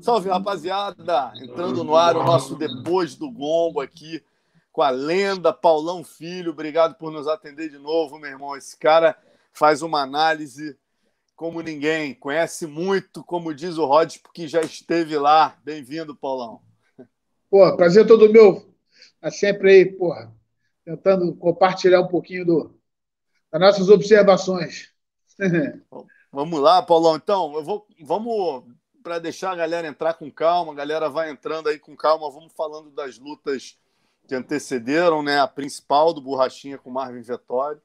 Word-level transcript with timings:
Salve, 0.00 0.28
rapaziada! 0.28 1.32
Entrando 1.36 1.82
no 1.82 1.96
ar 1.96 2.16
o 2.16 2.24
nosso 2.24 2.54
Depois 2.54 3.16
do 3.16 3.30
Gombo 3.30 3.80
aqui 3.80 4.22
com 4.70 4.82
a 4.82 4.90
lenda 4.90 5.52
Paulão 5.52 6.04
Filho. 6.04 6.52
Obrigado 6.52 6.94
por 6.94 7.10
nos 7.10 7.26
atender 7.26 7.68
de 7.68 7.78
novo, 7.78 8.18
meu 8.18 8.30
irmão. 8.30 8.56
Esse 8.56 8.76
cara 8.76 9.16
faz 9.52 9.82
uma 9.82 10.00
análise 10.00 10.78
como 11.34 11.60
ninguém, 11.60 12.14
conhece 12.14 12.66
muito, 12.66 13.22
como 13.24 13.54
diz 13.54 13.76
o 13.76 13.86
Rod, 13.86 14.16
porque 14.22 14.48
já 14.48 14.60
esteve 14.60 15.16
lá. 15.16 15.56
Bem-vindo, 15.64 16.14
Paulão. 16.14 16.60
Pô, 17.50 17.76
prazer 17.76 18.06
todo 18.06 18.32
meu. 18.32 18.72
Tá 19.20 19.30
sempre 19.30 19.70
aí, 19.70 19.86
porra, 19.86 20.32
tentando 20.84 21.34
compartilhar 21.36 22.00
um 22.00 22.08
pouquinho 22.08 22.44
do, 22.44 22.78
das 23.50 23.60
nossas 23.60 23.88
observações. 23.88 24.92
Vamos 26.32 26.60
lá, 26.60 26.82
Paulão. 26.82 27.16
Então, 27.16 27.54
eu 27.54 27.64
vou, 27.64 27.86
vamos 28.02 28.64
para 29.08 29.18
deixar 29.18 29.52
a 29.52 29.56
galera 29.56 29.88
entrar 29.88 30.12
com 30.14 30.30
calma. 30.30 30.72
A 30.72 30.76
galera 30.76 31.08
vai 31.08 31.30
entrando 31.30 31.70
aí 31.70 31.78
com 31.78 31.96
calma. 31.96 32.30
Vamos 32.30 32.52
falando 32.52 32.90
das 32.90 33.18
lutas 33.18 33.78
que 34.26 34.34
antecederam, 34.34 35.22
né? 35.22 35.40
A 35.40 35.48
principal 35.48 36.12
do 36.12 36.20
Borrachinha 36.20 36.76
com 36.76 36.90
Marvin 36.90 37.22
Vettori. 37.22 37.80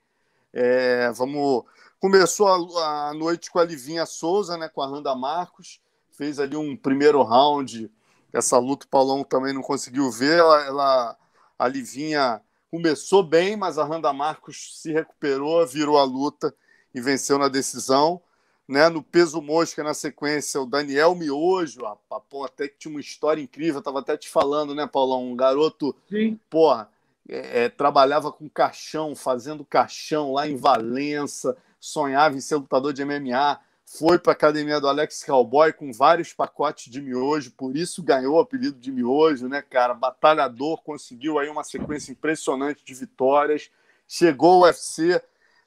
É, 0.51 1.09
vamos 1.13 1.63
Começou 1.97 2.49
a, 2.49 3.07
a, 3.07 3.13
noite 3.13 3.49
com 3.49 3.59
a 3.59 3.63
Livinha 3.63 4.05
Souza, 4.05 4.57
né, 4.57 4.67
com 4.67 4.81
a 4.81 4.87
Randa 4.87 5.15
Marcos, 5.15 5.79
fez 6.11 6.37
ali 6.37 6.57
um 6.57 6.75
primeiro 6.75 7.23
round. 7.23 7.89
Essa 8.33 8.59
luta 8.59 8.85
o 8.85 8.89
Paulão 8.89 9.23
também 9.23 9.53
não 9.53 9.61
conseguiu 9.61 10.11
ver. 10.11 10.39
Ela, 10.39 10.65
ela, 10.65 11.17
a 11.57 11.67
Livinha 11.69 12.41
começou 12.69 13.23
bem, 13.23 13.55
mas 13.55 13.77
a 13.77 13.85
Randa 13.85 14.11
Marcos 14.11 14.81
se 14.81 14.91
recuperou, 14.91 15.65
virou 15.65 15.97
a 15.97 16.03
luta 16.03 16.53
e 16.93 16.99
venceu 16.99 17.37
na 17.37 17.47
decisão. 17.47 18.21
Né, 18.65 18.87
no 18.87 19.03
peso 19.03 19.41
mosca, 19.41 19.83
na 19.83 19.93
sequência, 19.93 20.61
o 20.61 20.65
Daniel 20.65 21.13
Miojo, 21.15 21.81
pô, 22.29 22.45
até 22.45 22.69
que 22.69 22.77
tinha 22.77 22.93
uma 22.93 23.01
história 23.01 23.41
incrível, 23.41 23.79
estava 23.79 23.99
até 23.99 24.15
te 24.15 24.29
falando, 24.29 24.73
né, 24.73 24.87
Paulão? 24.87 25.25
Um 25.25 25.35
garoto, 25.35 25.93
Sim. 26.09 26.39
porra, 26.49 26.89
é, 27.27 27.65
é, 27.65 27.69
trabalhava 27.69 28.31
com 28.31 28.49
caixão, 28.49 29.15
fazendo 29.15 29.65
caixão 29.65 30.31
lá 30.31 30.47
em 30.47 30.55
Valença, 30.55 31.57
sonhava 31.77 32.37
em 32.37 32.39
ser 32.39 32.55
lutador 32.55 32.93
de 32.93 33.03
MMA, 33.03 33.59
foi 33.85 34.17
para 34.17 34.31
a 34.31 34.33
academia 34.33 34.79
do 34.79 34.87
Alex 34.87 35.23
Cowboy 35.23 35.71
com 35.73 35.91
vários 35.91 36.33
pacotes 36.33 36.91
de 36.91 37.01
miojo, 37.01 37.51
por 37.51 37.75
isso 37.75 38.01
ganhou 38.01 38.37
o 38.37 38.39
apelido 38.39 38.79
de 38.79 38.91
miojo, 38.91 39.47
né, 39.47 39.61
cara? 39.61 39.93
Batalhador, 39.93 40.81
conseguiu 40.81 41.37
aí 41.37 41.49
uma 41.49 41.63
sequência 41.63 42.11
impressionante 42.11 42.83
de 42.83 42.93
vitórias, 42.93 43.69
chegou 44.07 44.53
ao 44.53 44.61
UFC. 44.61 45.21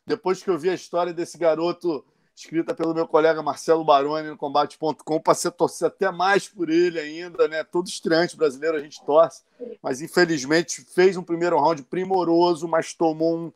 Depois 0.07 0.43
que 0.43 0.51
eu 0.51 0.59
vi 0.59 0.71
a 0.71 0.75
história 0.75 1.13
desse 1.13 1.39
garoto 1.39 2.05
escrita 2.37 2.75
pelo 2.75 2.95
meu 2.95 3.09
colega 3.09 3.43
Marcelo 3.43 3.85
Baroni 3.85 4.29
no 4.29 4.37
combate.com, 4.37 5.21
passei 5.21 5.49
a 5.49 5.53
torcer 5.53 5.89
até 5.89 6.11
mais 6.11 6.47
por 6.47 6.69
ele 6.69 7.01
ainda, 7.01 7.49
né? 7.49 7.65
Todo 7.65 7.89
estreante 7.89 8.37
brasileiro 8.37 8.77
a 8.77 8.81
gente 8.81 9.05
torce, 9.05 9.43
mas 9.83 10.03
infelizmente 10.03 10.83
fez 10.83 11.17
um 11.17 11.23
primeiro 11.23 11.59
round 11.59 11.83
primoroso, 11.85 12.69
mas 12.69 12.95
tomou 12.95 13.37
um 13.37 13.53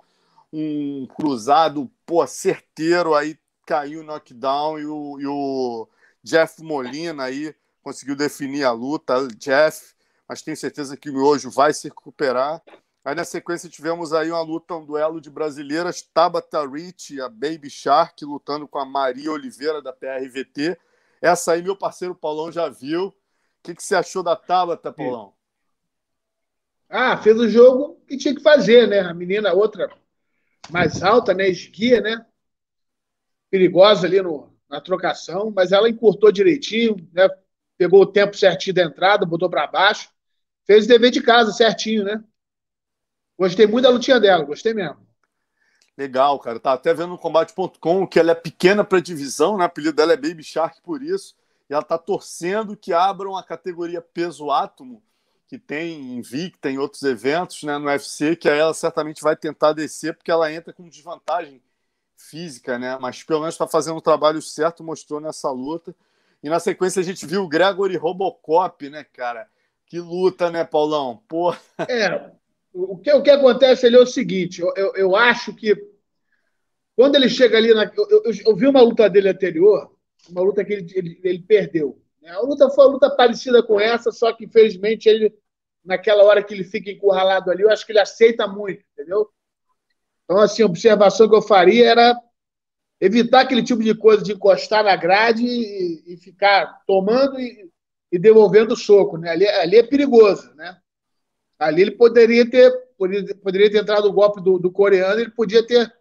um 0.53 1.07
cruzado 1.07 1.91
pô, 2.05 2.27
certeiro, 2.27 3.15
aí 3.15 3.39
caiu 3.65 4.01
o 4.01 4.05
knockdown 4.05 4.79
e 4.79 4.87
o, 4.87 5.21
e 5.21 5.27
o 5.27 5.89
Jeff 6.23 6.63
Molina 6.63 7.25
aí 7.25 7.55
conseguiu 7.83 8.17
definir 8.17 8.65
a 8.65 8.73
luta. 8.73 9.29
Jeff, 9.39 9.95
mas 10.29 10.43
tenho 10.43 10.57
certeza 10.57 10.97
que 10.97 11.09
o 11.09 11.13
Miojo 11.13 11.51
vai 11.51 11.73
se 11.73 11.89
recuperar. 11.89 12.61
Aí 13.05 13.15
na 13.15 13.25
sequência 13.25 13.69
tivemos 13.69 14.13
aí 14.13 14.31
uma 14.31 14.43
luta, 14.43 14.75
um 14.75 14.85
duelo 14.85 15.21
de 15.21 15.31
brasileiras, 15.31 16.03
Tabata 16.03 16.67
Rich 16.67 17.15
e 17.15 17.21
a 17.21 17.29
Baby 17.29 17.71
Shark 17.71 18.25
lutando 18.25 18.69
com 18.69 18.79
a 18.79 18.85
Maria 18.85 19.33
Oliveira 19.33 19.81
da 19.81 19.93
PRVT. 19.93 20.79
Essa 21.21 21.53
aí 21.53 21.63
meu 21.63 21.77
parceiro 21.77 22.15
Paulão 22.15 22.53
já 22.53 22.69
viu. 22.69 23.07
O 23.07 23.15
que, 23.63 23.75
que 23.75 23.83
você 23.83 23.95
achou 23.95 24.23
da 24.23 24.37
Tabata, 24.37 24.93
Paulão? 24.93 25.33
Ah, 26.89 27.17
fez 27.17 27.39
o 27.39 27.49
jogo 27.49 28.03
que 28.07 28.17
tinha 28.17 28.35
que 28.35 28.43
fazer, 28.43 28.87
né? 28.87 29.01
A 29.01 29.15
menina, 29.15 29.53
outra 29.53 29.89
mais 30.69 31.03
alta, 31.03 31.33
né? 31.33 31.49
Esguia, 31.49 32.01
né? 32.01 32.27
Perigosa 33.51 34.07
ali 34.07 34.21
no, 34.21 34.53
na 34.69 34.81
trocação, 34.81 35.51
mas 35.55 35.73
ela 35.73 35.89
encurtou 35.89 36.31
direitinho, 36.31 36.97
né? 37.13 37.29
Pegou 37.79 38.03
o 38.03 38.07
tempo 38.07 38.37
certinho 38.37 38.75
da 38.75 38.83
entrada, 38.83 39.25
botou 39.25 39.49
para 39.49 39.67
baixo, 39.67 40.11
fez 40.67 40.85
o 40.85 40.89
dever 40.89 41.11
de 41.11 41.23
casa 41.23 41.53
certinho, 41.53 42.05
né? 42.05 42.23
Gostei 43.41 43.67
muito 43.67 43.85
da 43.85 43.89
lutinha 43.89 44.21
dela, 44.21 44.45
gostei 44.45 44.75
mesmo. 44.75 44.99
Legal, 45.97 46.39
cara. 46.41 46.61
Tá 46.61 46.75
até 46.75 46.93
vendo 46.93 47.09
no 47.09 47.19
combate.com 47.19 48.07
que 48.07 48.19
ela 48.21 48.33
é 48.33 48.35
pequena 48.35 48.85
para 48.85 49.01
divisão, 49.01 49.57
né? 49.57 49.65
O 49.65 49.67
apelido 49.67 49.95
dela 49.95 50.13
é 50.13 50.17
Baby 50.17 50.45
Shark 50.45 50.83
por 50.83 51.03
isso. 51.03 51.35
E 51.67 51.73
ela 51.73 51.83
tá 51.83 51.97
torcendo 51.97 52.77
que 52.77 52.93
abram 52.93 53.35
a 53.35 53.43
categoria 53.43 54.03
peso 54.03 54.51
átomo 54.51 55.03
que 55.47 55.59
tem 55.59 56.19
Invicta 56.19 56.71
em 56.71 56.77
outros 56.77 57.03
eventos 57.03 57.63
né, 57.63 57.79
no 57.79 57.87
UFC, 57.87 58.37
que 58.37 58.47
aí 58.47 58.59
ela 58.59 58.75
certamente 58.75 59.23
vai 59.23 59.35
tentar 59.35 59.73
descer, 59.73 60.15
porque 60.15 60.31
ela 60.31 60.53
entra 60.53 60.75
com 60.75 60.87
desvantagem 60.87 61.63
física, 62.19 62.79
né? 62.79 62.99
Mas 63.01 63.23
pelo 63.23 63.41
menos 63.41 63.55
está 63.55 63.67
fazendo 63.67 63.97
o 63.97 64.03
trabalho 64.03 64.43
certo, 64.43 64.85
mostrou 64.85 65.19
nessa 65.19 65.51
luta. 65.51 65.97
E 66.43 66.51
na 66.51 66.61
sequência 66.61 67.01
a 67.01 67.03
gente 67.03 67.25
viu 67.25 67.43
o 67.43 67.49
Gregory 67.49 67.97
Robocop, 67.97 68.91
né, 68.91 69.03
cara? 69.03 69.49
Que 69.87 69.99
luta, 69.99 70.51
né, 70.51 70.63
Paulão? 70.63 71.23
Porra. 71.27 71.59
É, 71.89 72.33
o 72.73 72.99
que, 72.99 73.13
o 73.13 73.23
que 73.23 73.31
acontece 73.31 73.87
ali 73.87 73.97
é 73.97 74.01
o 74.01 74.07
seguinte: 74.07 74.61
eu, 74.61 74.73
eu, 74.77 74.93
eu 74.95 75.17
acho 75.17 75.55
que 75.55 75.75
quando 76.97 77.17
ele 77.17 77.29
chega 77.29 77.57
ali. 77.57 77.73
Na, 77.73 77.85
eu, 77.85 78.23
eu, 78.25 78.33
eu, 78.47 78.57
vi 78.57 78.67
uma 78.67 78.83
luta 78.83 79.09
dele 79.09 79.31
anterior, 79.31 79.91
uma 80.29 80.43
luta 80.43 80.65
que 80.65 80.73
ele, 80.73 80.93
ele, 80.95 81.21
ele 81.25 81.39
perdeu. 81.41 82.01
Né? 82.21 82.31
A 82.31 82.41
luta 82.41 82.69
foi 82.71 82.85
uma 82.85 82.93
luta 82.93 83.11
parecida 83.11 83.63
com 83.63 83.81
essa, 83.81 84.13
só 84.13 84.33
que 84.33 84.45
infelizmente 84.45 85.09
ele, 85.09 85.35
naquela 85.85 86.25
hora 86.25 86.43
que 86.43 86.53
ele 86.53 86.65
fica 86.65 86.91
encurralado 86.91 87.51
ali, 87.51 87.63
eu 87.63 87.71
acho 87.71 87.87
que 87.87 87.93
ele 87.93 88.01
aceita 88.01 88.47
muito, 88.47 88.85
entendeu? 88.93 89.29
Então, 90.25 90.39
assim, 90.39 90.63
a 90.63 90.67
observação 90.67 91.29
que 91.29 91.35
eu 91.35 91.43
faria 91.43 91.89
era 91.89 92.15
evitar 93.01 93.41
aquele 93.41 93.63
tipo 93.63 93.83
de 93.83 93.95
coisa 93.95 94.23
de 94.23 94.33
encostar 94.33 94.85
na 94.85 94.95
grade 94.95 95.45
e, 95.45 96.15
e 96.15 96.17
ficar 96.19 96.83
tomando 96.87 97.41
e, 97.41 97.69
e 98.13 98.19
devolvendo 98.19 98.77
soco, 98.77 99.17
né? 99.17 99.31
Ali, 99.31 99.49
ali, 99.49 99.79
é 99.79 99.83
perigoso, 99.83 100.55
né? 100.55 100.80
Ali 101.61 101.83
ele 101.83 101.91
poderia 101.91 102.49
ter, 102.49 102.73
poderia, 102.97 103.35
poderia 103.37 103.71
ter 103.71 103.79
entrado 103.79 104.07
o 104.07 104.13
golpe 104.13 104.43
do, 104.43 104.59
do 104.59 104.71
coreano, 104.71 105.21
ele 105.21 105.31
podia 105.31 105.65
ter. 105.65 105.93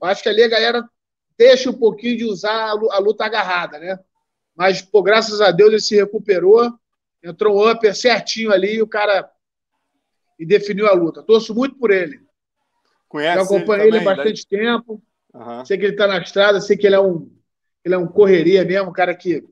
Acho 0.00 0.22
que 0.22 0.28
ali 0.28 0.42
a 0.42 0.48
galera 0.48 0.88
deixa 1.36 1.70
um 1.70 1.74
pouquinho 1.74 2.16
de 2.16 2.24
usar 2.24 2.70
a 2.70 2.98
luta 2.98 3.24
agarrada, 3.24 3.78
né? 3.78 3.98
Mas, 4.56 4.80
pô, 4.80 5.02
graças 5.02 5.40
a 5.40 5.50
Deus 5.50 5.70
ele 5.70 5.80
se 5.80 5.96
recuperou, 5.96 6.72
entrou 7.22 7.56
um 7.56 7.70
upper 7.70 7.94
certinho 7.94 8.50
ali 8.50 8.76
e 8.76 8.82
o 8.82 8.86
cara 8.86 9.30
e 10.38 10.46
definiu 10.46 10.86
a 10.86 10.92
luta. 10.92 11.22
Torço 11.22 11.54
muito 11.54 11.76
por 11.76 11.90
ele. 11.90 12.20
Conhece 13.08 13.38
Eu 13.38 13.44
acompanhei 13.44 13.88
ele, 13.88 13.98
há 13.98 14.04
bastante 14.04 14.46
daí? 14.50 14.60
tempo. 14.60 15.02
Uhum. 15.32 15.64
Sei 15.64 15.76
que 15.76 15.84
ele 15.84 15.92
está 15.92 16.06
na 16.06 16.18
estrada, 16.18 16.60
sei 16.60 16.76
que 16.76 16.86
ele 16.86 16.96
é 16.96 17.00
um 17.00 17.30
ele 17.84 17.94
é 17.94 17.98
um 17.98 18.06
correria 18.06 18.64
mesmo, 18.64 18.88
um 18.88 18.92
cara 18.94 19.14
que 19.14 19.44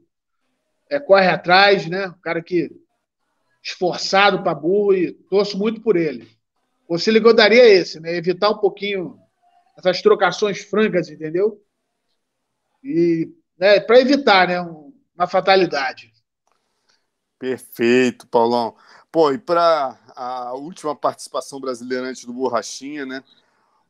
é, 0.88 0.98
corre 0.98 1.28
atrás, 1.28 1.86
né? 1.86 2.08
Um 2.08 2.20
cara 2.22 2.42
que 2.42 2.70
esforçado 3.62 4.42
para 4.42 4.54
burro 4.54 4.94
e 4.94 5.12
torço 5.12 5.56
muito 5.56 5.80
por 5.80 5.96
ele. 5.96 6.28
O 6.88 6.96
que 6.98 7.10
eu 7.10 7.34
daria 7.34 7.66
esse, 7.66 8.00
né? 8.00 8.14
Evitar 8.14 8.50
um 8.50 8.58
pouquinho 8.58 9.18
essas 9.78 10.02
trocações 10.02 10.62
francas, 10.62 11.08
entendeu? 11.08 11.62
E 12.82 13.32
né, 13.56 13.80
para 13.80 14.00
evitar 14.00 14.48
né, 14.48 14.60
uma 14.60 15.26
fatalidade. 15.26 16.12
Perfeito, 17.38 18.26
Paulão. 18.26 18.76
Pô, 19.10 19.32
e 19.32 19.38
para 19.38 19.98
a 20.14 20.54
última 20.54 20.94
participação 20.94 21.60
brasileira 21.60 22.06
antes 22.06 22.24
do 22.24 22.32
Borrachinha, 22.32 23.06
né? 23.06 23.22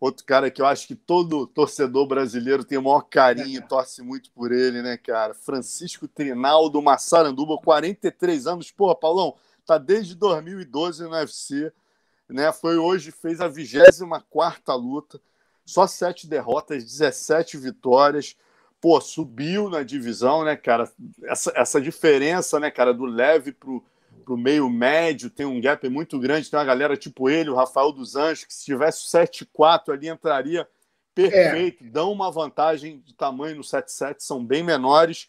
Outro 0.00 0.24
cara 0.24 0.50
que 0.50 0.60
eu 0.60 0.66
acho 0.66 0.88
que 0.88 0.96
todo 0.96 1.46
torcedor 1.46 2.06
brasileiro 2.08 2.64
tem 2.64 2.76
o 2.76 2.82
maior 2.82 3.02
carinho, 3.02 3.60
é. 3.60 3.66
torce 3.66 4.02
muito 4.02 4.32
por 4.32 4.50
ele, 4.50 4.82
né, 4.82 4.96
cara? 4.96 5.32
Francisco 5.32 6.08
Trinaldo 6.08 6.82
Massaranduba, 6.82 7.56
43 7.58 8.48
anos. 8.48 8.72
Porra, 8.72 8.96
Paulão, 8.96 9.36
tá 9.66 9.78
desde 9.78 10.14
2012 10.14 11.04
no 11.04 11.10
UFC, 11.10 11.72
né? 12.28 12.52
Foi 12.52 12.76
hoje, 12.76 13.10
fez 13.10 13.40
a 13.40 13.48
24 13.48 14.76
luta, 14.76 15.20
só 15.64 15.86
sete 15.86 16.26
derrotas, 16.26 16.84
17 16.84 17.56
vitórias 17.56 18.36
pô, 18.82 19.00
subiu 19.00 19.70
na 19.70 19.84
divisão, 19.84 20.44
né, 20.44 20.56
cara? 20.56 20.90
Essa, 21.22 21.52
essa 21.54 21.80
diferença, 21.80 22.58
né, 22.58 22.68
cara, 22.68 22.92
do 22.92 23.04
leve 23.04 23.52
pro, 23.52 23.82
pro 24.24 24.36
meio 24.36 24.68
médio 24.68 25.30
tem 25.30 25.46
um 25.46 25.60
gap 25.60 25.88
muito 25.88 26.18
grande. 26.18 26.50
Tem 26.50 26.58
uma 26.58 26.64
galera 26.64 26.96
tipo 26.96 27.30
ele, 27.30 27.48
o 27.48 27.54
Rafael 27.54 27.92
dos 27.92 28.16
Anjos, 28.16 28.44
que 28.44 28.52
se 28.52 28.64
tivesse 28.64 29.04
7-4 29.06 29.92
ali 29.92 30.08
entraria 30.08 30.68
perfeito. 31.14 31.84
É. 31.84 31.86
Dão 31.86 32.10
uma 32.10 32.28
vantagem 32.32 32.98
de 32.98 33.14
tamanho 33.14 33.56
no 33.56 33.62
7-7, 33.62 34.16
são 34.18 34.44
bem 34.44 34.64
menores. 34.64 35.28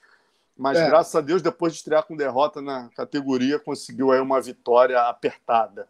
Mas 0.56 0.78
é. 0.78 0.88
graças 0.88 1.16
a 1.16 1.22
Deus, 1.22 1.42
depois 1.42 1.74
de 1.74 1.80
estrear 1.80 2.04
com 2.04 2.16
derrota 2.16 2.62
na 2.62 2.90
categoria, 2.90 3.60
conseguiu 3.60 4.12
aí 4.12 4.20
uma 4.20 4.40
vitória 4.40 5.00
apertada. 5.02 5.88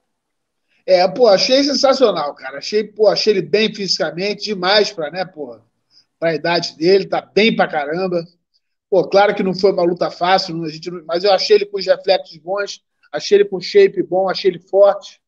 É, 0.85 1.07
pô, 1.07 1.27
achei 1.27 1.63
sensacional, 1.63 2.33
cara. 2.35 2.57
Achei, 2.57 2.83
pô, 2.83 3.07
achei 3.07 3.33
ele 3.33 3.41
bem 3.41 3.73
fisicamente, 3.73 4.45
demais 4.45 4.91
para, 4.91 5.11
né, 5.11 5.25
pô, 5.25 5.59
para 6.19 6.29
a 6.29 6.35
idade 6.35 6.77
dele, 6.77 7.05
tá 7.05 7.21
bem 7.21 7.55
para 7.55 7.69
caramba. 7.69 8.25
Pô, 8.89 9.07
claro 9.07 9.33
que 9.33 9.43
não 9.43 9.55
foi 9.55 9.71
uma 9.71 9.83
luta 9.83 10.11
fácil, 10.11 10.63
a 10.63 10.69
gente, 10.69 10.91
mas 10.91 11.23
eu 11.23 11.31
achei 11.31 11.55
ele 11.55 11.65
com 11.65 11.77
os 11.77 11.85
reflexos 11.85 12.37
bons, 12.37 12.81
achei 13.11 13.37
ele 13.37 13.45
com 13.45 13.59
shape 13.59 14.03
bom, 14.03 14.29
achei 14.29 14.51
ele 14.51 14.59
forte, 14.59 15.21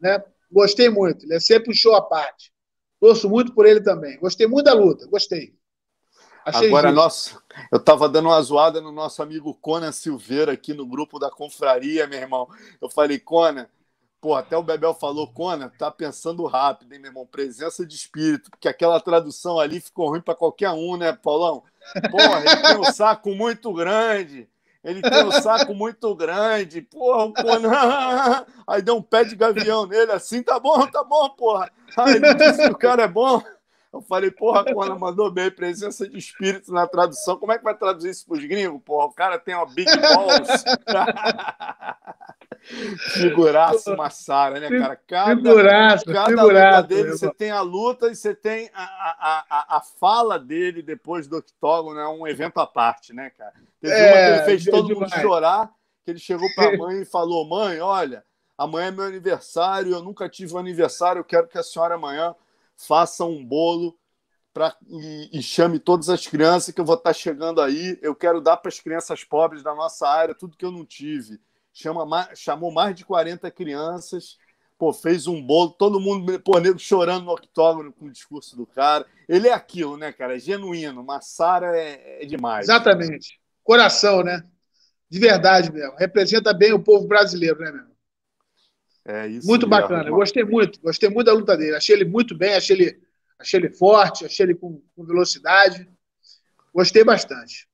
né? 0.00 0.22
Gostei 0.50 0.88
muito. 0.88 1.26
Ele 1.26 1.34
é 1.34 1.40
sempre 1.40 1.70
um 1.70 1.74
show 1.74 1.94
à 1.94 2.02
parte. 2.02 2.52
Torço 3.00 3.28
muito 3.28 3.54
por 3.54 3.66
ele 3.66 3.80
também. 3.80 4.18
Gostei 4.18 4.46
muito 4.46 4.66
da 4.66 4.72
luta, 4.72 5.06
gostei. 5.06 5.57
Achei 6.48 6.68
Agora, 6.68 6.90
nosso, 6.90 7.42
eu 7.70 7.78
estava 7.78 8.08
dando 8.08 8.28
uma 8.28 8.40
zoada 8.42 8.80
no 8.80 8.90
nosso 8.90 9.22
amigo 9.22 9.54
Conan 9.54 9.92
Silveira 9.92 10.52
aqui 10.52 10.72
no 10.72 10.86
grupo 10.86 11.18
da 11.18 11.30
confraria, 11.30 12.06
meu 12.06 12.18
irmão. 12.18 12.48
Eu 12.80 12.88
falei, 12.88 13.18
Conan, 13.18 13.66
Pô, 14.20 14.34
até 14.34 14.56
o 14.56 14.62
Bebel 14.64 14.94
falou, 14.94 15.28
Conan, 15.28 15.70
tá 15.78 15.92
pensando 15.92 16.44
rápido, 16.44 16.92
hein, 16.92 16.98
meu 16.98 17.10
irmão? 17.10 17.24
Presença 17.24 17.86
de 17.86 17.94
espírito, 17.94 18.50
porque 18.50 18.66
aquela 18.66 18.98
tradução 19.00 19.60
ali 19.60 19.80
ficou 19.80 20.08
ruim 20.08 20.20
para 20.20 20.34
qualquer 20.34 20.70
um, 20.70 20.96
né, 20.96 21.12
Paulão? 21.12 21.62
Porra, 22.10 22.40
ele 22.40 22.56
tem 22.56 22.76
um 22.78 22.92
saco 22.92 23.30
muito 23.30 23.72
grande. 23.72 24.48
Ele 24.82 25.02
tem 25.02 25.24
um 25.24 25.30
saco 25.30 25.72
muito 25.72 26.14
grande. 26.16 26.82
Porra, 26.82 27.24
o 27.26 27.32
Conan. 27.32 28.44
Aí 28.66 28.82
deu 28.82 28.96
um 28.96 29.02
pé 29.02 29.22
de 29.22 29.36
gavião 29.36 29.86
nele, 29.86 30.10
assim, 30.10 30.42
tá 30.42 30.58
bom, 30.58 30.84
tá 30.88 31.04
bom, 31.04 31.28
porra. 31.30 31.70
Aí 31.96 32.16
ele 32.16 32.34
disse 32.34 32.62
que 32.62 32.72
o 32.72 32.78
cara 32.78 33.04
é 33.04 33.08
bom. 33.08 33.40
Eu 33.98 34.02
falei, 34.02 34.30
porra, 34.30 34.64
Conan 34.64 34.96
mandou 34.96 35.28
bem, 35.28 35.50
presença 35.50 36.08
de 36.08 36.16
espírito 36.16 36.72
na 36.72 36.86
tradução. 36.86 37.36
Como 37.36 37.50
é 37.50 37.58
que 37.58 37.64
vai 37.64 37.76
traduzir 37.76 38.10
isso 38.10 38.24
pros 38.24 38.44
gringos, 38.44 38.80
porra? 38.84 39.06
O 39.06 39.12
cara 39.12 39.38
tem 39.38 39.56
uma 39.56 39.66
big 39.66 39.90
balls. 40.00 40.48
Figuraço 43.12 43.96
Massara, 43.96 44.60
né, 44.60 44.68
cara? 44.68 44.96
Cada, 44.96 45.36
figuraço, 45.36 46.04
cada 46.04 46.26
figuraço, 46.26 46.76
luta 46.76 46.82
dele, 46.82 47.10
você 47.10 47.34
tem 47.34 47.50
a 47.50 47.60
luta 47.60 48.08
e 48.08 48.14
você 48.14 48.34
tem 48.34 48.70
a, 48.72 48.82
a, 48.84 49.44
a, 49.48 49.76
a 49.78 49.80
fala 49.80 50.38
dele 50.38 50.82
depois 50.82 51.26
do 51.26 51.38
octógono, 51.38 51.98
é 51.98 52.08
um 52.08 52.26
evento 52.26 52.58
à 52.58 52.66
parte, 52.66 53.12
né, 53.12 53.30
cara? 53.30 53.54
Teve 53.80 53.94
é, 53.94 54.06
uma 54.06 54.12
que 54.12 54.20
ele 54.20 54.44
fez 54.44 54.64
todo 54.64 54.86
demais. 54.86 55.10
mundo 55.12 55.22
chorar, 55.22 55.70
que 56.04 56.10
ele 56.10 56.18
chegou 56.18 56.48
para 56.54 56.74
a 56.74 56.76
mãe 56.78 57.02
e 57.02 57.04
falou: 57.04 57.48
mãe, 57.48 57.80
olha, 57.80 58.24
amanhã 58.56 58.88
é 58.88 58.90
meu 58.90 59.04
aniversário, 59.04 59.92
eu 59.92 60.02
nunca 60.02 60.28
tive 60.28 60.54
um 60.54 60.58
aniversário, 60.58 61.20
eu 61.20 61.24
quero 61.24 61.48
que 61.48 61.58
a 61.58 61.62
senhora 61.62 61.94
amanhã 61.94 62.34
faça 62.86 63.24
um 63.24 63.44
bolo 63.44 63.98
pra, 64.54 64.74
e, 64.88 65.38
e 65.38 65.42
chame 65.42 65.78
todas 65.78 66.08
as 66.08 66.26
crianças 66.26 66.74
que 66.74 66.80
eu 66.80 66.84
vou 66.84 66.96
estar 66.96 67.12
chegando 67.12 67.60
aí. 67.60 67.98
Eu 68.00 68.14
quero 68.14 68.40
dar 68.40 68.56
para 68.56 68.68
as 68.68 68.80
crianças 68.80 69.24
pobres 69.24 69.62
da 69.62 69.74
nossa 69.74 70.08
área 70.08 70.34
tudo 70.34 70.56
que 70.56 70.64
eu 70.64 70.72
não 70.72 70.86
tive 70.86 71.38
chama, 71.78 72.28
chamou 72.34 72.72
mais 72.72 72.94
de 72.94 73.04
40 73.04 73.48
crianças, 73.52 74.36
pô, 74.76 74.92
fez 74.92 75.28
um 75.28 75.40
bolo, 75.40 75.70
todo 75.70 76.00
mundo, 76.00 76.40
pô, 76.40 76.58
nego 76.58 76.78
chorando 76.78 77.24
no 77.24 77.32
octógono 77.32 77.92
com 77.92 78.06
o 78.06 78.10
discurso 78.10 78.56
do 78.56 78.66
cara. 78.66 79.06
Ele 79.28 79.48
é 79.48 79.52
aquilo, 79.52 79.96
né, 79.96 80.12
cara? 80.12 80.36
É 80.36 80.40
genuíno. 80.40 81.04
Massara 81.04 81.76
é, 81.76 82.22
é 82.22 82.26
demais. 82.26 82.66
Exatamente. 82.66 83.38
Coração, 83.62 84.24
né? 84.24 84.42
De 85.08 85.18
verdade 85.18 85.72
mesmo. 85.72 85.94
Representa 85.96 86.52
bem 86.52 86.72
o 86.72 86.82
povo 86.82 87.06
brasileiro, 87.06 87.60
né, 87.60 87.70
meu? 87.70 87.87
É 89.08 89.26
isso. 89.26 89.46
Muito 89.46 89.66
bacana. 89.66 90.10
Eu 90.10 90.14
gostei 90.14 90.44
muito. 90.44 90.78
Gostei 90.82 91.08
muito 91.08 91.26
da 91.26 91.32
luta 91.32 91.56
dele. 91.56 91.74
Achei 91.74 91.96
ele 91.96 92.04
muito 92.04 92.36
bem, 92.36 92.54
achei 92.54 92.76
ele, 92.76 93.00
achei 93.38 93.58
ele 93.58 93.70
forte, 93.70 94.26
achei 94.26 94.44
ele 94.44 94.54
com, 94.54 94.82
com 94.94 95.04
velocidade. 95.04 95.88
Gostei 96.74 97.02
bastante. 97.02 97.66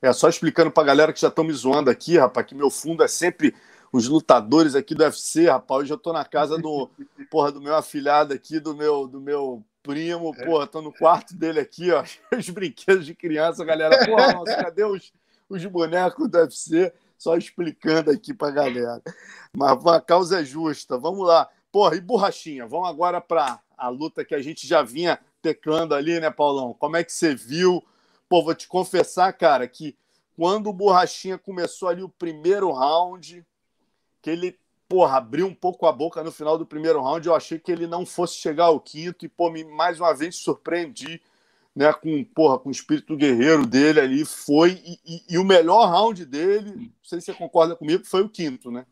É, 0.00 0.12
só 0.12 0.28
explicando 0.28 0.70
pra 0.70 0.84
galera 0.84 1.12
que 1.12 1.20
já 1.20 1.26
estão 1.26 1.42
me 1.42 1.52
zoando 1.52 1.90
aqui, 1.90 2.16
rapaz, 2.16 2.46
que 2.46 2.54
meu 2.54 2.70
fundo 2.70 3.02
é 3.02 3.08
sempre 3.08 3.52
os 3.92 4.06
lutadores 4.06 4.76
aqui 4.76 4.94
do 4.94 5.02
UFC, 5.02 5.48
rapaz. 5.48 5.82
Hoje 5.82 5.92
eu 5.92 5.98
tô 5.98 6.12
na 6.12 6.24
casa 6.24 6.56
do, 6.56 6.88
porra, 7.28 7.50
do 7.50 7.60
meu 7.60 7.74
afilhado 7.74 8.32
aqui, 8.32 8.60
do 8.60 8.76
meu, 8.76 9.08
do 9.08 9.20
meu 9.20 9.64
primo, 9.82 10.32
é. 10.38 10.44
porra, 10.44 10.68
tô 10.68 10.80
no 10.80 10.92
quarto 10.92 11.34
dele 11.34 11.58
aqui, 11.58 11.90
ó, 11.90 12.04
os 12.38 12.48
brinquedos 12.48 13.04
de 13.04 13.14
criança, 13.14 13.64
galera. 13.64 14.06
Porra, 14.06 14.34
nossa, 14.34 14.54
cadê 14.54 14.84
os, 14.84 15.12
os 15.48 15.64
bonecos 15.66 16.28
do 16.30 16.38
UFC? 16.38 16.92
Só 17.18 17.36
explicando 17.36 18.10
aqui 18.10 18.32
pra 18.32 18.50
galera. 18.50 19.02
Mas 19.54 19.84
a 19.86 20.00
causa 20.00 20.40
é 20.40 20.44
justa. 20.44 20.96
Vamos 20.96 21.26
lá. 21.26 21.48
Porra, 21.70 21.96
e 21.96 22.00
borrachinha? 22.00 22.66
Vamos 22.66 22.88
agora 22.88 23.20
para 23.20 23.60
a 23.76 23.88
luta 23.88 24.24
que 24.24 24.34
a 24.34 24.40
gente 24.40 24.66
já 24.66 24.82
vinha 24.82 25.18
teclando 25.42 25.94
ali, 25.94 26.18
né, 26.20 26.30
Paulão? 26.30 26.72
Como 26.72 26.96
é 26.96 27.04
que 27.04 27.12
você 27.12 27.34
viu? 27.34 27.84
Pô, 28.28 28.42
vou 28.42 28.54
te 28.54 28.68
confessar, 28.68 29.32
cara, 29.32 29.66
que 29.66 29.96
quando 30.36 30.68
o 30.68 30.72
Borrachinha 30.72 31.36
começou 31.36 31.88
ali 31.88 32.02
o 32.02 32.08
primeiro 32.08 32.70
round, 32.70 33.44
que 34.22 34.30
ele, 34.30 34.58
porra, 34.88 35.16
abriu 35.16 35.46
um 35.46 35.54
pouco 35.54 35.86
a 35.86 35.92
boca 35.92 36.22
no 36.22 36.30
final 36.30 36.56
do 36.56 36.66
primeiro 36.66 37.02
round, 37.02 37.26
eu 37.26 37.34
achei 37.34 37.58
que 37.58 37.72
ele 37.72 37.86
não 37.86 38.06
fosse 38.06 38.34
chegar 38.34 38.66
ao 38.66 38.78
quinto 38.78 39.24
e, 39.24 39.28
pô, 39.28 39.50
me, 39.50 39.64
mais 39.64 39.98
uma 39.98 40.14
vez 40.14 40.36
surpreendi, 40.36 41.20
né, 41.78 41.92
com, 41.92 42.24
porra, 42.24 42.58
com 42.58 42.70
o 42.70 42.72
espírito 42.72 43.16
guerreiro 43.16 43.64
dele 43.64 44.00
ali, 44.00 44.24
foi, 44.24 44.82
e, 44.84 44.98
e, 45.06 45.34
e, 45.34 45.38
o 45.38 45.44
melhor 45.44 45.88
round 45.88 46.24
dele, 46.26 46.72
não 46.74 46.90
sei 47.04 47.20
se 47.20 47.26
você 47.26 47.34
concorda 47.34 47.76
comigo, 47.76 48.04
foi 48.04 48.22
o 48.22 48.28
quinto, 48.28 48.68
né? 48.68 48.84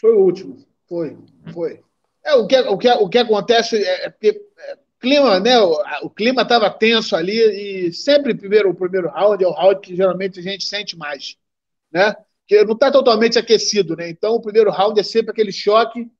Foi 0.00 0.12
o 0.12 0.18
último, 0.18 0.58
foi, 0.88 1.16
foi. 1.52 1.80
É, 2.24 2.34
o, 2.34 2.44
que, 2.48 2.58
o, 2.58 2.76
que, 2.76 2.90
o 2.90 3.08
que 3.08 3.18
acontece 3.18 3.76
é, 3.76 4.06
é 4.06 4.14
é, 4.20 4.78
clima, 4.98 5.38
né? 5.38 5.60
O, 5.60 5.76
o 6.02 6.10
clima 6.10 6.42
estava 6.42 6.68
tenso 6.68 7.14
ali 7.14 7.38
e 7.38 7.92
sempre 7.92 8.34
primeiro 8.34 8.68
o 8.68 8.74
primeiro 8.74 9.10
round 9.10 9.44
é 9.44 9.46
o 9.46 9.52
round 9.52 9.80
que 9.80 9.94
geralmente 9.94 10.40
a 10.40 10.42
gente 10.42 10.64
sente 10.64 10.96
mais, 10.96 11.36
né? 11.92 12.16
Que 12.48 12.64
não 12.64 12.74
está 12.74 12.90
totalmente 12.90 13.38
aquecido, 13.38 13.94
né? 13.94 14.10
Então 14.10 14.34
o 14.34 14.42
primeiro 14.42 14.72
round 14.72 14.98
é 14.98 15.04
sempre 15.04 15.30
aquele 15.30 15.52
choque 15.52 16.10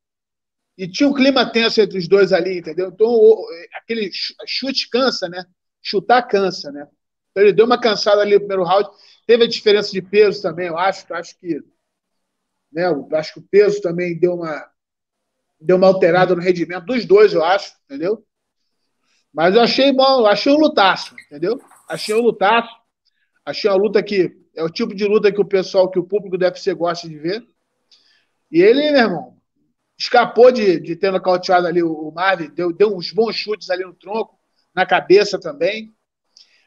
e 0.78 0.86
tinha 0.86 1.08
um 1.08 1.14
clima 1.14 1.50
tenso 1.50 1.80
entre 1.80 1.98
os 1.98 2.06
dois 2.06 2.32
ali, 2.32 2.58
entendeu? 2.58 2.90
Então 2.94 3.36
aquele 3.74 4.12
chute 4.46 4.88
cansa, 4.88 5.28
né? 5.28 5.44
Chutar 5.84 6.22
cansa, 6.22 6.72
né? 6.72 6.88
Então, 7.30 7.42
ele 7.42 7.52
deu 7.52 7.66
uma 7.66 7.80
cansada 7.80 8.22
ali 8.22 8.34
no 8.34 8.40
primeiro 8.40 8.64
round. 8.64 8.88
Teve 9.26 9.44
a 9.44 9.48
diferença 9.48 9.92
de 9.92 10.00
peso 10.00 10.40
também, 10.40 10.68
eu 10.68 10.78
acho. 10.78 11.12
Acho 11.12 11.38
que, 11.38 11.60
né? 12.72 12.84
Acho 13.12 13.34
que 13.34 13.40
o 13.40 13.48
peso 13.50 13.80
também 13.80 14.18
deu 14.18 14.34
uma 14.34 14.68
deu 15.60 15.76
uma 15.76 15.86
alterada 15.86 16.34
no 16.34 16.42
rendimento 16.42 16.84
dos 16.84 17.06
dois, 17.06 17.32
eu 17.32 17.42
acho, 17.42 17.74
entendeu? 17.84 18.22
Mas 19.32 19.54
eu 19.54 19.62
achei 19.62 19.92
bom, 19.92 20.26
achei 20.26 20.52
um 20.52 20.58
lutaço, 20.58 21.16
entendeu? 21.26 21.60
Achei 21.88 22.14
um 22.14 22.20
lutaço. 22.20 22.68
Achei 23.44 23.70
uma 23.70 23.76
luta 23.76 24.02
que 24.02 24.36
é 24.54 24.62
o 24.62 24.70
tipo 24.70 24.94
de 24.94 25.04
luta 25.06 25.32
que 25.32 25.40
o 25.40 25.44
pessoal, 25.44 25.90
que 25.90 25.98
o 25.98 26.04
público 26.04 26.38
deve 26.38 26.58
ser 26.60 26.74
gosta 26.74 27.08
de 27.08 27.18
ver. 27.18 27.44
E 28.50 28.62
ele, 28.62 28.92
meu 28.92 29.00
irmão, 29.00 29.36
escapou 29.98 30.52
de, 30.52 30.78
de 30.78 30.96
ter 30.96 31.10
nocauteado 31.10 31.66
ali 31.66 31.82
o 31.82 32.10
Marvin, 32.10 32.50
deu, 32.50 32.72
deu 32.72 32.94
uns 32.94 33.10
bons 33.10 33.34
chutes 33.34 33.70
ali 33.70 33.84
no 33.84 33.94
tronco, 33.94 34.38
na 34.74 34.84
cabeça 34.84 35.38
também. 35.38 35.94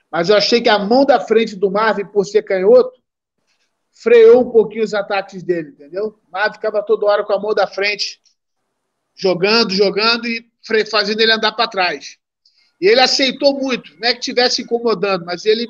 Mas 0.09 0.29
eu 0.29 0.37
achei 0.37 0.61
que 0.61 0.69
a 0.69 0.79
mão 0.79 1.05
da 1.05 1.19
frente 1.19 1.55
do 1.55 1.69
Marvin, 1.69 2.05
por 2.05 2.25
ser 2.25 2.43
canhoto, 2.43 3.01
freou 3.91 4.41
um 4.41 4.51
pouquinho 4.51 4.83
os 4.83 4.93
ataques 4.93 5.43
dele, 5.43 5.69
entendeu? 5.69 6.19
O 6.27 6.31
Marvin 6.31 6.55
ficava 6.55 6.83
toda 6.83 7.05
hora 7.05 7.23
com 7.23 7.33
a 7.33 7.39
mão 7.39 7.53
da 7.53 7.67
frente, 7.67 8.21
jogando, 9.15 9.73
jogando 9.73 10.27
e 10.27 10.49
fazendo 10.89 11.19
ele 11.21 11.31
andar 11.31 11.51
para 11.51 11.69
trás. 11.69 12.17
E 12.79 12.87
ele 12.87 13.01
aceitou 13.01 13.59
muito, 13.59 13.91
não 13.99 14.07
é 14.07 14.13
que 14.13 14.19
estivesse 14.19 14.61
incomodando, 14.61 15.25
mas 15.25 15.45
ele 15.45 15.67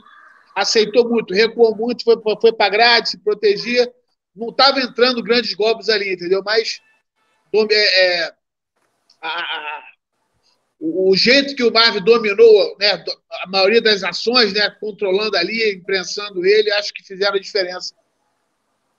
aceitou 0.56 1.08
muito, 1.08 1.34
recuou 1.34 1.76
muito, 1.76 2.04
foi, 2.04 2.18
foi 2.42 2.52
para 2.52 2.70
grade, 2.70 3.10
se 3.10 3.18
protegia. 3.20 3.92
Não 4.36 4.50
estava 4.50 4.82
entrando 4.82 5.24
grandes 5.24 5.54
golpes 5.54 5.88
ali, 5.88 6.14
entendeu? 6.14 6.44
Mas 6.44 6.80
é, 7.72 8.06
é, 8.06 8.34
a, 9.22 9.30
a, 9.30 9.84
o 10.80 11.16
jeito 11.16 11.56
que 11.56 11.64
o 11.64 11.72
Marvin 11.72 12.04
dominou 12.04 12.78
né, 12.80 13.04
a 13.44 13.50
maioria 13.50 13.82
das 13.82 14.04
ações, 14.04 14.54
né, 14.54 14.70
controlando 14.80 15.36
ali, 15.36 15.74
imprensando 15.74 16.46
ele, 16.46 16.72
acho 16.72 16.94
que 16.94 17.04
fizeram 17.04 17.36
a 17.36 17.40
diferença 17.40 17.96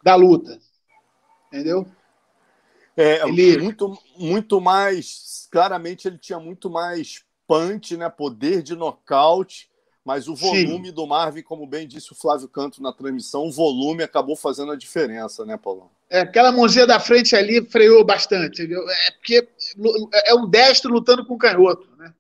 da 0.03 0.15
luta. 0.17 0.59
Entendeu? 1.47 1.87
É, 2.97 3.27
ele... 3.29 3.59
muito, 3.59 3.97
muito 4.17 4.61
mais. 4.61 5.49
Claramente, 5.53 6.09
ele 6.09 6.19
tinha 6.19 6.41
muito 6.41 6.69
mais 6.69 7.25
punch, 7.47 7.97
né? 7.97 8.11
Poder 8.11 8.63
de 8.63 8.75
nocaute, 8.75 9.71
mas 10.05 10.29
o 10.29 10.35
volume 10.35 10.89
Sim. 10.89 10.93
do 10.93 11.07
Marvin, 11.07 11.43
como 11.43 11.67
bem 11.67 11.87
disse 11.87 12.13
o 12.13 12.17
Flávio 12.17 12.49
Canto 12.49 12.83
na 12.83 12.93
transmissão, 12.93 13.47
o 13.47 13.53
volume 13.53 14.03
acabou 14.03 14.35
fazendo 14.35 14.73
a 14.73 14.77
diferença, 14.77 15.47
né, 15.47 15.57
Paulão? 15.57 15.91
É, 16.11 16.21
aquela 16.21 16.51
mãozinha 16.51 16.87
da 16.87 16.99
frente 16.99 17.37
ali 17.37 17.63
freou 17.67 18.05
bastante, 18.05 18.63
entendeu? 18.63 18.89
É 18.89 19.11
porque 19.11 19.47
é 20.25 20.35
um 20.35 20.49
destro 20.49 20.91
lutando 20.91 21.25
com 21.27 21.35
um 21.35 21.39
canhoto, 21.39 21.89
né? 21.97 22.15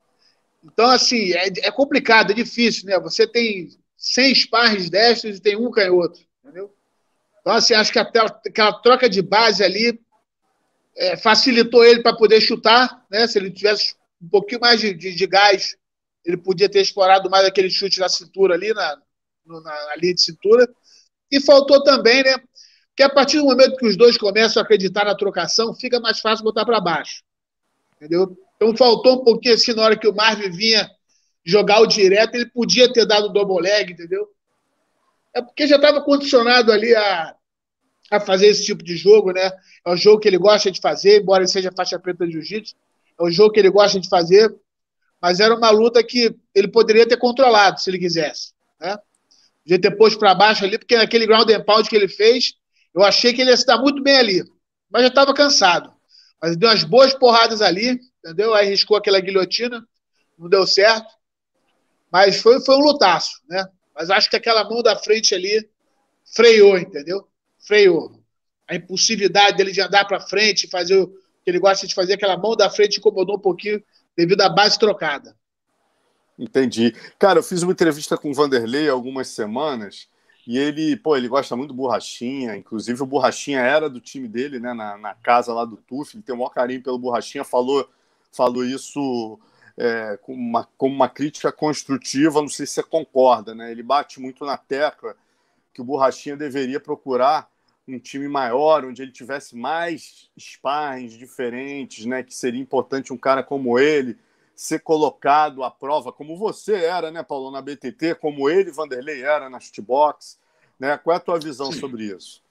Então, 0.62 0.90
assim, 0.90 1.32
é, 1.32 1.46
é 1.62 1.70
complicado, 1.70 2.32
é 2.32 2.34
difícil, 2.34 2.86
né? 2.86 2.98
Você 3.00 3.26
tem 3.26 3.70
100 3.96 4.34
sparres 4.34 4.90
destros 4.90 5.38
e 5.38 5.40
tem 5.40 5.56
um 5.56 5.70
canhoto, 5.70 6.20
entendeu? 6.44 6.74
Então, 7.40 7.52
assim, 7.52 7.72
acho 7.72 7.90
que 7.90 7.98
até 7.98 8.20
aquela 8.20 8.74
troca 8.74 9.08
de 9.08 9.22
base 9.22 9.64
ali 9.64 9.98
é, 10.94 11.16
facilitou 11.16 11.82
ele 11.82 12.02
para 12.02 12.14
poder 12.14 12.40
chutar, 12.42 13.06
né? 13.10 13.26
Se 13.26 13.38
ele 13.38 13.50
tivesse 13.50 13.94
um 14.20 14.28
pouquinho 14.28 14.60
mais 14.60 14.80
de, 14.80 14.92
de, 14.92 15.14
de, 15.14 15.26
gás, 15.26 15.76
ele 16.24 16.36
podia 16.36 16.68
ter 16.68 16.82
explorado 16.82 17.30
mais 17.30 17.46
aquele 17.46 17.70
chute 17.70 18.00
na 18.00 18.08
cintura 18.08 18.54
ali, 18.54 18.74
na, 18.74 19.00
na, 19.46 19.60
na 19.60 19.96
linha 19.96 20.14
de 20.14 20.22
cintura. 20.22 20.68
E 21.30 21.40
faltou 21.40 21.82
também, 21.82 22.22
né? 22.22 22.34
Que 22.98 23.04
a 23.04 23.08
partir 23.08 23.36
do 23.36 23.44
momento 23.44 23.76
que 23.76 23.86
os 23.86 23.96
dois 23.96 24.18
começam 24.18 24.60
a 24.60 24.64
acreditar 24.64 25.04
na 25.04 25.14
trocação, 25.14 25.72
fica 25.72 26.00
mais 26.00 26.18
fácil 26.18 26.42
botar 26.42 26.64
para 26.64 26.80
baixo. 26.80 27.22
Entendeu? 27.94 28.36
Então 28.56 28.76
faltou 28.76 29.20
um 29.20 29.24
pouquinho 29.24 29.54
assim 29.54 29.72
na 29.72 29.84
hora 29.84 29.96
que 29.96 30.08
o 30.08 30.12
Marvin 30.12 30.50
vinha 30.50 30.90
jogar 31.44 31.80
o 31.80 31.86
direto, 31.86 32.34
ele 32.34 32.46
podia 32.46 32.92
ter 32.92 33.06
dado 33.06 33.26
o 33.26 33.28
double 33.28 33.62
leg, 33.62 33.92
entendeu? 33.92 34.26
É 35.32 35.40
porque 35.40 35.68
já 35.68 35.76
estava 35.76 36.00
condicionado 36.00 36.72
ali 36.72 36.92
a, 36.92 37.36
a 38.10 38.18
fazer 38.18 38.48
esse 38.48 38.66
tipo 38.66 38.82
de 38.82 38.96
jogo, 38.96 39.30
né? 39.30 39.48
É 39.86 39.90
o 39.92 39.96
jogo 39.96 40.18
que 40.18 40.26
ele 40.26 40.36
gosta 40.36 40.68
de 40.68 40.80
fazer, 40.80 41.22
embora 41.22 41.44
ele 41.44 41.48
seja 41.48 41.70
faixa 41.70 42.00
preta 42.00 42.26
de 42.26 42.32
jiu-jitsu, 42.32 42.74
é 43.16 43.22
o 43.22 43.30
jogo 43.30 43.52
que 43.52 43.60
ele 43.60 43.70
gosta 43.70 44.00
de 44.00 44.08
fazer, 44.08 44.52
mas 45.22 45.38
era 45.38 45.54
uma 45.54 45.70
luta 45.70 46.02
que 46.02 46.34
ele 46.52 46.66
poderia 46.66 47.06
ter 47.06 47.16
controlado 47.16 47.80
se 47.80 47.88
ele 47.88 48.00
quisesse, 48.00 48.54
né? 48.80 48.98
Podia 49.62 49.80
ter 49.80 49.92
posto 49.92 50.18
para 50.18 50.34
baixo 50.34 50.64
ali, 50.64 50.76
porque 50.76 50.96
naquele 50.96 51.26
ground 51.28 51.48
and 51.48 51.62
pound 51.62 51.88
que 51.88 51.94
ele 51.94 52.08
fez, 52.08 52.58
eu 52.94 53.02
achei 53.02 53.32
que 53.32 53.40
ele 53.40 53.50
ia 53.50 53.54
estar 53.54 53.78
muito 53.78 54.02
bem 54.02 54.16
ali, 54.16 54.44
mas 54.90 55.02
já 55.02 55.08
estava 55.08 55.34
cansado. 55.34 55.92
Mas 56.40 56.56
deu 56.56 56.68
umas 56.68 56.84
boas 56.84 57.14
porradas 57.14 57.60
ali, 57.60 58.00
entendeu? 58.24 58.54
Aí 58.54 58.68
riscou 58.68 58.96
aquela 58.96 59.20
guilhotina, 59.20 59.86
não 60.38 60.48
deu 60.48 60.66
certo. 60.66 61.12
Mas 62.10 62.40
foi, 62.40 62.60
foi 62.60 62.76
um 62.76 62.80
lutaço, 62.80 63.40
né? 63.48 63.66
Mas 63.94 64.10
acho 64.10 64.30
que 64.30 64.36
aquela 64.36 64.64
mão 64.64 64.82
da 64.82 64.96
frente 64.96 65.34
ali 65.34 65.68
freou, 66.34 66.78
entendeu? 66.78 67.26
Freou. 67.58 68.22
A 68.66 68.76
impulsividade 68.76 69.56
dele 69.56 69.72
de 69.72 69.80
andar 69.80 70.04
para 70.06 70.20
frente, 70.20 70.68
fazer 70.68 70.96
o 70.96 71.08
que 71.08 71.50
ele 71.50 71.58
gosta 71.58 71.86
de 71.86 71.94
fazer, 71.94 72.14
aquela 72.14 72.36
mão 72.36 72.54
da 72.54 72.70
frente 72.70 72.98
incomodou 72.98 73.36
um 73.36 73.40
pouquinho 73.40 73.82
devido 74.16 74.40
à 74.42 74.48
base 74.48 74.78
trocada. 74.78 75.36
Entendi. 76.38 76.94
Cara, 77.18 77.40
eu 77.40 77.42
fiz 77.42 77.62
uma 77.62 77.72
entrevista 77.72 78.16
com 78.16 78.30
o 78.30 78.34
Vanderlei 78.34 78.88
algumas 78.88 79.28
semanas 79.28 80.08
e 80.48 80.56
ele, 80.56 80.96
pô, 80.96 81.14
ele 81.14 81.28
gosta 81.28 81.54
muito 81.54 81.68
do 81.68 81.74
Borrachinha, 81.74 82.56
inclusive 82.56 83.02
o 83.02 83.06
Borrachinha 83.06 83.60
era 83.60 83.86
do 83.86 84.00
time 84.00 84.26
dele, 84.26 84.58
né, 84.58 84.72
na, 84.72 84.96
na 84.96 85.12
casa 85.12 85.52
lá 85.52 85.62
do 85.62 85.76
Tuf, 85.76 86.16
ele 86.16 86.22
tem 86.22 86.34
o 86.34 86.38
maior 86.38 86.48
carinho 86.48 86.82
pelo 86.82 86.98
Borrachinha, 86.98 87.44
falou, 87.44 87.86
falou 88.32 88.64
isso 88.64 89.38
é, 89.76 90.18
como, 90.22 90.38
uma, 90.38 90.66
como 90.78 90.94
uma 90.94 91.08
crítica 91.10 91.52
construtiva, 91.52 92.40
não 92.40 92.48
sei 92.48 92.64
se 92.64 92.72
você 92.72 92.82
concorda, 92.82 93.54
né? 93.54 93.70
Ele 93.70 93.82
bate 93.82 94.18
muito 94.18 94.46
na 94.46 94.56
tecla 94.56 95.14
que 95.74 95.82
o 95.82 95.84
Borrachinha 95.84 96.34
deveria 96.34 96.80
procurar 96.80 97.50
um 97.86 97.98
time 97.98 98.26
maior, 98.26 98.86
onde 98.86 99.02
ele 99.02 99.12
tivesse 99.12 99.54
mais 99.54 100.30
sparrings 100.38 101.12
diferentes, 101.12 102.06
né? 102.06 102.22
Que 102.22 102.34
seria 102.34 102.60
importante 102.60 103.12
um 103.12 103.18
cara 103.18 103.42
como 103.42 103.78
ele 103.78 104.16
ser 104.58 104.80
colocado 104.80 105.62
à 105.62 105.70
prova, 105.70 106.10
como 106.10 106.36
você 106.36 106.74
era, 106.74 107.12
né, 107.12 107.22
Paulo, 107.22 107.48
na 107.48 107.62
BTT, 107.62 108.16
como 108.16 108.50
ele, 108.50 108.72
Vanderlei, 108.72 109.22
era 109.22 109.48
na 109.48 109.60
shootbox, 109.60 110.36
né? 110.76 110.98
Qual 110.98 111.14
é 111.14 111.16
a 111.16 111.20
tua 111.20 111.38
visão 111.38 111.70
sobre 111.70 112.06
isso? 112.06 112.42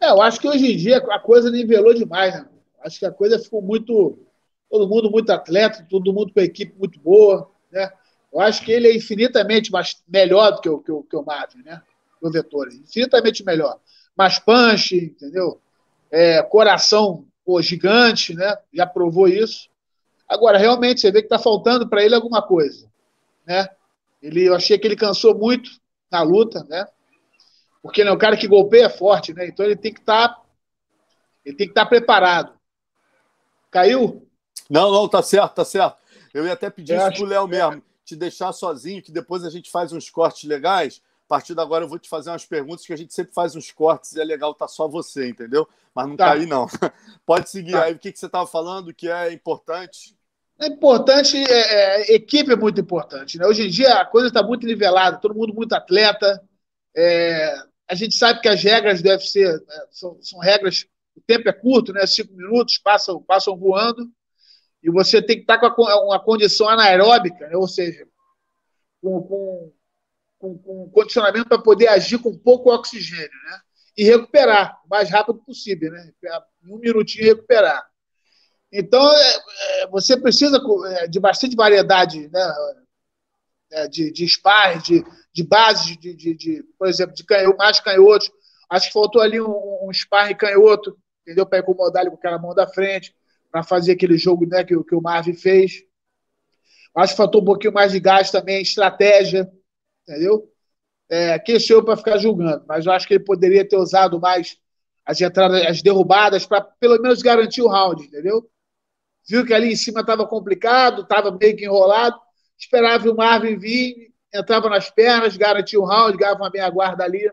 É, 0.00 0.10
eu 0.10 0.22
acho 0.22 0.38
que 0.38 0.46
hoje 0.46 0.72
em 0.72 0.76
dia 0.76 0.98
a 0.98 1.18
coisa 1.18 1.50
nivelou 1.50 1.92
demais, 1.92 2.32
né? 2.32 2.48
Acho 2.84 3.00
que 3.00 3.04
a 3.04 3.10
coisa 3.10 3.40
ficou 3.40 3.60
muito 3.60 4.16
todo 4.70 4.88
mundo 4.88 5.10
muito 5.10 5.30
atleta, 5.32 5.84
todo 5.90 6.12
mundo 6.12 6.32
com 6.32 6.38
a 6.38 6.44
equipe 6.44 6.78
muito 6.78 7.00
boa, 7.00 7.50
né? 7.72 7.90
Eu 8.32 8.38
acho 8.38 8.64
que 8.64 8.70
ele 8.70 8.86
é 8.86 8.96
infinitamente 8.96 9.72
mais, 9.72 10.00
melhor 10.06 10.52
do 10.52 10.60
que 10.60 10.68
o, 10.68 10.78
que 10.78 10.92
o, 10.92 11.02
que 11.02 11.16
o 11.16 11.24
Marvin, 11.24 11.64
né? 11.64 11.82
O 12.20 12.30
Vettori, 12.30 12.76
infinitamente 12.76 13.44
melhor. 13.44 13.80
Mais 14.16 14.38
punch, 14.38 14.94
entendeu? 14.94 15.60
É, 16.08 16.40
coração 16.40 17.26
pô, 17.44 17.60
gigante, 17.60 18.32
né? 18.32 18.56
Já 18.72 18.86
provou 18.86 19.26
isso. 19.26 19.71
Agora, 20.32 20.56
realmente, 20.56 21.00
você 21.00 21.12
vê 21.12 21.20
que 21.20 21.26
está 21.26 21.38
faltando 21.38 21.86
para 21.86 22.02
ele 22.02 22.14
alguma 22.14 22.40
coisa, 22.40 22.88
né? 23.46 23.68
Ele, 24.22 24.48
eu 24.48 24.54
achei 24.54 24.78
que 24.78 24.86
ele 24.86 24.96
cansou 24.96 25.36
muito 25.36 25.70
na 26.10 26.22
luta, 26.22 26.64
né? 26.64 26.86
Porque 27.82 28.00
ele 28.00 28.08
é 28.08 28.12
um 28.12 28.18
cara 28.18 28.36
que 28.36 28.48
golpeia 28.48 28.88
forte, 28.88 29.34
né? 29.34 29.46
Então 29.46 29.66
ele 29.66 29.76
tem 29.76 29.92
que 29.92 30.00
estar 30.00 30.28
tá, 30.28 30.42
ele 31.44 31.54
tem 31.54 31.66
que 31.66 31.72
estar 31.72 31.84
tá 31.84 31.88
preparado. 31.88 32.54
Caiu? 33.70 34.26
Não, 34.70 34.90
não, 34.90 35.06
tá 35.06 35.22
certo, 35.22 35.54
tá 35.54 35.64
certo. 35.66 35.98
Eu 36.32 36.46
ia 36.46 36.54
até 36.54 36.70
pedir 36.70 36.94
eu 36.94 37.08
isso 37.08 37.18
pro 37.18 37.26
Léo 37.26 37.46
mesmo, 37.46 37.82
te 38.02 38.16
deixar 38.16 38.52
sozinho, 38.52 39.02
que 39.02 39.12
depois 39.12 39.44
a 39.44 39.50
gente 39.50 39.70
faz 39.70 39.92
uns 39.92 40.08
cortes 40.08 40.44
legais. 40.44 41.02
A 41.26 41.28
partir 41.28 41.54
de 41.54 41.60
agora 41.60 41.84
eu 41.84 41.88
vou 41.88 41.98
te 41.98 42.08
fazer 42.08 42.30
umas 42.30 42.46
perguntas 42.46 42.86
que 42.86 42.92
a 42.92 42.96
gente 42.96 43.12
sempre 43.12 43.34
faz 43.34 43.54
uns 43.54 43.70
cortes 43.70 44.14
e 44.14 44.20
é 44.20 44.24
legal 44.24 44.54
tá 44.54 44.66
só 44.66 44.88
você, 44.88 45.28
entendeu? 45.28 45.68
Mas 45.94 46.06
não 46.06 46.16
tá. 46.16 46.26
cair, 46.26 46.46
não. 46.46 46.66
Pode 47.26 47.50
seguir 47.50 47.72
tá. 47.72 47.84
aí. 47.84 47.92
O 47.92 47.98
que, 47.98 48.12
que 48.12 48.18
você 48.18 48.26
estava 48.26 48.46
falando 48.46 48.94
que 48.94 49.08
é 49.08 49.32
importante? 49.32 50.16
É 50.62 50.66
importante, 50.68 51.36
é, 51.36 52.12
é, 52.12 52.14
equipe 52.14 52.52
é 52.52 52.56
muito 52.56 52.80
importante. 52.80 53.36
Né? 53.36 53.44
Hoje 53.44 53.66
em 53.66 53.68
dia 53.68 53.94
a 53.94 54.06
coisa 54.06 54.28
está 54.28 54.44
muito 54.44 54.64
nivelada, 54.64 55.18
todo 55.18 55.34
mundo 55.34 55.52
muito 55.52 55.72
atleta. 55.72 56.40
É, 56.96 57.52
a 57.88 57.96
gente 57.96 58.14
sabe 58.14 58.40
que 58.40 58.48
as 58.48 58.62
regras 58.62 59.02
devem 59.02 59.26
ser, 59.26 59.52
né, 59.52 59.86
são, 59.90 60.22
são, 60.22 60.38
regras, 60.38 60.86
o 61.16 61.20
tempo 61.20 61.48
é 61.48 61.52
curto, 61.52 61.92
né? 61.92 62.06
cinco 62.06 62.32
minutos 62.34 62.78
passam, 62.78 63.20
passam 63.20 63.56
voando 63.56 64.08
e 64.80 64.88
você 64.88 65.20
tem 65.20 65.36
que 65.36 65.42
estar 65.42 65.58
com 65.58 65.82
uma 65.82 66.22
condição 66.22 66.68
anaeróbica, 66.68 67.48
né? 67.48 67.56
ou 67.56 67.66
seja, 67.66 68.06
com, 69.00 69.20
com, 69.22 69.72
com, 70.38 70.58
com 70.58 70.90
condicionamento 70.90 71.48
para 71.48 71.58
poder 71.60 71.88
agir 71.88 72.18
com 72.18 72.38
pouco 72.38 72.72
oxigênio, 72.72 73.28
né? 73.46 73.60
E 73.96 74.04
recuperar 74.04 74.80
o 74.86 74.88
mais 74.88 75.10
rápido 75.10 75.42
possível, 75.44 75.90
né? 75.90 76.12
Em 76.64 76.72
um 76.72 76.78
minutinho 76.78 77.26
recuperar. 77.26 77.91
Então, 78.72 79.02
é, 79.14 79.82
é, 79.82 79.86
você 79.88 80.16
precisa 80.16 80.58
é, 80.88 81.06
de 81.06 81.20
bastante 81.20 81.54
variedade, 81.54 82.28
né? 82.28 82.54
É, 83.70 83.88
de, 83.88 84.10
de 84.10 84.26
sparring, 84.26 84.80
de, 84.80 85.04
de 85.32 85.42
base, 85.44 85.96
de, 85.96 86.14
de, 86.14 86.34
de, 86.34 86.62
por 86.78 86.88
exemplo, 86.88 87.14
de 87.14 87.24
canhoto, 87.24 87.56
mais 87.58 87.80
canhotos. 87.80 88.30
Acho 88.68 88.86
que 88.86 88.92
faltou 88.92 89.20
ali 89.20 89.40
um, 89.40 89.86
um 89.86 89.92
sparring 89.92 90.34
canhoto, 90.34 90.96
entendeu? 91.22 91.46
Para 91.46 91.58
incomodar 91.58 92.02
ele 92.02 92.10
com 92.10 92.16
aquela 92.16 92.38
mão 92.38 92.54
da 92.54 92.66
frente 92.66 93.14
para 93.50 93.62
fazer 93.62 93.92
aquele 93.92 94.16
jogo 94.16 94.46
né, 94.46 94.64
que, 94.64 94.82
que 94.82 94.94
o 94.94 95.02
Marvin 95.02 95.34
fez. 95.34 95.84
Acho 96.94 97.12
que 97.12 97.16
faltou 97.18 97.42
um 97.42 97.44
pouquinho 97.44 97.72
mais 97.72 97.92
de 97.92 98.00
gás 98.00 98.30
também, 98.30 98.62
estratégia, 98.62 99.50
entendeu? 100.06 100.50
É, 101.08 101.38
quem 101.38 101.60
sou 101.60 101.76
eu 101.76 101.84
para 101.84 101.96
ficar 101.96 102.16
julgando, 102.16 102.64
mas 102.66 102.86
eu 102.86 102.92
acho 102.92 103.06
que 103.06 103.14
ele 103.14 103.24
poderia 103.24 103.66
ter 103.68 103.76
usado 103.76 104.18
mais 104.18 104.56
as 105.04 105.20
entradas, 105.20 105.66
as 105.66 105.82
derrubadas, 105.82 106.46
para 106.46 106.62
pelo 106.62 107.00
menos 107.00 107.20
garantir 107.20 107.60
o 107.60 107.68
round, 107.68 108.04
entendeu? 108.04 108.50
Viu 109.28 109.44
que 109.46 109.54
ali 109.54 109.72
em 109.72 109.76
cima 109.76 110.00
estava 110.00 110.26
complicado, 110.26 111.02
estava 111.02 111.30
meio 111.30 111.56
que 111.56 111.64
enrolado, 111.64 112.18
esperava 112.58 113.08
o 113.10 113.16
Marvin 113.16 113.56
vir, 113.56 114.12
entrava 114.34 114.68
nas 114.68 114.90
pernas, 114.90 115.36
garantia 115.36 115.78
o 115.78 115.84
round, 115.84 116.16
ganhava 116.16 116.42
uma 116.42 116.50
meia 116.50 116.68
guarda 116.70 117.04
ali, 117.04 117.30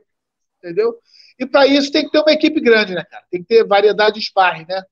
entendeu? 0.57 0.97
E 1.39 1.45
para 1.45 1.65
isso 1.65 1.91
tem 1.91 2.05
que 2.05 2.11
ter 2.11 2.19
uma 2.19 2.31
equipe 2.31 2.59
grande, 2.59 2.93
né, 2.93 3.03
cara? 3.03 3.23
Tem 3.31 3.41
que 3.41 3.47
ter 3.47 3.65
variedade 3.65 4.19
de 4.19 4.25
sparring, 4.25 4.65
né? 4.67 4.83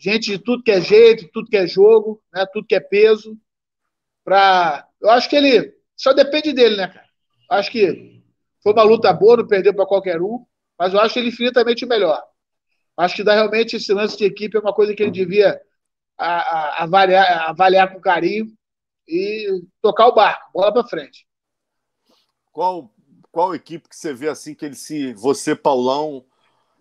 gente 0.00 0.30
de 0.30 0.38
tudo 0.38 0.62
que 0.62 0.70
é 0.70 0.80
jeito, 0.80 1.28
tudo 1.30 1.50
que 1.50 1.56
é 1.58 1.66
jogo, 1.66 2.22
né? 2.32 2.46
tudo 2.50 2.66
que 2.66 2.74
é 2.74 2.80
peso. 2.80 3.36
Pra... 4.24 4.88
Eu 5.00 5.10
acho 5.10 5.28
que 5.28 5.36
ele 5.36 5.74
só 5.94 6.14
depende 6.14 6.54
dele, 6.54 6.76
né, 6.76 6.88
cara? 6.88 7.06
Acho 7.50 7.70
que 7.70 8.22
foi 8.62 8.72
uma 8.72 8.82
luta 8.82 9.12
boa, 9.12 9.36
não 9.36 9.46
perdeu 9.46 9.74
para 9.74 9.86
qualquer 9.86 10.20
um, 10.22 10.44
mas 10.78 10.94
eu 10.94 11.00
acho 11.00 11.18
ele 11.18 11.28
infinitamente 11.28 11.84
melhor. 11.84 12.22
Acho 12.96 13.16
que 13.16 13.24
dá 13.24 13.34
realmente 13.34 13.76
esse 13.76 13.92
lance 13.92 14.16
de 14.16 14.24
equipe 14.24 14.56
é 14.56 14.60
uma 14.60 14.72
coisa 14.72 14.94
que 14.94 15.02
ele 15.02 15.10
devia 15.10 15.60
a, 16.20 16.40
a, 16.40 16.82
avaliar, 16.82 17.48
avaliar 17.48 17.92
com 17.92 18.00
carinho 18.00 18.52
e 19.08 19.62
tocar 19.82 20.06
o 20.06 20.14
barco, 20.14 20.50
bola 20.52 20.72
para 20.72 20.88
frente. 20.88 21.26
Qual, 22.52 22.92
qual 23.30 23.54
equipe 23.54 23.88
que 23.88 23.96
você 23.96 24.12
vê 24.12 24.28
assim 24.28 24.54
que 24.54 24.64
ele 24.64 24.74
se. 24.74 25.12
Você, 25.14 25.54
Paulão, 25.54 26.24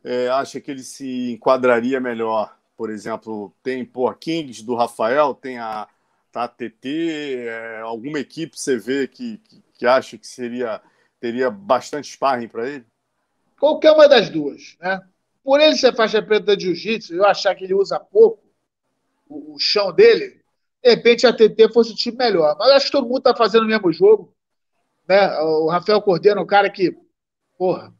é, 0.03 0.27
acha 0.29 0.59
que 0.59 0.69
ele 0.69 0.83
se 0.83 1.33
enquadraria 1.33 1.99
melhor? 1.99 2.59
por 2.79 2.89
exemplo, 2.89 3.53
tem 3.61 3.83
pô, 3.83 4.09
Kings 4.13 4.63
do 4.63 4.73
Rafael, 4.73 5.33
tem 5.33 5.59
a, 5.59 5.85
tá, 6.31 6.47
TT, 6.47 7.45
é, 7.45 7.81
alguma 7.81 8.21
equipe 8.21 8.57
você 8.57 8.77
vê 8.77 9.05
que, 9.05 9.37
que, 9.39 9.61
que, 9.73 9.85
acha 9.85 10.17
que 10.17 10.25
seria 10.25 10.81
teria 11.19 11.51
bastante 11.51 12.09
sparring 12.09 12.47
para 12.47 12.69
ele? 12.69 12.85
Qualquer 13.59 13.91
uma 13.91 14.07
das 14.07 14.29
duas. 14.29 14.77
Né? 14.79 14.97
Por 15.43 15.59
ele 15.59 15.75
ser 15.75 15.93
faixa 15.93 16.21
preta 16.21 16.55
de 16.55 16.67
jiu-jitsu, 16.67 17.13
eu 17.13 17.25
achar 17.25 17.53
que 17.53 17.65
ele 17.65 17.73
usa 17.73 17.99
pouco 17.99 18.48
o, 19.29 19.55
o, 19.55 19.59
chão 19.59 19.93
dele, 19.93 20.41
de 20.83 20.89
repente 20.89 21.25
a 21.25 21.31
TT 21.33 21.71
fosse 21.71 21.91
o 21.93 21.95
time 21.95 22.17
melhor. 22.17 22.57
Mas 22.57 22.71
acho 22.71 22.85
que 22.87 22.91
todo 22.91 23.07
mundo 23.07 23.19
está 23.19 23.35
fazendo 23.35 23.63
o 23.63 23.67
mesmo 23.67 23.91
jogo. 23.93 24.35
Né? 25.07 25.39
O 25.39 25.69
Rafael 25.69 26.01
Cordeiro 26.01 26.39
é 26.39 26.43
um 26.43 26.47
cara 26.47 26.69
que, 26.69 26.97
porra, 27.57 27.93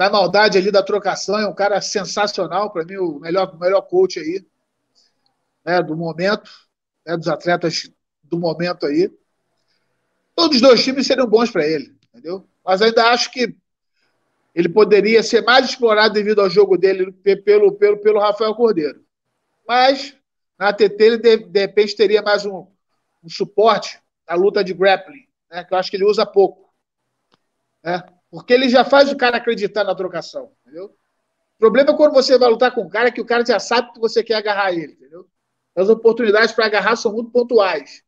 na 0.00 0.08
maldade 0.08 0.56
ali 0.56 0.70
da 0.70 0.82
trocação, 0.82 1.38
é 1.38 1.46
um 1.46 1.54
cara 1.54 1.78
sensacional, 1.80 2.70
para 2.70 2.86
mim, 2.86 2.96
o 2.96 3.18
melhor, 3.18 3.58
melhor 3.58 3.82
coach 3.82 4.18
aí, 4.18 4.42
né, 5.62 5.82
do 5.82 5.94
momento, 5.94 6.50
né, 7.06 7.18
dos 7.18 7.28
atletas 7.28 7.90
do 8.22 8.38
momento 8.38 8.86
aí. 8.86 9.12
Todos 10.34 10.56
os 10.56 10.62
dois 10.62 10.82
times 10.82 11.06
seriam 11.06 11.26
bons 11.26 11.50
para 11.50 11.66
ele, 11.66 11.94
entendeu? 12.08 12.48
Mas 12.64 12.80
ainda 12.80 13.10
acho 13.10 13.30
que 13.30 13.54
ele 14.54 14.70
poderia 14.70 15.22
ser 15.22 15.42
mais 15.42 15.66
explorado 15.68 16.14
devido 16.14 16.40
ao 16.40 16.48
jogo 16.48 16.78
dele 16.78 17.12
pelo, 17.44 17.72
pelo, 17.72 17.98
pelo 17.98 18.20
Rafael 18.20 18.54
Cordeiro. 18.54 19.04
Mas 19.70 20.16
na 20.58 20.72
TT 20.72 20.96
ele 20.98 21.16
de, 21.16 21.36
de 21.36 21.60
repente 21.60 21.94
teria 21.94 22.20
mais 22.20 22.44
um, 22.44 22.66
um 23.22 23.28
suporte 23.28 24.00
na 24.28 24.34
luta 24.34 24.64
de 24.64 24.74
grappling, 24.74 25.28
né, 25.48 25.62
que 25.62 25.72
eu 25.72 25.78
acho 25.78 25.88
que 25.88 25.96
ele 25.96 26.06
usa 26.06 26.26
pouco. 26.26 26.74
Né? 27.80 28.02
Porque 28.28 28.52
ele 28.52 28.68
já 28.68 28.84
faz 28.84 29.12
o 29.12 29.16
cara 29.16 29.36
acreditar 29.36 29.84
na 29.84 29.94
trocação, 29.94 30.50
entendeu? 30.60 30.86
O 30.86 31.58
problema 31.60 31.92
é 31.92 31.96
quando 31.96 32.12
você 32.12 32.36
vai 32.36 32.50
lutar 32.50 32.74
com 32.74 32.80
um 32.80 32.88
cara 32.88 33.12
que 33.12 33.20
o 33.20 33.24
cara 33.24 33.46
já 33.46 33.60
sabe 33.60 33.92
que 33.92 34.00
você 34.00 34.24
quer 34.24 34.34
agarrar 34.34 34.72
ele, 34.72 34.94
entendeu? 34.94 35.24
As 35.76 35.88
oportunidades 35.88 36.52
para 36.52 36.66
agarrar 36.66 36.96
são 36.96 37.12
muito 37.12 37.30
pontuais. 37.30 38.02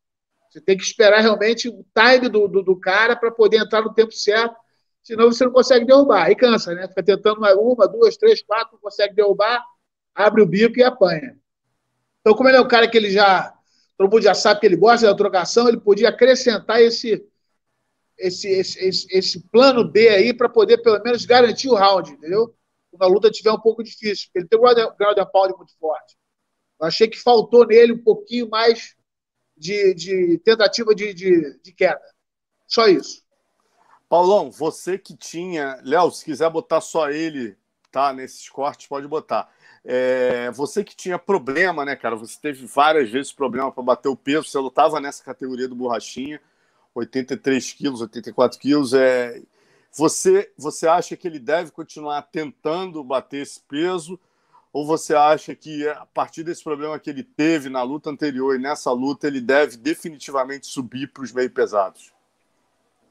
Você 0.50 0.60
tem 0.60 0.76
que 0.76 0.82
esperar 0.82 1.20
realmente 1.20 1.68
o 1.68 1.86
time 1.94 2.28
do, 2.28 2.48
do, 2.48 2.64
do 2.64 2.80
cara 2.80 3.14
para 3.14 3.30
poder 3.30 3.58
entrar 3.58 3.82
no 3.82 3.94
tempo 3.94 4.10
certo 4.10 4.56
senão 5.00 5.30
você 5.30 5.44
não 5.44 5.52
consegue 5.52 5.86
derrubar. 5.86 6.24
Aí 6.24 6.34
cansa, 6.34 6.74
né? 6.74 6.88
Fica 6.88 7.04
tentando 7.04 7.38
uma, 7.38 7.54
uma, 7.54 7.86
duas, 7.86 8.16
três, 8.16 8.42
quatro, 8.42 8.72
não 8.72 8.80
consegue 8.80 9.14
derrubar, 9.14 9.64
abre 10.12 10.42
o 10.42 10.46
bico 10.46 10.80
e 10.80 10.82
apanha. 10.82 11.40
Então, 12.22 12.34
como 12.36 12.48
ele 12.48 12.56
é 12.56 12.60
um 12.60 12.68
cara 12.68 12.88
que 12.88 12.96
ele 12.96 13.10
já. 13.10 13.52
Todo 13.98 14.10
mundo 14.10 14.22
já 14.22 14.34
sabe 14.34 14.60
que 14.60 14.66
ele 14.66 14.76
gosta 14.76 15.06
da 15.06 15.14
trocação, 15.14 15.68
ele 15.68 15.78
podia 15.78 16.08
acrescentar 16.08 16.80
esse, 16.80 17.24
esse, 18.18 18.48
esse, 18.48 18.78
esse, 18.84 19.06
esse 19.10 19.40
plano 19.48 19.84
B 19.84 20.08
aí 20.08 20.32
para 20.32 20.48
poder, 20.48 20.78
pelo 20.78 21.00
menos, 21.02 21.24
garantir 21.24 21.68
o 21.68 21.74
round, 21.74 22.10
entendeu? 22.10 22.54
Quando 22.90 23.02
a 23.02 23.06
luta 23.06 23.30
tiver 23.30 23.52
um 23.52 23.60
pouco 23.60 23.82
difícil, 23.82 24.26
porque 24.26 24.38
ele 24.40 24.48
tem 24.48 24.58
um 24.58 24.96
ground 24.96 25.18
and 25.18 25.26
pound 25.26 25.54
muito 25.56 25.76
forte. 25.78 26.16
Eu 26.80 26.86
achei 26.86 27.06
que 27.06 27.18
faltou 27.18 27.66
nele 27.66 27.92
um 27.92 28.02
pouquinho 28.02 28.48
mais 28.48 28.96
de, 29.56 29.94
de 29.94 30.38
tentativa 30.38 30.94
de, 30.94 31.14
de, 31.14 31.60
de 31.60 31.72
queda. 31.72 32.02
Só 32.66 32.86
isso. 32.88 33.22
Paulão, 34.08 34.50
você 34.50 34.98
que 34.98 35.16
tinha. 35.16 35.80
Léo, 35.84 36.10
se 36.10 36.24
quiser 36.24 36.50
botar 36.50 36.80
só 36.80 37.10
ele, 37.10 37.56
tá? 37.90 38.12
Nesses 38.12 38.48
cortes, 38.48 38.86
pode 38.86 39.06
botar. 39.06 39.48
É, 39.84 40.50
você 40.52 40.84
que 40.84 40.94
tinha 40.94 41.18
problema, 41.18 41.84
né, 41.84 41.96
cara? 41.96 42.14
Você 42.16 42.38
teve 42.40 42.66
várias 42.66 43.10
vezes 43.10 43.32
problema 43.32 43.72
para 43.72 43.82
bater 43.82 44.08
o 44.08 44.16
peso, 44.16 44.48
você 44.48 44.58
lutava 44.58 45.00
nessa 45.00 45.24
categoria 45.24 45.66
do 45.66 45.74
borrachinha, 45.74 46.40
83 46.94 47.72
quilos, 47.72 48.00
84 48.00 48.58
quilos. 48.58 48.94
É, 48.94 49.42
você, 49.90 50.50
você 50.56 50.86
acha 50.86 51.16
que 51.16 51.26
ele 51.26 51.38
deve 51.38 51.70
continuar 51.70 52.22
tentando 52.22 53.02
bater 53.02 53.42
esse 53.42 53.60
peso? 53.60 54.18
Ou 54.72 54.86
você 54.86 55.14
acha 55.14 55.54
que 55.54 55.86
a 55.86 56.06
partir 56.06 56.42
desse 56.42 56.64
problema 56.64 56.98
que 56.98 57.10
ele 57.10 57.22
teve 57.22 57.68
na 57.68 57.82
luta 57.82 58.08
anterior 58.08 58.56
e 58.56 58.62
nessa 58.62 58.90
luta, 58.90 59.26
ele 59.26 59.40
deve 59.40 59.76
definitivamente 59.76 60.66
subir 60.66 61.08
para 61.08 61.22
os 61.22 61.32
meio 61.32 61.50
pesados? 61.50 62.10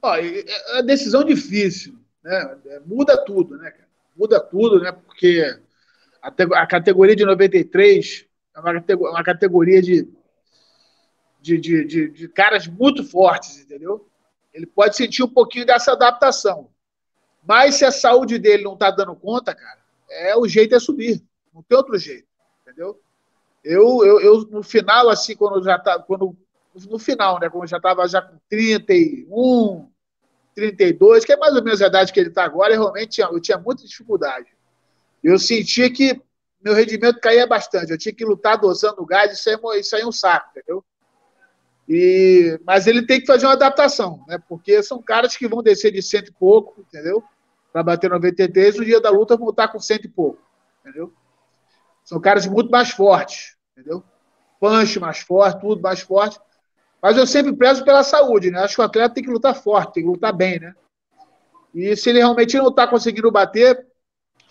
Ó, 0.00 0.16
é 0.16 0.44
uma 0.72 0.82
decisão 0.82 1.22
difícil, 1.22 1.96
né? 2.24 2.58
Muda 2.84 3.24
tudo, 3.24 3.56
né, 3.58 3.70
cara? 3.70 3.88
Muda 4.16 4.40
tudo, 4.40 4.80
né? 4.80 4.90
Porque 4.90 5.56
a, 6.22 6.66
categoria 6.66 7.16
de 7.16 7.24
93 7.24 8.26
é 8.54 8.60
uma 8.60 9.24
categoria, 9.24 9.82
de, 9.82 10.08
de, 11.40 11.58
de, 11.58 11.84
de, 11.84 12.08
de 12.10 12.28
caras 12.28 12.68
muito 12.68 13.02
fortes, 13.02 13.58
entendeu? 13.58 14.08
Ele 14.54 14.66
pode 14.66 14.96
sentir 14.96 15.24
um 15.24 15.28
pouquinho 15.28 15.66
dessa 15.66 15.92
adaptação. 15.92 16.70
Mas 17.44 17.74
se 17.74 17.84
a 17.84 17.90
saúde 17.90 18.38
dele 18.38 18.62
não 18.62 18.74
está 18.74 18.90
dando 18.90 19.16
conta, 19.16 19.54
cara, 19.54 19.80
é 20.08 20.36
o 20.36 20.46
jeito 20.46 20.74
é 20.76 20.78
subir. 20.78 21.20
Não 21.52 21.62
tem 21.62 21.76
outro 21.76 21.98
jeito, 21.98 22.28
entendeu? 22.62 23.00
Eu, 23.64 24.04
eu, 24.04 24.20
eu 24.20 24.40
no 24.42 24.62
final, 24.62 25.08
assim, 25.08 25.34
quando 25.34 25.64
já 25.64 25.78
tá, 25.78 25.98
quando 25.98 26.36
no 26.88 26.98
final, 26.98 27.40
né, 27.40 27.50
quando 27.50 27.68
já 27.68 27.78
estava 27.78 28.06
já 28.06 28.22
com 28.22 28.38
31, 28.48 29.90
32, 30.54 31.24
que 31.24 31.32
é 31.32 31.36
mais 31.36 31.54
ou 31.54 31.64
menos 31.64 31.82
a 31.82 31.86
idade 31.88 32.12
que 32.12 32.20
ele 32.20 32.28
está 32.28 32.44
agora, 32.44 32.74
eu 32.74 32.80
realmente 32.80 33.10
tinha, 33.10 33.26
eu 33.26 33.40
tinha 33.40 33.58
muita 33.58 33.84
dificuldade 33.84 34.51
eu 35.28 35.38
sentia 35.38 35.90
que 35.90 36.20
meu 36.62 36.74
rendimento 36.74 37.20
caía 37.20 37.46
bastante. 37.46 37.90
Eu 37.90 37.98
tinha 37.98 38.14
que 38.14 38.24
lutar 38.24 38.56
dosando 38.58 39.04
gás, 39.04 39.32
isso 39.32 39.48
aí, 39.50 39.56
é 39.76 39.80
isso 39.80 39.96
aí 39.96 40.02
é 40.02 40.06
um 40.06 40.12
saco, 40.12 40.50
entendeu? 40.50 40.84
E, 41.88 42.60
mas 42.64 42.86
ele 42.86 43.04
tem 43.04 43.20
que 43.20 43.26
fazer 43.26 43.46
uma 43.46 43.54
adaptação, 43.54 44.24
né? 44.28 44.38
Porque 44.48 44.82
são 44.82 45.02
caras 45.02 45.36
que 45.36 45.48
vão 45.48 45.62
descer 45.62 45.90
de 45.90 46.00
cento 46.00 46.28
e 46.28 46.32
pouco, 46.32 46.80
entendeu? 46.80 47.22
Para 47.72 47.82
bater 47.82 48.08
93, 48.08 48.76
no 48.76 48.84
dia 48.84 49.00
da 49.00 49.10
luta 49.10 49.36
vão 49.36 49.50
estar 49.50 49.68
com 49.68 49.80
cento 49.80 50.04
e 50.04 50.08
pouco, 50.08 50.40
entendeu? 50.80 51.12
São 52.04 52.20
caras 52.20 52.46
muito 52.46 52.70
mais 52.70 52.90
fortes, 52.90 53.56
entendeu? 53.72 54.02
Punch 54.60 55.00
mais 55.00 55.18
forte, 55.18 55.60
tudo 55.60 55.82
mais 55.82 56.00
forte. 56.00 56.38
Mas 57.00 57.16
eu 57.16 57.26
sempre 57.26 57.52
prezo 57.52 57.84
pela 57.84 58.04
saúde, 58.04 58.50
né? 58.50 58.60
Acho 58.60 58.76
que 58.76 58.80
o 58.80 58.84
atleta 58.84 59.14
tem 59.14 59.24
que 59.24 59.30
lutar 59.30 59.54
forte, 59.54 59.94
tem 59.94 60.04
que 60.04 60.08
lutar 60.08 60.32
bem, 60.32 60.60
né? 60.60 60.74
E 61.74 61.96
se 61.96 62.10
ele 62.10 62.18
realmente 62.18 62.56
não 62.56 62.68
está 62.68 62.86
conseguindo 62.86 63.30
bater, 63.30 63.86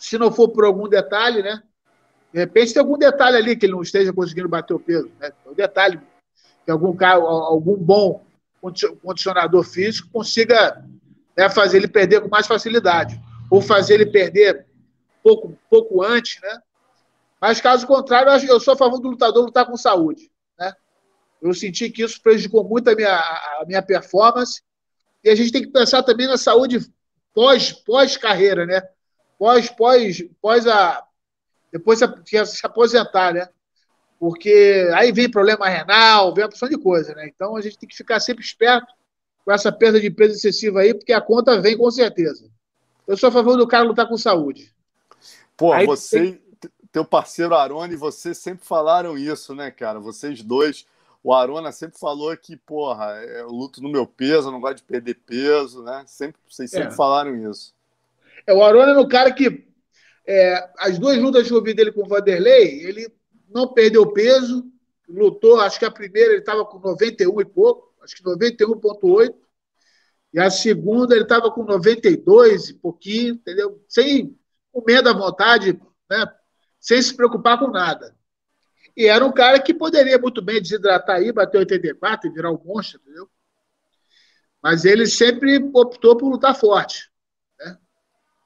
se 0.02 0.18
não 0.18 0.32
for 0.32 0.50
por 0.50 0.66
algum 0.66 0.90
detalhe, 0.90 1.44
né? 1.44 1.62
De 2.34 2.40
repente 2.40 2.74
tem 2.74 2.82
algum 2.82 2.98
detalhe 2.98 3.38
ali 3.38 3.56
que 3.56 3.68
ele 3.68 3.74
não 3.74 3.84
esteja 3.84 4.12
conseguindo 4.12 4.50
bater 4.50 4.74
o 4.74 4.80
peso. 4.80 5.12
Né? 5.20 5.32
Um 5.46 5.54
detalhe 5.54 6.00
que 6.66 6.72
algum, 6.72 6.96
cara, 6.96 7.20
algum 7.20 7.76
bom 7.78 8.26
condicionador 9.04 9.64
físico 9.64 10.10
consiga 10.12 10.84
né, 11.38 11.50
fazer 11.50 11.78
ele 11.78 11.88
perder 11.88 12.22
com 12.22 12.30
mais 12.30 12.48
facilidade. 12.48 13.22
Ou 13.50 13.62
fazer 13.62 13.96
ele 13.96 14.08
perder 14.08 14.66
pouco, 15.22 15.58
pouco 15.70 16.02
antes, 16.02 16.42
né? 16.42 16.60
Mas 17.40 17.62
caso 17.62 17.86
contrário, 17.86 18.32
eu 18.48 18.60
sou 18.60 18.74
a 18.74 18.78
favor 18.78 19.00
do 19.00 19.10
lutador 19.10 19.46
lutar 19.46 19.66
com 19.66 19.76
saúde. 19.78 20.32
Né? 20.58 20.74
Eu 21.42 21.54
senti 21.54 21.90
que 21.90 22.04
isso 22.04 22.22
prejudicou 22.22 22.64
muito 22.64 22.90
a 22.90 22.96
minha, 22.96 23.18
a 23.18 23.64
minha 23.68 23.82
performance. 23.82 24.64
E 25.24 25.30
a 25.30 25.36
gente 25.36 25.52
tem 25.52 25.62
que 25.62 25.72
pensar 25.72 26.02
também 26.02 26.28
na 26.28 26.38
saúde 26.38 26.80
pós, 27.34 27.72
pós-carreira, 27.72 28.66
né? 28.66 28.82
Pós, 29.42 29.72
pós, 29.72 30.24
pós 30.40 30.68
a. 30.68 31.04
Depois 31.72 31.98
se, 31.98 32.46
se 32.46 32.64
aposentar, 32.64 33.34
né? 33.34 33.50
Porque 34.20 34.88
aí 34.94 35.12
vem 35.12 35.32
problema 35.32 35.68
renal, 35.68 36.32
vem 36.32 36.44
uma 36.44 36.48
opção 36.48 36.70
de 36.70 36.78
coisa, 36.78 37.16
né? 37.16 37.28
Então 37.28 37.56
a 37.56 37.62
gente 37.62 37.80
tem 37.80 37.90
que 37.90 37.98
ficar 37.98 38.20
sempre 38.20 38.44
esperto 38.44 38.94
com 39.44 39.52
essa 39.52 39.72
perda 39.72 40.00
de 40.00 40.12
peso 40.12 40.36
excessiva 40.36 40.82
aí, 40.82 40.94
porque 40.94 41.12
a 41.12 41.20
conta 41.20 41.60
vem 41.60 41.76
com 41.76 41.90
certeza. 41.90 42.48
Eu 43.08 43.18
sou 43.18 43.30
a 43.30 43.32
favor 43.32 43.58
do 43.58 43.68
cara 43.68 43.84
lutar 43.84 44.08
com 44.08 44.16
saúde. 44.16 44.72
Pô, 45.58 45.74
aí 45.74 45.88
você, 45.88 46.20
tem... 46.20 46.70
teu 46.92 47.04
parceiro 47.04 47.56
Arone, 47.56 47.96
você 47.96 48.36
sempre 48.36 48.64
falaram 48.64 49.18
isso, 49.18 49.56
né, 49.56 49.72
cara? 49.72 50.00
Vocês 50.00 50.44
dois. 50.44 50.86
O 51.24 51.34
Arona 51.34 51.72
sempre 51.72 51.98
falou 51.98 52.36
que, 52.38 52.56
porra, 52.56 53.24
eu 53.24 53.48
luto 53.48 53.82
no 53.82 53.90
meu 53.90 54.06
peso, 54.06 54.50
eu 54.50 54.52
não 54.52 54.62
gosto 54.62 54.78
de 54.78 54.84
perder 54.84 55.16
peso, 55.16 55.82
né? 55.82 56.04
Sempre, 56.06 56.40
vocês 56.48 56.70
sempre 56.70 56.90
é. 56.90 56.96
falaram 56.96 57.36
isso. 57.50 57.74
É, 58.46 58.54
o 58.54 58.64
Arona 58.64 58.92
era 58.92 59.02
um 59.02 59.08
cara 59.08 59.32
que 59.34 59.68
é, 60.28 60.70
as 60.78 60.98
duas 60.98 61.18
lutas 61.18 61.48
que 61.48 61.54
eu 61.54 61.64
vi 61.64 61.74
dele 61.74 61.92
com 61.92 62.04
o 62.04 62.08
Vanderlei, 62.08 62.84
ele 62.84 63.12
não 63.50 63.74
perdeu 63.74 64.12
peso, 64.12 64.66
lutou, 65.08 65.60
acho 65.60 65.78
que 65.78 65.86
a 65.86 65.92
primeira 65.92 66.32
ele 66.32 66.40
estava 66.40 66.66
com 66.66 66.80
91 66.80 67.42
e 67.42 67.46
pouco, 67.46 67.94
acho 68.02 68.16
que 68.16 68.24
91,8. 68.24 69.34
E 70.34 70.40
a 70.40 70.50
segunda 70.50 71.14
ele 71.14 71.24
estava 71.24 71.52
com 71.52 71.64
92 71.64 72.70
e 72.70 72.74
pouquinho, 72.76 73.34
entendeu? 73.34 73.84
Sem 73.88 74.38
comendo 74.72 75.10
à 75.10 75.14
vontade, 75.14 75.80
né? 76.10 76.26
sem 76.80 77.02
se 77.02 77.14
preocupar 77.14 77.60
com 77.60 77.68
nada. 77.68 78.16
E 78.96 79.06
era 79.06 79.26
um 79.26 79.32
cara 79.32 79.60
que 79.60 79.74
poderia 79.74 80.18
muito 80.18 80.42
bem 80.42 80.62
desidratar 80.62 81.18
aí, 81.18 81.32
bater 81.32 81.58
84 81.60 82.30
e 82.30 82.34
virar 82.34 82.52
um 82.52 82.62
monstro, 82.64 83.00
entendeu? 83.02 83.30
Mas 84.64 84.86
ele 84.86 85.06
sempre 85.06 85.58
optou 85.74 86.16
por 86.16 86.30
lutar 86.30 86.56
forte. 86.56 87.11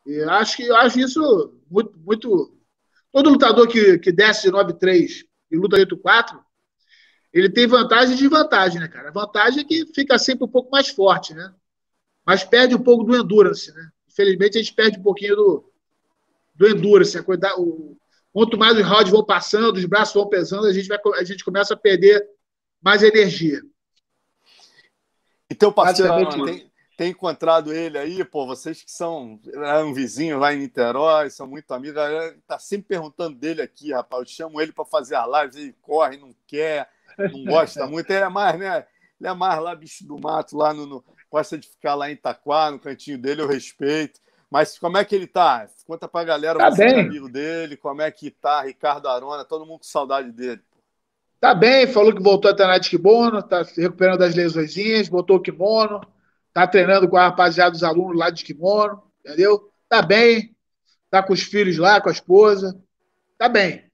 E 0.06 0.22
acho 0.24 0.58
que 0.58 0.72
acho 0.72 1.00
isso 1.00 1.54
muito, 1.70 1.98
muito. 2.00 2.58
Todo 3.12 3.30
lutador 3.30 3.68
que, 3.68 3.98
que 3.98 4.12
desce 4.12 4.44
de 4.44 4.52
9-3 4.52 5.24
e 5.50 5.58
luta 5.58 5.78
8-4, 5.78 6.38
ele 7.34 7.50
tem 7.50 7.66
vantagem 7.66 8.14
e 8.14 8.18
desvantagem, 8.18 8.80
né, 8.80 8.88
cara? 8.88 9.10
A 9.10 9.14
vantagem 9.14 9.62
é 9.62 9.64
que 9.64 9.86
fica 9.94 10.18
sempre 10.18 10.46
um 10.46 10.50
pouco 10.50 10.70
mais 10.70 10.90
forte, 10.90 11.34
né? 11.34 11.54
Mas 12.26 12.44
perde 12.44 12.76
um 12.76 12.82
pouco 12.82 13.04
do 13.04 13.16
endurance, 13.16 13.74
né? 13.74 13.90
Infelizmente, 14.08 14.58
a 14.58 14.62
gente 14.62 14.74
perde 14.74 15.00
um 15.00 15.04
pouquinho 15.04 15.36
do, 15.36 15.74
do 16.56 16.68
endurance. 16.68 17.18
A 17.18 17.24
o, 17.58 17.98
quanto 18.32 18.58
mais 18.58 18.78
os 18.78 18.86
rounds 18.86 19.12
vão 19.12 19.24
passando, 19.24 19.78
os 19.78 19.86
braços 19.86 20.14
vão 20.14 20.28
pesando, 20.28 20.68
a 20.68 20.74
gente, 20.74 20.88
vai, 20.88 21.00
a 21.16 21.24
gente 21.24 21.44
começa 21.44 21.74
a 21.74 21.78
perder 21.78 22.26
mais 22.82 23.02
energia. 23.04 23.62
E 25.50 25.56
teu 25.56 25.72
parceiro, 25.72 26.46
tem, 26.46 26.72
tem 26.96 27.12
encontrado 27.12 27.74
ele 27.74 27.98
aí, 27.98 28.24
pô, 28.24 28.46
vocês 28.46 28.82
que 28.82 28.92
são 28.92 29.40
um 29.86 29.94
vizinho 29.94 30.40
lá 30.40 30.54
em 30.54 30.60
Niterói, 30.60 31.30
são 31.30 31.46
muito 31.46 31.72
amigos, 31.74 32.02
tá 32.48 32.58
sempre 32.58 32.88
perguntando 32.88 33.36
dele 33.36 33.62
aqui, 33.62 33.92
rapaz. 33.92 34.22
Eu 34.22 34.28
chamo 34.28 34.62
ele 34.62 34.72
para 34.72 34.86
fazer 34.86 35.16
a 35.16 35.26
live, 35.26 35.60
ele 35.60 35.76
corre, 35.82 36.18
não 36.18 36.34
quer, 36.48 36.90
não 37.18 37.44
gosta 37.46 37.86
muito. 37.88 38.10
Ele 38.10 38.24
é 38.24 38.30
mais, 38.30 38.58
né? 38.58 38.86
Ele 39.20 39.30
é 39.30 39.34
mais 39.34 39.62
lá, 39.62 39.76
bicho 39.76 40.06
do 40.06 40.20
mato, 40.20 40.58
lá 40.58 40.74
no, 40.74 40.86
no 40.86 41.04
gosta 41.30 41.58
de 41.58 41.68
ficar 41.68 41.96
lá 41.96 42.10
em 42.10 42.14
Itaquá, 42.14 42.72
no 42.72 42.80
cantinho 42.80 43.18
dele, 43.18 43.42
eu 43.42 43.48
respeito. 43.48 44.22
Mas 44.50 44.80
como 44.80 44.98
é 44.98 45.04
que 45.04 45.14
ele 45.14 45.28
tá? 45.28 45.68
Conta 45.86 46.08
pra 46.08 46.24
galera, 46.24 46.58
tá 46.58 46.72
você 46.72 46.86
é 46.86 47.00
amigo 47.02 47.28
dele, 47.28 47.76
como 47.76 48.02
é 48.02 48.10
que 48.10 48.32
tá, 48.32 48.62
Ricardo 48.62 49.10
Arona, 49.10 49.44
todo 49.44 49.66
mundo 49.66 49.80
com 49.80 49.84
saudade 49.84 50.32
dele. 50.32 50.62
Tá 51.42 51.54
bem, 51.54 51.88
falou 51.88 52.16
que 52.16 52.24
voltou 52.24 52.50
a 52.50 52.56
treinar 52.56 52.80
de 52.80 52.90
kimono, 52.90 53.44
tá 53.44 53.66
se 53.66 53.82
recuperando 53.82 54.20
das 54.20 54.34
lesões, 54.34 55.10
botou 55.10 55.36
o 55.38 55.42
kimono, 55.42 56.02
Tá 56.56 56.66
treinando 56.66 57.10
com 57.10 57.18
a 57.18 57.24
rapaziada 57.24 57.72
dos 57.72 57.84
alunos 57.84 58.18
lá 58.18 58.30
de 58.30 58.42
kimono, 58.46 59.04
entendeu? 59.20 59.70
Tá 59.90 60.02
bem. 60.02 60.56
Tá 61.12 61.22
com 61.22 61.34
os 61.34 61.42
filhos 61.42 61.78
lá, 61.78 62.00
com 62.00 62.08
a 62.08 62.14
esposa. 62.14 62.82
Tá 63.38 63.50
bem. 63.50 63.92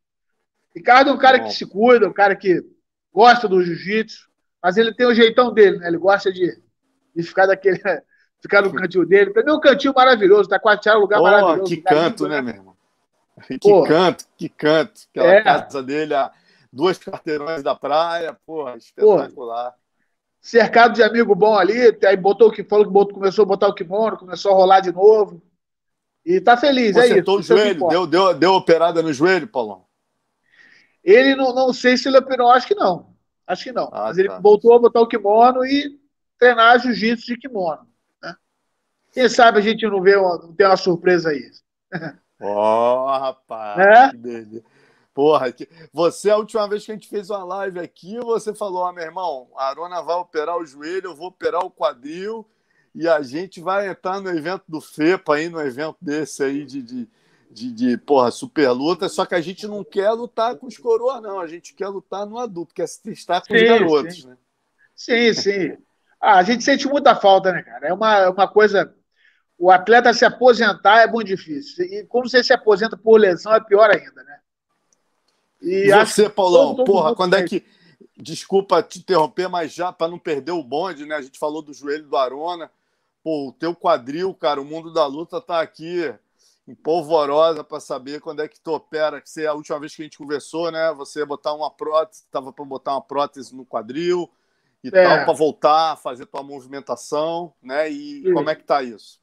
Ricardo 0.76 1.10
é 1.10 1.14
um 1.14 1.18
cara 1.18 1.40
Bom. 1.40 1.46
que 1.46 1.54
se 1.56 1.66
cuida, 1.66 2.08
um 2.08 2.14
cara 2.14 2.36
que 2.36 2.64
gosta 3.12 3.48
do 3.48 3.64
jiu-jitsu, 3.64 4.30
mas 4.62 4.78
ele 4.78 4.94
tem 4.94 5.08
o 5.08 5.14
jeitão 5.16 5.52
dele, 5.52 5.80
né? 5.80 5.88
Ele 5.88 5.98
gosta 5.98 6.32
de, 6.32 6.56
de 7.16 7.24
ficar 7.24 7.48
daquele. 7.48 7.82
ficar 8.40 8.62
no 8.62 8.72
cantinho 8.72 9.08
dele. 9.08 9.34
Também 9.34 9.52
é 9.52 9.58
um 9.58 9.60
cantinho 9.60 9.94
maravilhoso, 9.96 10.48
tá 10.48 10.60
quase 10.60 10.88
um 10.88 11.00
lugar 11.00 11.20
oh, 11.20 11.24
maravilhoso. 11.24 11.64
Que 11.64 11.82
canto, 11.82 12.28
né, 12.28 12.44
meu 12.44 12.54
irmão? 12.54 12.72
Que 13.48 13.58
Pô. 13.58 13.84
canto, 13.86 14.26
que 14.38 14.48
canto. 14.48 15.02
Aquela 15.10 15.34
é. 15.34 15.42
casa 15.42 15.82
dele, 15.82 16.14
duas 16.72 17.00
carteirões 17.00 17.64
da 17.64 17.74
praia, 17.74 18.38
porra, 18.46 18.78
espetacular. 18.78 19.74
Cercado 20.42 20.96
de 20.96 21.04
amigo 21.04 21.36
bom 21.36 21.56
ali, 21.56 21.96
aí 22.04 22.18
botou 22.18 22.50
o 22.50 22.52
que 22.52 22.64
falou 22.64 22.86
que 22.86 22.92
botou, 22.92 23.14
começou 23.14 23.44
a 23.44 23.48
botar 23.48 23.68
o 23.68 23.76
kimono, 23.76 24.18
começou 24.18 24.52
a 24.52 24.56
rolar 24.56 24.80
de 24.80 24.92
novo. 24.92 25.42
E 26.26 26.42
tá 26.42 26.58
feliz, 26.58 26.96
é 26.98 27.20
isso. 27.20 27.32
o 27.32 27.42
joelho, 27.42 27.88
deu, 27.88 28.08
deu, 28.08 28.34
deu 28.34 28.54
operada 28.54 29.02
no 29.02 29.14
joelho, 29.14 29.48
Paulão? 29.48 29.86
Ele 31.04 31.36
não, 31.36 31.54
não 31.54 31.74
sei 31.74 31.98
se 31.98 32.08
ele 32.08 32.18
operou, 32.18 32.52
acho 32.52 32.68
que 32.68 32.76
não. 32.76 33.12
Acho 33.46 33.64
que 33.64 33.72
não. 33.72 33.90
Ah, 33.92 34.06
Mas 34.06 34.18
tá. 34.18 34.24
ele 34.24 34.30
voltou 34.40 34.74
a 34.74 34.80
botar 34.80 35.02
o 35.02 35.08
kimono 35.08 35.66
e 35.66 36.00
treinar 36.38 36.80
jiu-jitsu 36.80 37.26
de 37.26 37.38
kimono. 37.38 37.88
Né? 38.22 38.36
Quem 39.12 39.28
sabe 39.30 39.60
a 39.60 39.62
gente 39.62 39.86
não 39.88 40.02
vê 40.02 40.16
uma, 40.16 40.38
não 40.38 40.54
tem 40.54 40.66
uma 40.66 40.78
surpresa 40.78 41.30
aí. 41.30 41.50
Ó, 42.40 43.06
oh, 43.06 43.20
rapaz, 43.20 43.80
é? 43.80 44.10
que 44.12 44.18
delícia. 44.18 44.64
Porra, 45.14 45.52
que... 45.52 45.68
você, 45.92 46.30
a 46.30 46.38
última 46.38 46.68
vez 46.68 46.86
que 46.86 46.92
a 46.92 46.96
gente 46.96 47.08
fez 47.08 47.30
uma 47.30 47.44
live 47.44 47.80
aqui, 47.80 48.18
você 48.20 48.54
falou: 48.54 48.86
ah, 48.86 48.94
meu 48.94 49.04
irmão, 49.04 49.50
a 49.58 49.68
Arona 49.68 50.02
vai 50.02 50.16
operar 50.16 50.58
o 50.58 50.66
joelho, 50.66 51.10
eu 51.10 51.16
vou 51.16 51.28
operar 51.28 51.66
o 51.66 51.72
quadril 51.72 52.48
e 52.94 53.08
a 53.08 53.22
gente 53.22 53.62
vai 53.62 53.88
entrar 53.88 54.20
no 54.20 54.30
evento 54.30 54.64
do 54.68 54.82
FEPA 54.82 55.36
aí, 55.36 55.50
no 55.50 55.62
evento 55.62 55.98
desse 56.02 56.44
aí 56.44 56.66
de, 56.66 56.82
de, 56.82 57.10
de, 57.50 57.72
de 57.72 57.98
porra, 57.98 58.32
super 58.32 58.70
luta, 58.72 59.08
só 59.08 59.26
que 59.26 59.36
a 59.36 59.42
gente 59.42 59.68
não 59.68 59.84
quer 59.84 60.12
lutar 60.12 60.56
com 60.56 60.68
os 60.68 60.78
coroas, 60.78 61.22
não, 61.22 61.40
a 61.40 61.48
gente 61.48 61.74
quer 61.74 61.88
lutar 61.88 62.26
no 62.26 62.38
adulto, 62.38 62.74
quer 62.74 62.88
se 62.88 63.02
testar 63.02 63.42
com 63.42 63.56
sim, 63.56 63.64
os 63.64 63.70
garotos, 63.70 64.16
sim. 64.22 64.28
né? 64.28 64.38
Sim, 64.96 65.34
sim. 65.34 65.78
Ah, 66.20 66.38
a 66.38 66.44
gente 66.44 66.64
sente 66.64 66.88
muita 66.88 67.16
falta, 67.16 67.52
né, 67.52 67.64
cara? 67.64 67.88
É 67.88 67.94
uma, 67.94 68.18
é 68.18 68.30
uma 68.30 68.48
coisa. 68.48 68.94
O 69.58 69.72
atleta 69.72 70.14
se 70.14 70.24
aposentar 70.24 71.02
é 71.02 71.08
muito 71.08 71.28
difícil. 71.28 71.86
E 71.86 72.06
quando 72.06 72.30
você 72.30 72.44
se 72.44 72.54
aposenta 72.54 72.96
por 72.96 73.20
lesão, 73.20 73.54
é 73.54 73.60
pior 73.60 73.90
ainda, 73.90 74.24
né? 74.24 74.40
E, 75.62 75.92
você, 75.92 76.30
Paulão, 76.30 76.68
todo, 76.68 76.78
todo 76.78 76.86
porra, 76.86 77.16
quando 77.16 77.36
é 77.36 77.44
que. 77.44 77.64
Desculpa 78.18 78.84
te 78.84 79.00
interromper, 79.00 79.48
mas 79.48 79.74
já 79.74 79.92
para 79.92 80.12
não 80.12 80.20
perder 80.20 80.52
o 80.52 80.64
bonde, 80.64 81.06
né? 81.06 81.16
A 81.16 81.22
gente 81.22 81.40
falou 81.40 81.62
do 81.62 81.74
joelho 81.74 82.08
do 82.08 82.16
Arona. 82.16 82.70
Pô, 83.24 83.50
o 83.50 83.52
teu 83.52 83.76
quadril, 83.76 84.34
cara, 84.34 84.62
o 84.62 84.66
mundo 84.66 84.94
da 84.94 85.06
luta 85.06 85.42
tá 85.42 85.60
aqui 85.60 86.14
em 86.68 86.76
polvorosa 86.76 87.64
para 87.64 87.80
saber 87.80 88.22
quando 88.22 88.42
é 88.42 88.48
que 88.48 88.60
tu 88.60 88.72
opera. 88.74 89.22
Que 89.22 89.30
você, 89.30 89.48
a 89.48 89.54
última 89.54 89.80
vez 89.80 89.96
que 89.96 90.02
a 90.02 90.06
gente 90.06 90.18
conversou, 90.18 90.72
né? 90.72 90.92
Você 90.94 91.20
ia 91.20 91.26
botar 91.26 91.54
uma 91.54 91.72
prótese, 91.72 92.24
estava 92.24 92.54
para 92.54 92.66
botar 92.66 92.94
uma 92.94 93.02
prótese 93.02 93.56
no 93.56 93.66
quadril 93.66 94.30
e 94.84 94.88
é. 94.88 94.92
tal, 94.92 95.26
para 95.26 95.34
voltar 95.34 95.92
a 95.94 95.96
fazer 95.96 96.26
tua 96.26 96.44
movimentação, 96.44 97.54
né? 97.62 97.90
E 97.90 98.24
Sim. 98.24 98.34
como 98.34 98.50
é 98.50 98.56
que 98.56 98.64
tá 98.64 98.82
isso? 98.82 99.20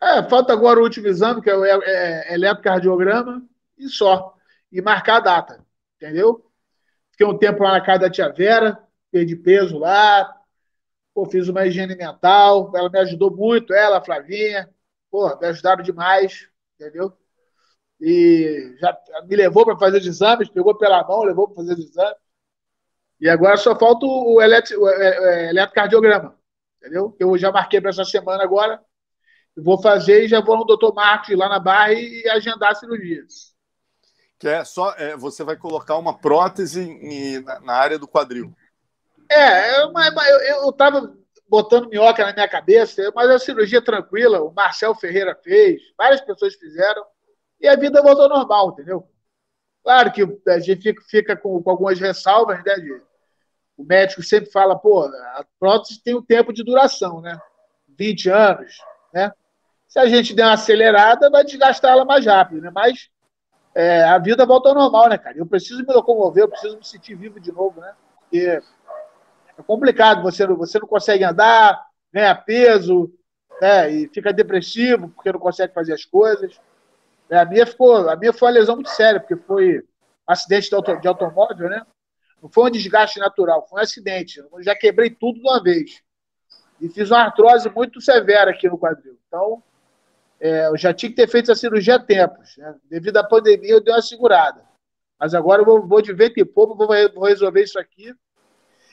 É, 0.00 0.22
falta 0.28 0.52
agora 0.52 0.80
o 0.80 0.82
último 0.82 1.06
exame, 1.06 1.40
que 1.40 1.48
é 1.48 1.56
o 1.56 1.64
é, 1.64 1.78
é, 1.82 2.34
eletrocardiograma, 2.34 3.42
e 3.78 3.88
só. 3.88 4.34
E 4.70 4.82
marcar 4.82 5.16
a 5.16 5.20
data, 5.20 5.66
entendeu? 5.96 6.44
Fiquei 7.10 7.26
um 7.26 7.38
tempo 7.38 7.62
lá 7.62 7.72
na 7.72 7.80
casa 7.80 8.00
da 8.00 8.10
tia 8.10 8.28
Vera, 8.32 8.78
perdi 9.10 9.36
peso 9.36 9.78
lá, 9.78 10.34
pô, 11.14 11.26
fiz 11.26 11.48
uma 11.48 11.66
higiene 11.66 11.94
mental, 11.96 12.72
ela 12.74 12.90
me 12.90 12.98
ajudou 13.00 13.34
muito, 13.34 13.72
ela, 13.72 13.98
a 13.98 14.04
Flavinha, 14.04 14.68
pô, 15.10 15.36
me 15.38 15.46
ajudaram 15.46 15.82
demais, 15.82 16.48
entendeu? 16.74 17.16
E 18.00 18.76
já 18.80 18.98
me 19.26 19.36
levou 19.36 19.64
para 19.64 19.78
fazer 19.78 19.98
os 19.98 20.06
exames, 20.06 20.48
pegou 20.48 20.76
pela 20.76 21.06
mão, 21.06 21.22
levou 21.22 21.48
para 21.48 21.56
fazer 21.56 21.74
os 21.74 21.90
exames. 21.90 22.16
E 23.20 23.28
agora 23.28 23.56
só 23.56 23.78
falta 23.78 24.04
o, 24.04 24.40
eletro, 24.42 24.80
o 24.82 24.88
é, 24.88 25.46
é, 25.46 25.50
eletrocardiograma, 25.50 26.36
entendeu? 26.78 27.16
Eu 27.18 27.38
já 27.38 27.50
marquei 27.52 27.80
para 27.80 27.90
essa 27.90 28.04
semana 28.04 28.42
agora. 28.42 28.80
Vou 29.56 29.80
fazer 29.80 30.24
e 30.24 30.28
já 30.28 30.40
vou 30.40 30.58
no 30.58 30.64
doutor 30.64 30.92
Marcos 30.94 31.36
lá 31.36 31.48
na 31.48 31.60
barra 31.60 31.92
e 31.92 32.28
agendar 32.28 32.72
a 32.72 32.74
cirurgia. 32.74 33.24
Que 34.44 34.48
é 34.48 34.62
só, 34.62 34.92
é, 34.98 35.16
você 35.16 35.42
vai 35.42 35.56
colocar 35.56 35.96
uma 35.96 36.18
prótese 36.18 36.82
em, 36.82 37.40
na, 37.40 37.60
na, 37.60 37.72
área 37.72 37.98
do 37.98 38.06
quadril. 38.06 38.54
É, 39.26 39.80
eu, 39.80 39.90
eu, 39.90 40.40
eu 40.64 40.72
tava 40.72 41.16
botando 41.48 41.88
minhoca 41.88 42.26
na 42.26 42.34
minha 42.34 42.46
cabeça, 42.46 43.10
mas 43.14 43.30
a 43.30 43.38
cirurgia 43.38 43.80
tranquila, 43.80 44.42
o 44.42 44.52
Marcel 44.52 44.94
Ferreira 44.94 45.34
fez, 45.42 45.80
várias 45.96 46.20
pessoas 46.20 46.54
fizeram, 46.56 47.02
e 47.58 47.66
a 47.66 47.74
vida 47.74 48.02
voltou 48.02 48.28
normal, 48.28 48.72
entendeu? 48.72 49.08
Claro 49.82 50.12
que 50.12 50.22
a 50.46 50.58
gente 50.58 50.82
fica, 50.82 51.02
fica 51.08 51.36
com, 51.36 51.62
com, 51.62 51.70
algumas 51.70 51.98
ressalvas, 51.98 52.62
né? 52.62 52.74
De, 52.74 53.00
o 53.78 53.82
médico 53.82 54.22
sempre 54.22 54.50
fala, 54.50 54.78
pô, 54.78 55.04
a 55.06 55.46
prótese 55.58 56.02
tem 56.04 56.14
um 56.14 56.22
tempo 56.22 56.52
de 56.52 56.62
duração, 56.62 57.22
né? 57.22 57.40
20 57.96 58.28
anos, 58.28 58.76
né? 59.10 59.32
Se 59.88 59.98
a 59.98 60.06
gente 60.06 60.34
der 60.34 60.44
uma 60.44 60.52
acelerada, 60.52 61.30
vai 61.30 61.42
desgastar 61.44 61.92
ela 61.92 62.04
mais 62.04 62.26
rápido, 62.26 62.60
né? 62.60 62.70
Mas 62.70 63.08
é, 63.74 64.04
a 64.04 64.18
vida 64.18 64.46
volta 64.46 64.68
ao 64.68 64.74
normal, 64.74 65.08
né, 65.08 65.18
cara? 65.18 65.36
Eu 65.36 65.46
preciso 65.46 65.84
me 65.84 65.92
locomover, 65.92 66.44
eu 66.44 66.48
preciso 66.48 66.76
me 66.76 66.84
sentir 66.84 67.14
vivo 67.14 67.40
de 67.40 67.50
novo, 67.50 67.80
né? 67.80 67.92
Porque 68.20 68.62
é 69.58 69.62
complicado, 69.66 70.22
você, 70.22 70.46
você 70.46 70.78
não 70.78 70.86
consegue 70.86 71.24
andar, 71.24 71.84
ganha 72.12 72.34
peso, 72.34 73.12
né? 73.60 73.90
E 73.90 74.08
fica 74.08 74.32
depressivo 74.32 75.08
porque 75.08 75.32
não 75.32 75.40
consegue 75.40 75.74
fazer 75.74 75.92
as 75.92 76.04
coisas. 76.04 76.60
É, 77.28 77.38
a, 77.38 77.44
minha 77.44 77.66
ficou, 77.66 78.08
a 78.08 78.16
minha 78.16 78.32
foi 78.32 78.48
uma 78.48 78.54
lesão 78.54 78.76
muito 78.76 78.90
séria, 78.90 79.18
porque 79.18 79.36
foi 79.36 79.82
acidente 80.26 80.68
de, 80.68 80.74
auto, 80.74 80.96
de 81.00 81.08
automóvel, 81.08 81.68
né? 81.68 81.84
Não 82.40 82.48
foi 82.48 82.64
um 82.64 82.70
desgaste 82.70 83.18
natural, 83.18 83.66
foi 83.68 83.80
um 83.80 83.82
acidente. 83.82 84.38
Eu 84.38 84.62
já 84.62 84.76
quebrei 84.76 85.10
tudo 85.10 85.40
de 85.40 85.46
uma 85.46 85.62
vez. 85.62 86.02
E 86.80 86.88
fiz 86.88 87.10
uma 87.10 87.22
artrose 87.22 87.68
muito 87.70 88.00
severa 88.00 88.50
aqui 88.50 88.68
no 88.68 88.78
quadril. 88.78 89.18
Então, 89.26 89.62
é, 90.44 90.66
eu 90.66 90.76
já 90.76 90.92
tinha 90.92 91.08
que 91.08 91.16
ter 91.16 91.26
feito 91.26 91.50
essa 91.50 91.58
cirurgia 91.58 91.94
há 91.94 91.98
tempos. 91.98 92.54
Né? 92.58 92.74
Devido 92.90 93.16
à 93.16 93.24
pandemia, 93.24 93.70
eu 93.70 93.80
dei 93.82 93.94
uma 93.94 94.02
segurada. 94.02 94.62
Mas 95.18 95.32
agora 95.32 95.62
eu 95.62 95.64
vou, 95.64 95.86
vou 95.86 96.02
de 96.02 96.12
vento 96.12 96.38
e 96.38 96.44
pouco, 96.44 96.76
vou, 96.76 96.88
vou 97.14 97.24
resolver 97.24 97.62
isso 97.62 97.78
aqui. 97.78 98.14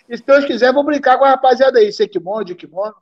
E 0.07 0.17
se 0.17 0.25
Deus 0.25 0.45
quiser, 0.45 0.71
vou 0.71 0.85
brincar 0.85 1.17
com 1.17 1.25
a 1.25 1.31
rapaziada 1.31 1.79
aí, 1.79 1.91
sem 1.91 2.07
kimono, 2.07 2.45
de 2.45 2.55
kimono. 2.55 2.95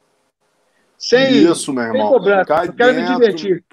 Sem, 0.98 1.44
isso, 1.44 1.72
meu 1.72 1.84
irmão. 1.84 2.02
Sem 2.02 2.10
cobrança. 2.10 2.66
eu 2.66 2.74
quero 2.74 2.94
dentro. 2.96 3.12
me 3.12 3.20
divertir. 3.20 3.64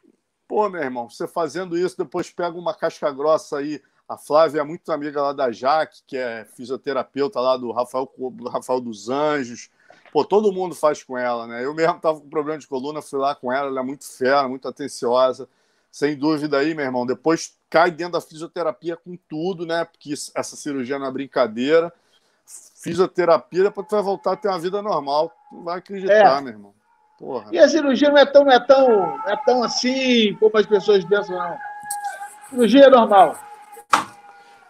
Pô, 0.47 0.69
meu 0.69 0.83
irmão, 0.83 1.09
você 1.09 1.27
fazendo 1.27 1.79
isso, 1.79 1.97
depois 1.97 2.31
pega 2.31 2.59
uma 2.59 2.75
casca 2.75 3.11
grossa 3.11 3.57
aí. 3.57 3.81
A 4.07 4.19
Flávia 4.19 4.61
é 4.61 4.65
muito 4.65 4.93
amiga 4.93 5.23
lá 5.23 5.33
da 5.33 5.51
Jaque, 5.51 6.03
que 6.07 6.19
é 6.19 6.45
fisioterapeuta 6.55 7.41
lá 7.41 7.57
do 7.57 7.73
Rafael, 7.73 8.12
do 8.19 8.49
Rafael 8.51 8.81
dos 8.81 9.09
Anjos. 9.09 9.71
Pô, 10.16 10.24
todo 10.24 10.50
mundo 10.50 10.74
faz 10.74 11.02
com 11.02 11.18
ela, 11.18 11.46
né? 11.46 11.62
Eu 11.62 11.74
mesmo 11.74 12.00
tava 12.00 12.18
com 12.18 12.31
problema 12.31 12.59
de 12.59 12.66
coluna, 12.66 13.02
fui 13.02 13.18
lá 13.18 13.35
com 13.35 13.52
ela, 13.52 13.68
ela 13.68 13.81
é 13.81 13.83
muito 13.83 14.07
fera, 14.07 14.48
muito 14.48 14.66
atenciosa. 14.66 15.46
Sem 15.92 16.16
dúvida 16.16 16.57
aí, 16.57 16.74
meu 16.74 16.87
irmão. 16.87 17.05
Depois 17.05 17.55
cai 17.68 17.90
dentro 17.90 18.14
da 18.14 18.20
fisioterapia 18.22 18.96
com 18.96 19.14
tudo, 19.29 19.66
né? 19.66 19.85
Porque 19.85 20.14
essa 20.35 20.57
cirurgia 20.57 20.98
não 20.98 21.07
é 21.07 21.11
brincadeira. 21.11 21.92
Fisioterapia, 22.83 23.64
depois 23.64 23.87
tu 23.87 23.94
vai 23.94 24.02
voltar 24.02 24.33
a 24.33 24.37
ter 24.37 24.48
uma 24.48 24.59
vida 24.59 24.81
normal. 24.81 25.31
Não 25.52 25.64
vai 25.64 25.81
acreditar, 25.81 26.38
é. 26.38 26.40
meu 26.40 26.50
irmão. 26.50 26.74
Porra. 27.18 27.50
E 27.52 27.59
a 27.59 27.68
cirurgia 27.68 28.09
não 28.09 28.16
é 28.16 28.24
tão, 28.24 28.42
não 28.42 28.52
é 28.52 28.61
tão, 28.66 28.88
não 28.88 29.29
é 29.29 29.37
tão 29.44 29.62
assim 29.62 30.35
como 30.40 30.57
as 30.57 30.64
pessoas 30.64 31.05
pensam, 31.05 31.37
não. 31.37 31.59
Cirurgia 32.48 32.87
é 32.87 32.88
normal. 32.88 33.38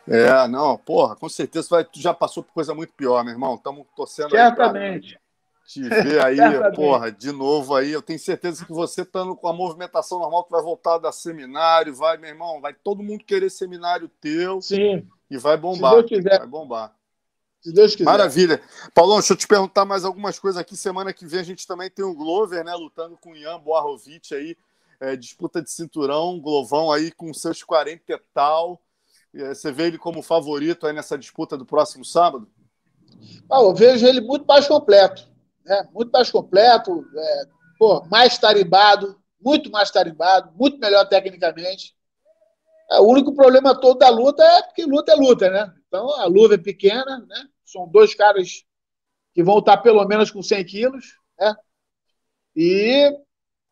É, 0.08 0.48
não, 0.48 0.76
porra, 0.76 1.14
com 1.14 1.28
certeza 1.28 1.68
vai, 1.70 1.84
tu 1.84 2.00
já 2.00 2.12
passou 2.12 2.42
por 2.42 2.52
coisa 2.52 2.74
muito 2.74 2.92
pior, 2.94 3.22
meu 3.22 3.32
irmão. 3.32 3.54
Estamos 3.54 3.86
torcendo 3.94 4.30
Certamente. 4.30 5.14
Aí 5.14 5.25
te 5.66 5.82
ver 5.82 6.24
aí, 6.24 6.36
porra, 6.74 7.10
de 7.10 7.32
novo 7.32 7.74
aí. 7.74 7.90
Eu 7.90 8.00
tenho 8.00 8.18
certeza 8.18 8.64
que 8.64 8.72
você 8.72 9.02
estando 9.02 9.34
com 9.34 9.48
a 9.48 9.52
movimentação 9.52 10.20
normal, 10.20 10.44
tu 10.44 10.50
vai 10.50 10.62
voltar 10.62 10.94
a 10.94 10.98
dar 10.98 11.12
seminário, 11.12 11.94
vai, 11.94 12.16
meu 12.16 12.30
irmão, 12.30 12.60
vai 12.60 12.72
todo 12.72 13.02
mundo 13.02 13.24
querer 13.24 13.50
seminário 13.50 14.08
teu. 14.20 14.62
Sim. 14.62 15.06
E 15.28 15.36
vai 15.36 15.56
bombar. 15.56 15.90
Se 15.90 15.96
Deus 15.96 16.08
quiser. 16.08 16.38
Vai 16.38 16.46
bombar. 16.46 16.96
Se 17.60 17.72
Deus 17.72 17.92
quiser. 17.96 18.04
Maravilha. 18.04 18.62
Paulão, 18.94 19.18
deixa 19.18 19.32
eu 19.32 19.36
te 19.36 19.46
perguntar 19.46 19.84
mais 19.84 20.04
algumas 20.04 20.38
coisas 20.38 20.60
aqui. 20.60 20.76
Semana 20.76 21.12
que 21.12 21.26
vem 21.26 21.40
a 21.40 21.44
gente 21.44 21.66
também 21.66 21.90
tem 21.90 22.04
o 22.04 22.14
Glover, 22.14 22.64
né? 22.64 22.72
Lutando 22.74 23.16
com 23.16 23.32
o 23.32 23.36
Ian 23.36 23.58
Boarovic 23.58 24.34
aí. 24.34 24.56
É, 25.00 25.16
disputa 25.16 25.60
de 25.60 25.70
cinturão, 25.70 26.40
Glovão 26.40 26.90
aí 26.90 27.10
com 27.10 27.34
seus 27.34 27.62
40 27.62 28.12
e 28.12 28.18
tal. 28.32 28.80
É, 29.34 29.52
você 29.52 29.72
vê 29.72 29.88
ele 29.88 29.98
como 29.98 30.22
favorito 30.22 30.86
aí 30.86 30.92
nessa 30.92 31.18
disputa 31.18 31.58
do 31.58 31.66
próximo 31.66 32.04
sábado? 32.04 32.48
Ah, 33.50 33.60
eu 33.60 33.74
vejo 33.74 34.06
ele 34.06 34.20
muito 34.20 34.46
mais 34.46 34.66
completo. 34.66 35.28
Né? 35.66 35.88
Muito 35.92 36.10
mais 36.12 36.30
completo, 36.30 37.04
é, 37.16 37.44
pô, 37.78 38.04
mais 38.06 38.38
tarimbado, 38.38 39.20
muito 39.40 39.70
mais 39.70 39.90
tarimbado, 39.90 40.52
muito 40.56 40.78
melhor 40.78 41.04
tecnicamente. 41.06 41.94
É, 42.90 43.00
o 43.00 43.08
único 43.08 43.34
problema 43.34 43.78
todo 43.78 43.98
da 43.98 44.08
luta 44.08 44.44
é 44.44 44.62
porque 44.62 44.84
luta 44.84 45.12
é 45.12 45.16
luta, 45.16 45.50
né? 45.50 45.74
Então 45.88 46.08
a 46.20 46.26
luva 46.26 46.54
é 46.54 46.58
pequena, 46.58 47.18
né? 47.28 47.48
São 47.64 47.88
dois 47.88 48.14
caras 48.14 48.64
que 49.34 49.42
vão 49.42 49.58
estar 49.58 49.78
pelo 49.78 50.04
menos 50.06 50.30
com 50.30 50.40
100 50.40 50.64
quilos, 50.64 51.04
né? 51.38 51.54
E 52.54 53.12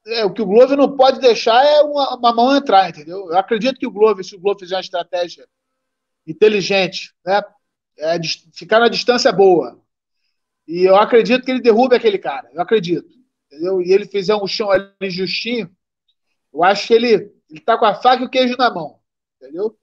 é, 0.07 0.25
o 0.25 0.33
que 0.33 0.43
o 0.43 0.47
Glover 0.47 0.77
não 0.77 0.97
pode 0.97 1.21
deixar 1.21 1.65
é 1.65 1.81
uma, 1.83 2.17
uma, 2.17 2.35
mão 2.35 2.57
entrar, 2.57 2.91
entendeu? 2.91 3.31
Eu 3.31 3.39
acredito 3.39 3.79
que 3.79 3.87
o 3.87 3.91
Glover, 3.91 4.25
se 4.25 4.35
o 4.35 4.41
Glover 4.41 4.61
fizer 4.61 4.75
uma 4.75 4.81
estratégia 4.81 5.47
inteligente, 6.27 7.15
né? 7.25 7.41
É, 7.97 8.19
ficar 8.53 8.81
na 8.81 8.89
distância 8.89 9.33
boa. 9.33 9.81
E 10.67 10.85
eu 10.85 10.97
acredito 10.97 11.45
que 11.45 11.51
ele 11.51 11.61
derrube 11.61 11.95
aquele 11.95 12.19
cara. 12.19 12.51
Eu 12.53 12.61
acredito. 12.61 13.09
Entendeu? 13.47 13.81
E 13.83 13.93
ele 13.93 14.07
fizer 14.07 14.35
um 14.35 14.47
chão 14.47 14.71
ali 14.71 15.11
justinho, 15.11 15.71
eu 16.53 16.63
acho 16.65 16.87
que 16.87 16.95
ele, 16.95 17.33
ele 17.51 17.61
tá 17.61 17.77
com 17.79 17.85
a 17.85 17.95
faca 17.95 18.23
e 18.23 18.27
o 18.27 18.31
queijo 18.31 18.57
na 18.57 18.73
mão. 18.73 18.99
Entendeu? 19.37 19.77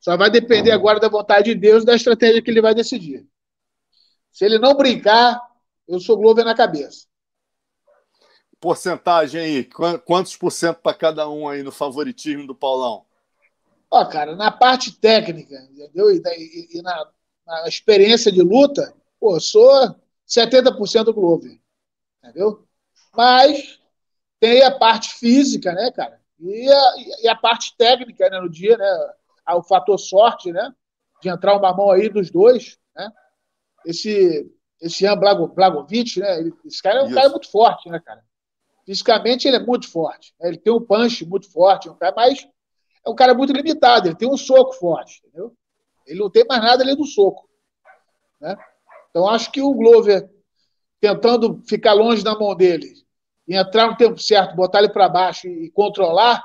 Só 0.00 0.16
vai 0.16 0.30
depender 0.30 0.70
agora 0.70 1.00
da 1.00 1.08
vontade 1.08 1.52
de 1.52 1.60
Deus 1.60 1.82
e 1.82 1.86
da 1.86 1.94
estratégia 1.94 2.42
que 2.42 2.50
ele 2.50 2.60
vai 2.60 2.74
decidir. 2.74 3.26
Se 4.30 4.44
ele 4.44 4.58
não 4.58 4.74
brincar, 4.74 5.40
eu 5.86 5.98
sou 5.98 6.16
Glover 6.16 6.44
na 6.44 6.54
cabeça. 6.54 7.06
Porcentagem 8.60 9.40
aí, 9.40 9.68
quantos 10.04 10.36
por 10.36 10.50
cento 10.50 10.78
para 10.78 10.96
cada 10.96 11.28
um 11.28 11.48
aí 11.48 11.62
no 11.62 11.72
favoritismo 11.72 12.46
do 12.46 12.54
Paulão? 12.54 13.04
Ó, 13.90 14.04
cara, 14.04 14.36
na 14.36 14.50
parte 14.50 14.92
técnica, 14.92 15.56
entendeu? 15.70 16.10
E, 16.10 16.20
e, 16.20 16.78
e 16.78 16.82
na, 16.82 17.08
na, 17.46 17.68
experiência 17.68 18.30
de 18.30 18.42
luta, 18.42 18.94
pô, 19.18 19.36
eu 19.36 19.40
sou 19.40 19.96
70% 20.28 21.12
Glover, 21.12 21.58
entendeu? 22.22 22.66
Mas 23.16 23.80
tem 24.38 24.62
a 24.62 24.70
parte 24.70 25.14
física, 25.14 25.72
né, 25.72 25.90
cara? 25.90 26.20
E 26.38 26.70
a, 26.70 26.94
e 27.22 27.28
a 27.28 27.34
parte 27.34 27.76
técnica, 27.76 28.28
né, 28.30 28.40
no 28.40 28.48
dia, 28.48 28.76
né? 28.76 29.12
O 29.50 29.62
fator 29.62 29.98
sorte, 29.98 30.52
né? 30.52 30.72
De 31.22 31.28
entrar 31.28 31.56
uma 31.56 31.74
mão 31.74 31.90
aí 31.90 32.08
dos 32.08 32.30
dois, 32.30 32.78
né? 32.94 33.10
Esse, 33.84 34.52
esse 34.80 35.04
Jan 35.04 35.16
Blagovic, 35.16 36.20
né? 36.20 36.38
Ele, 36.38 36.52
esse 36.66 36.82
cara 36.82 37.00
é 37.00 37.02
um 37.02 37.06
Isso. 37.06 37.14
cara 37.14 37.28
muito 37.30 37.50
forte, 37.50 37.88
né, 37.88 37.98
cara? 37.98 38.22
Fisicamente 38.84 39.48
ele 39.48 39.56
é 39.56 39.60
muito 39.60 39.90
forte. 39.90 40.34
Né? 40.40 40.48
Ele 40.48 40.58
tem 40.58 40.72
um 40.72 40.80
punch 40.80 41.26
muito 41.26 41.50
forte, 41.50 41.88
um 41.88 41.94
cara, 41.94 42.14
mas 42.14 42.46
é 43.04 43.10
um 43.10 43.14
cara 43.14 43.34
muito 43.34 43.52
limitado. 43.52 44.08
Ele 44.08 44.14
tem 44.14 44.28
um 44.28 44.36
soco 44.36 44.72
forte, 44.72 45.20
entendeu? 45.24 45.54
Ele 46.06 46.20
não 46.20 46.30
tem 46.30 46.44
mais 46.46 46.62
nada 46.62 46.82
além 46.82 46.96
do 46.96 47.04
soco, 47.04 47.48
né? 48.40 48.56
Então 49.10 49.28
acho 49.28 49.50
que 49.50 49.60
o 49.60 49.74
Glover 49.74 50.28
tentando 51.00 51.62
ficar 51.66 51.92
longe 51.92 52.22
da 52.22 52.38
mão 52.38 52.54
dele 52.54 52.92
e 53.46 53.56
entrar 53.56 53.88
no 53.88 53.96
tempo 53.96 54.18
certo, 54.18 54.56
botar 54.56 54.80
ele 54.80 54.90
para 54.90 55.08
baixo 55.08 55.46
e, 55.46 55.70
controlar, 55.70 56.44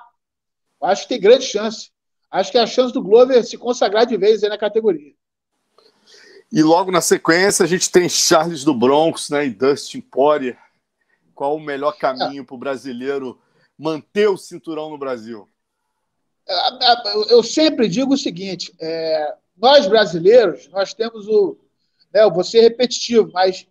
acho 0.81 1.03
que 1.03 1.09
tem 1.09 1.19
grande 1.19 1.45
chance. 1.45 1.91
Acho 2.31 2.51
que 2.51 2.57
é 2.57 2.61
a 2.61 2.67
chance 2.67 2.93
do 2.93 3.01
Glover 3.01 3.43
se 3.43 3.57
consagrar 3.57 4.05
de 4.05 4.17
vez 4.17 4.43
aí 4.43 4.49
na 4.49 4.57
categoria. 4.57 5.13
E 6.51 6.61
logo 6.61 6.91
na 6.91 7.01
sequência 7.01 7.63
a 7.63 7.67
gente 7.67 7.91
tem 7.91 8.07
Charles 8.07 8.63
do 8.63 8.73
Bronx 8.73 9.29
né, 9.29 9.45
e 9.45 9.49
Dustin 9.49 10.01
Poirier. 10.01 10.57
Qual 11.33 11.55
o 11.55 11.59
melhor 11.59 11.97
caminho 11.97 12.43
é. 12.43 12.45
para 12.45 12.55
o 12.55 12.59
brasileiro 12.59 13.39
manter 13.77 14.29
o 14.29 14.37
cinturão 14.37 14.89
no 14.89 14.97
Brasil? 14.97 15.47
É, 16.47 16.53
é, 16.53 17.33
eu 17.33 17.41
sempre 17.41 17.87
digo 17.87 18.13
o 18.13 18.17
seguinte: 18.17 18.73
é, 18.79 19.33
nós 19.57 19.87
brasileiros, 19.87 20.67
nós 20.69 20.93
temos 20.93 21.27
o. 21.27 21.57
Né, 22.13 22.23
eu 22.23 22.31
vou 22.31 22.43
ser 22.43 22.61
repetitivo, 22.61 23.31
mas 23.33 23.67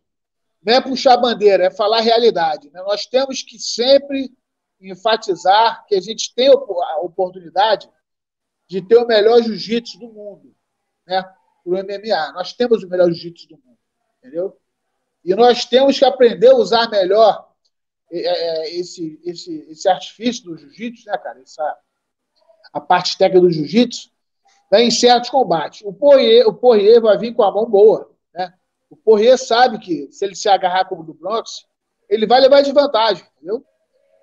não 0.63 0.75
é 0.75 0.81
puxar 0.81 1.17
bandeira, 1.17 1.67
é 1.67 1.71
falar 1.71 1.99
a 1.99 2.03
realidade. 2.03 2.71
Né? 2.71 2.83
Nós 2.83 3.07
temos 3.07 3.43
que 3.43 3.59
sempre 3.59 4.33
enfatizar 4.81 5.85
que 5.87 5.95
a 5.95 6.01
gente 6.01 6.35
tem 6.35 6.49
a 6.49 7.01
oportunidade 7.01 7.89
de 8.67 8.83
ter 8.83 8.97
o 8.97 9.07
melhor 9.07 9.43
jiu-jitsu 9.43 9.99
do 9.99 10.09
mundo, 10.09 10.55
né? 11.07 11.23
o 11.65 11.73
MMA. 11.73 12.33
Nós 12.33 12.53
temos 12.53 12.83
o 12.83 12.89
melhor 12.89 13.07
jiu-jitsu 13.07 13.49
do 13.49 13.57
mundo, 13.57 13.79
entendeu? 14.19 14.57
E 15.25 15.35
nós 15.35 15.65
temos 15.65 15.99
que 15.99 16.05
aprender 16.05 16.49
a 16.49 16.57
usar 16.57 16.91
melhor 16.91 17.49
é, 18.11 18.19
é, 18.19 18.75
esse, 18.75 19.21
esse, 19.25 19.67
esse 19.71 19.89
artifício 19.89 20.45
do 20.45 20.57
jiu-jitsu, 20.57 21.07
né, 21.07 21.17
cara? 21.19 21.41
Essa, 21.41 21.79
a 22.73 22.81
parte 22.81 23.17
técnica 23.17 23.41
do 23.41 23.53
jiu-jitsu, 23.53 24.11
né, 24.71 24.83
em 24.83 24.91
certos 24.91 25.31
combates. 25.31 25.83
O 25.85 25.93
Poirier, 25.93 26.47
o 26.47 26.55
Poirier 26.55 27.01
vai 27.01 27.17
vir 27.19 27.35
com 27.35 27.43
a 27.43 27.53
mão 27.53 27.67
boa? 27.67 28.12
O 28.93 28.97
Poirier 28.97 29.39
sabe 29.39 29.79
que 29.79 30.13
se 30.13 30.23
ele 30.23 30.35
se 30.35 30.51
agarrar 30.51 30.85
como 30.85 31.01
o 31.01 31.05
do 31.05 31.15
Bronx, 31.15 31.65
ele 32.11 32.27
vai 32.27 32.43
levar 32.43 32.61
de 32.61 32.73
vantagem, 32.73 33.25
entendeu? 33.39 33.65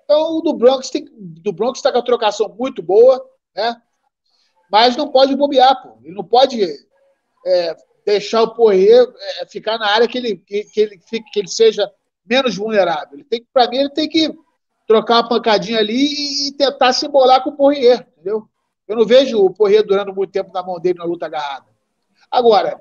Então 0.04 0.38
o 0.38 0.40
do 0.40 0.54
Bronx 0.54 0.90
tem, 0.90 1.08
do 1.10 1.52
Bronx 1.52 1.80
está 1.80 1.90
com 1.90 1.98
a 1.98 2.04
trocação 2.04 2.48
muito 2.56 2.80
boa, 2.80 3.20
né? 3.52 3.82
Mas 4.70 4.96
não 4.96 5.10
pode 5.10 5.34
bobear, 5.34 5.82
pô. 5.82 5.98
Ele 6.04 6.14
não 6.14 6.22
pode 6.22 6.62
é, 7.44 7.76
deixar 8.06 8.44
o 8.44 8.54
Poirier 8.54 9.12
é, 9.40 9.46
ficar 9.46 9.76
na 9.76 9.88
área 9.88 10.06
que 10.06 10.18
ele, 10.18 10.36
que, 10.36 10.62
que, 10.62 10.80
ele 10.80 10.98
que 10.98 11.40
ele 11.40 11.48
seja 11.48 11.92
menos 12.24 12.56
vulnerável. 12.56 13.14
Ele 13.14 13.24
tem 13.24 13.44
para 13.52 13.68
mim, 13.68 13.78
ele 13.78 13.90
tem 13.90 14.08
que 14.08 14.32
trocar 14.86 15.16
uma 15.16 15.28
pancadinha 15.28 15.80
ali 15.80 16.46
e 16.46 16.52
tentar 16.52 16.92
se 16.92 17.06
embolar 17.06 17.42
com 17.42 17.50
o 17.50 17.56
Poirier, 17.56 18.06
entendeu? 18.12 18.48
Eu 18.86 18.96
não 18.96 19.04
vejo 19.04 19.44
o 19.44 19.52
Poirier 19.52 19.84
durando 19.84 20.14
muito 20.14 20.30
tempo 20.30 20.52
na 20.52 20.62
mão 20.62 20.78
dele 20.78 21.00
na 21.00 21.04
luta 21.04 21.26
agarrada. 21.26 21.66
Agora, 22.30 22.80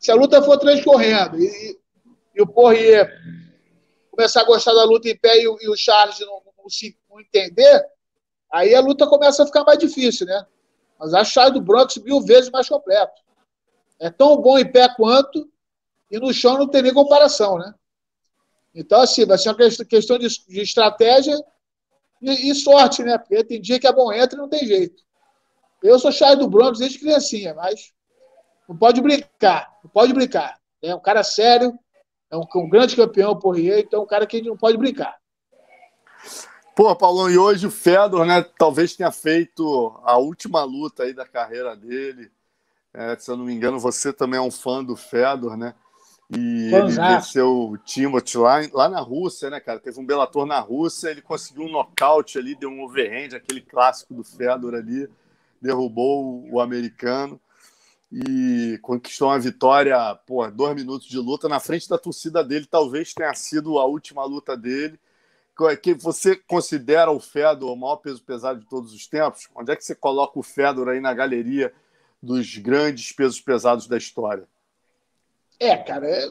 se 0.00 0.10
a 0.10 0.14
luta 0.14 0.42
for 0.42 0.56
transcorrendo 0.56 1.38
e, 1.38 1.78
e 2.34 2.40
o 2.40 2.46
Poirier 2.46 3.12
começar 4.10 4.40
a 4.40 4.44
gostar 4.44 4.72
da 4.72 4.84
luta 4.84 5.08
em 5.10 5.16
pé 5.16 5.36
e, 5.36 5.42
e 5.42 5.68
o 5.68 5.76
Charles 5.76 6.18
não, 6.20 6.42
não, 6.58 6.68
se 6.70 6.98
não 7.08 7.20
entender, 7.20 7.84
aí 8.50 8.74
a 8.74 8.80
luta 8.80 9.06
começa 9.06 9.42
a 9.42 9.46
ficar 9.46 9.62
mais 9.62 9.78
difícil, 9.78 10.26
né? 10.26 10.46
Mas 10.98 11.12
a 11.12 11.22
Charles 11.22 11.54
do 11.54 11.60
Bronx 11.60 11.98
mil 11.98 12.20
vezes 12.22 12.50
mais 12.50 12.68
completo. 12.68 13.20
É 13.98 14.10
tão 14.10 14.40
bom 14.40 14.58
em 14.58 14.70
pé 14.70 14.88
quanto 14.96 15.46
e 16.10 16.18
no 16.18 16.32
chão 16.32 16.56
não 16.56 16.66
tem 16.66 16.82
nem 16.82 16.94
comparação, 16.94 17.58
né? 17.58 17.74
Então, 18.74 19.02
assim, 19.02 19.26
vai 19.26 19.36
ser 19.36 19.50
uma 19.50 19.84
questão 19.84 20.16
de, 20.16 20.28
de 20.28 20.60
estratégia 20.60 21.36
e, 22.22 22.50
e, 22.50 22.54
sorte, 22.54 23.02
né? 23.02 23.18
Porque 23.18 23.44
tem 23.44 23.60
dia 23.60 23.78
que 23.78 23.86
a 23.86 23.92
bom 23.92 24.10
entra 24.12 24.38
e 24.38 24.40
não 24.40 24.48
tem 24.48 24.66
jeito. 24.66 25.02
Eu 25.82 25.98
sou 25.98 26.10
Charles 26.10 26.38
do 26.38 26.48
Bronx 26.48 26.78
desde 26.78 26.98
criancinha, 26.98 27.54
mas 27.54 27.92
não 28.70 28.76
pode 28.76 29.00
brincar, 29.00 29.68
não 29.82 29.90
pode 29.90 30.14
brincar. 30.14 30.56
É 30.80 30.94
um 30.94 31.00
cara 31.00 31.24
sério, 31.24 31.76
é 32.30 32.36
um, 32.36 32.46
um 32.54 32.68
grande 32.68 32.94
campeão, 32.94 33.36
Porrier, 33.36 33.80
então 33.80 33.98
é 33.98 34.02
um 34.04 34.06
cara 34.06 34.24
que 34.24 34.36
a 34.36 34.38
gente 34.38 34.48
não 34.48 34.56
pode 34.56 34.78
brincar. 34.78 35.16
Pô, 36.76 36.94
Paulão, 36.94 37.28
e 37.28 37.36
hoje 37.36 37.66
o 37.66 37.70
Fedor, 37.70 38.24
né, 38.24 38.46
talvez 38.56 38.94
tenha 38.94 39.10
feito 39.10 40.00
a 40.04 40.16
última 40.18 40.62
luta 40.62 41.02
aí 41.02 41.12
da 41.12 41.26
carreira 41.26 41.74
dele. 41.74 42.30
É, 42.94 43.16
se 43.18 43.28
eu 43.28 43.36
não 43.36 43.44
me 43.44 43.52
engano, 43.52 43.80
você 43.80 44.12
também 44.12 44.38
é 44.38 44.42
um 44.42 44.52
fã 44.52 44.84
do 44.84 44.94
Fedor, 44.94 45.56
né? 45.56 45.74
E 46.32 46.72
ele 46.72 46.92
venceu 46.92 47.70
o 47.70 47.78
Timothy 47.78 48.38
lá, 48.38 48.60
lá 48.72 48.88
na 48.88 49.00
Rússia, 49.00 49.50
né, 49.50 49.58
cara? 49.58 49.80
Teve 49.80 49.98
um 49.98 50.06
Bellator 50.06 50.46
na 50.46 50.60
Rússia, 50.60 51.10
ele 51.10 51.20
conseguiu 51.20 51.64
um 51.64 51.72
nocaute 51.72 52.38
ali, 52.38 52.54
deu 52.54 52.70
um 52.70 52.84
overhand, 52.84 53.34
aquele 53.34 53.60
clássico 53.60 54.14
do 54.14 54.22
Fedor 54.22 54.74
ali, 54.74 55.08
derrubou 55.60 56.24
o, 56.24 56.54
o 56.54 56.60
americano 56.60 57.40
e 58.12 58.78
conquistou 58.82 59.28
uma 59.28 59.38
vitória, 59.38 60.14
pô, 60.26 60.48
dois 60.50 60.74
minutos 60.74 61.06
de 61.06 61.16
luta 61.16 61.48
na 61.48 61.60
frente 61.60 61.88
da 61.88 61.96
torcida 61.96 62.42
dele. 62.42 62.66
Talvez 62.66 63.14
tenha 63.14 63.32
sido 63.34 63.78
a 63.78 63.84
última 63.84 64.24
luta 64.24 64.56
dele. 64.56 64.98
Que 65.82 65.94
você 65.94 66.34
considera 66.34 67.10
o 67.10 67.20
Fedor 67.20 67.70
o 67.70 67.76
maior 67.76 67.96
peso 67.96 68.22
pesado 68.22 68.60
de 68.60 68.66
todos 68.66 68.94
os 68.94 69.06
tempos? 69.06 69.48
Onde 69.54 69.70
é 69.70 69.76
que 69.76 69.84
você 69.84 69.94
coloca 69.94 70.38
o 70.38 70.42
Fedor 70.42 70.88
aí 70.88 71.00
na 71.00 71.12
galeria 71.12 71.72
dos 72.22 72.56
grandes 72.56 73.12
pesos 73.12 73.40
pesados 73.40 73.86
da 73.86 73.96
história? 73.96 74.48
É, 75.58 75.76
cara, 75.76 76.08
é, 76.08 76.30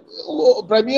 para 0.68 0.82
mim 0.82 0.96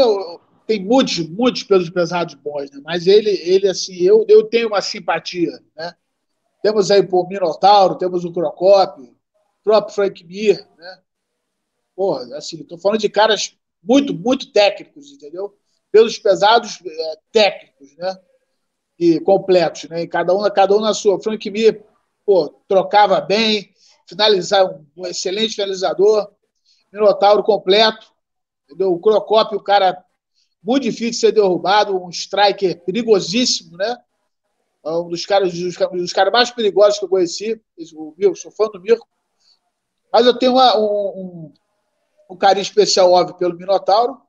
tem 0.65 0.84
muitos, 0.84 1.20
muitos 1.28 1.63
pesos 1.63 1.89
pesados 1.89 2.34
bons, 2.36 2.72
né? 2.72 2.82
mas 2.84 3.06
ele, 3.06 3.30
ele 3.30 3.67
assim, 3.67 3.96
eu, 4.02 4.26
eu 4.30 4.44
tenho 4.46 4.70
uma 4.70 4.82
simpatia, 4.82 5.60
né? 5.76 5.94
Temos 6.63 6.89
aí 6.89 7.06
o 7.12 7.28
Minotauro, 7.28 7.98
temos 7.98 8.24
o 8.24 8.32
Crocop, 8.32 9.12
próprio 9.63 9.93
Frank 9.93 10.24
Mir, 10.24 10.67
né? 10.78 11.00
Porra, 11.95 12.38
assim, 12.38 12.62
estou 12.62 12.78
falando 12.78 13.00
de 13.00 13.10
caras 13.10 13.58
muito, 13.84 14.13
muito 14.13 14.52
técnicos, 14.52 15.12
entendeu? 15.12 15.58
Pesos 15.91 16.17
pesados 16.17 16.80
é, 16.86 17.15
técnicos, 17.32 17.95
né? 17.97 18.17
E 18.97 19.19
completos, 19.19 19.89
né? 19.89 20.02
E 20.04 20.08
cada 20.08 20.34
um, 20.34 20.50
cada 20.50 20.76
um 20.76 20.82
na 20.82 20.93
sua. 20.93 21.21
Frank 21.21 21.50
Mir, 21.50 21.84
pô, 22.26 22.50
trocava 22.67 23.19
bem, 23.19 23.74
finalizar 24.08 24.65
um, 24.65 24.86
um 24.97 25.08
excelente 25.08 25.56
finalizador, 25.56 26.32
Minotauro 26.91 27.43
completo, 27.43 28.13
entendeu? 28.65 28.91
O 28.93 29.00
Crocop, 29.00 29.56
o 29.56 29.62
cara 29.62 30.04
muito 30.63 30.84
difícil 30.84 31.12
de 31.12 31.17
ser 31.17 31.32
derrubado, 31.32 31.97
um 31.97 32.10
striker 32.10 32.84
perigosíssimo, 32.84 33.78
né? 33.78 33.97
É 34.84 34.91
um 34.91 35.10
dos 35.10 35.26
caras, 35.26 35.54
dos, 35.54 35.76
dos 35.76 36.13
caras 36.13 36.34
mais 36.34 36.52
perigosos 36.52 37.00
que 37.00 37.06
eu 37.06 37.10
conheci, 37.10 37.62
o 37.93 38.13
Mirko, 38.17 38.36
sou 38.36 38.52
fã 38.52 38.67
do 38.67 38.82
Mirko. 38.82 39.08
Mas 40.12 40.26
eu 40.26 40.38
tenho 40.38 40.54
uma, 40.54 40.78
um, 40.78 40.84
um, 40.84 41.54
um, 42.32 42.38
carinho 42.38 42.63
especial, 42.63 43.12
óbvio, 43.12 43.38
pelo 43.38 43.58
Minotauro. 43.58 44.21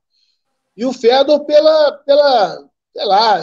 E 0.76 0.84
o 0.84 0.92
Fedor 0.92 1.44
pela, 1.44 1.92
pela, 1.98 2.68
sei 2.92 3.04
lá, 3.04 3.40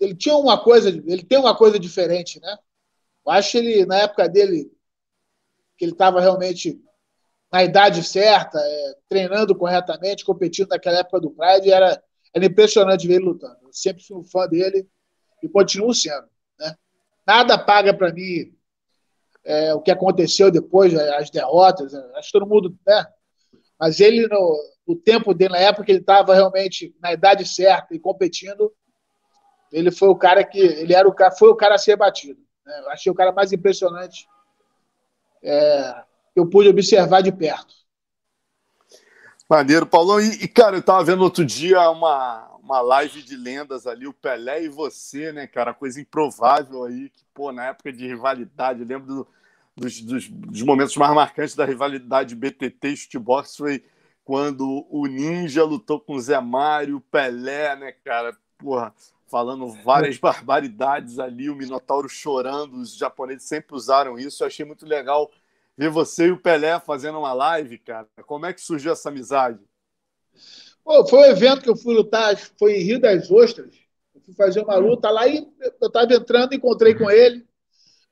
ele 0.00 0.14
tinha 0.14 0.36
uma 0.36 0.62
coisa, 0.62 0.88
ele 0.88 1.22
tem 1.22 1.38
uma 1.38 1.56
coisa 1.56 1.78
diferente, 1.78 2.40
né? 2.40 2.58
Eu 3.24 3.32
acho 3.32 3.52
que 3.52 3.58
ele, 3.58 3.86
na 3.86 3.98
época 3.98 4.28
dele, 4.28 4.70
que 5.78 5.84
ele 5.84 5.92
estava 5.92 6.20
realmente 6.20 6.80
na 7.50 7.62
idade 7.62 8.02
certa, 8.02 8.58
é, 8.58 8.96
treinando 9.08 9.54
corretamente, 9.54 10.24
competindo 10.24 10.70
naquela 10.70 10.98
época 10.98 11.20
do 11.20 11.30
Pride, 11.30 11.70
era, 11.70 12.02
era 12.34 12.44
impressionante 12.44 13.06
ver 13.06 13.14
ele 13.14 13.26
lutando. 13.26 13.56
Eu 13.62 13.72
sempre 13.72 14.02
fui 14.02 14.18
um 14.18 14.24
fã 14.24 14.46
dele 14.48 14.88
e 15.42 15.48
continuo 15.48 15.94
sendo. 15.94 16.26
Né? 16.58 16.76
Nada 17.26 17.56
paga 17.56 17.94
para 17.94 18.12
mim 18.12 18.52
é, 19.44 19.74
o 19.74 19.80
que 19.80 19.90
aconteceu 19.90 20.50
depois, 20.50 20.94
as 20.94 21.30
derrotas, 21.30 21.92
né? 21.92 22.02
acho 22.16 22.28
que 22.28 22.38
todo 22.38 22.48
mundo, 22.48 22.76
né? 22.86 23.06
Mas 23.78 24.00
ele, 24.00 24.26
no, 24.28 24.58
no 24.86 24.96
tempo 24.96 25.34
dele, 25.34 25.52
na 25.52 25.58
época 25.58 25.84
que 25.84 25.92
ele 25.92 26.00
estava 26.00 26.34
realmente 26.34 26.94
na 27.02 27.12
idade 27.12 27.46
certa 27.46 27.94
e 27.94 27.98
competindo, 27.98 28.72
ele 29.70 29.90
foi 29.90 30.08
o 30.08 30.16
cara 30.16 30.44
que. 30.44 30.58
Ele 30.58 30.94
era 30.94 31.06
o 31.08 31.12
cara, 31.12 31.32
foi 31.32 31.48
o 31.48 31.56
cara 31.56 31.74
a 31.74 31.78
ser 31.78 31.96
batido. 31.96 32.40
Né? 32.64 32.84
Achei 32.88 33.10
o 33.10 33.14
cara 33.14 33.32
mais 33.32 33.52
impressionante 33.52 34.26
é, 35.42 35.94
que 36.32 36.40
eu 36.40 36.48
pude 36.48 36.68
observar 36.68 37.22
de 37.22 37.32
perto. 37.32 37.74
Maneiro, 39.50 39.86
Paulão. 39.86 40.20
E, 40.20 40.44
e, 40.44 40.48
cara, 40.48 40.76
eu 40.76 40.82
tava 40.82 41.04
vendo 41.04 41.22
outro 41.22 41.44
dia 41.44 41.90
uma, 41.90 42.53
uma 42.64 42.80
live 42.80 43.22
de 43.22 43.36
lendas 43.36 43.86
ali, 43.86 44.06
o 44.06 44.12
Pelé 44.12 44.64
e 44.64 44.68
você, 44.68 45.30
né, 45.32 45.46
cara? 45.46 45.74
Coisa 45.74 46.00
improvável 46.00 46.84
aí, 46.84 47.10
que, 47.10 47.22
pô, 47.34 47.52
na 47.52 47.66
época 47.66 47.92
de 47.92 48.06
rivalidade, 48.06 48.80
eu 48.80 48.86
lembro 48.86 49.06
do, 49.06 49.28
dos, 49.76 50.00
dos, 50.00 50.28
dos, 50.28 50.62
momentos 50.62 50.96
mais 50.96 51.14
marcantes 51.14 51.54
da 51.54 51.66
rivalidade 51.66 52.34
BTT 52.34 52.88
e 52.88 52.96
Shootbox 52.96 53.56
foi 53.56 53.84
quando 54.24 54.86
o 54.88 55.06
Ninja 55.06 55.62
lutou 55.62 56.00
com 56.00 56.14
o 56.14 56.20
Zé 56.20 56.40
Mário, 56.40 56.96
o 56.96 57.00
Pelé, 57.02 57.76
né, 57.76 57.92
cara? 57.92 58.34
Porra, 58.56 58.94
falando 59.26 59.68
várias 59.84 60.16
barbaridades 60.16 61.18
ali, 61.18 61.50
o 61.50 61.54
Minotauro 61.54 62.08
chorando, 62.08 62.78
os 62.78 62.96
japoneses 62.96 63.46
sempre 63.46 63.76
usaram 63.76 64.18
isso, 64.18 64.42
eu 64.42 64.46
achei 64.46 64.64
muito 64.64 64.86
legal 64.86 65.30
ver 65.76 65.90
você 65.90 66.28
e 66.28 66.30
o 66.30 66.40
Pelé 66.40 66.80
fazendo 66.80 67.18
uma 67.18 67.34
live, 67.34 67.76
cara. 67.76 68.08
Como 68.26 68.46
é 68.46 68.54
que 68.54 68.60
surgiu 68.62 68.92
essa 68.92 69.10
amizade? 69.10 69.60
Pô, 70.84 71.06
foi 71.06 71.20
um 71.20 71.24
evento 71.32 71.62
que 71.62 71.70
eu 71.70 71.76
fui 71.76 71.94
lutar, 71.94 72.36
foi 72.58 72.76
em 72.76 72.82
Rio 72.82 73.00
das 73.00 73.30
Ostras. 73.30 73.74
Eu 74.14 74.20
fui 74.20 74.34
fazer 74.34 74.60
uma 74.60 74.76
luta 74.76 75.10
lá 75.10 75.26
e 75.26 75.38
eu 75.80 75.86
estava 75.86 76.12
entrando, 76.12 76.54
encontrei 76.54 76.94
com 76.94 77.10
ele, 77.10 77.46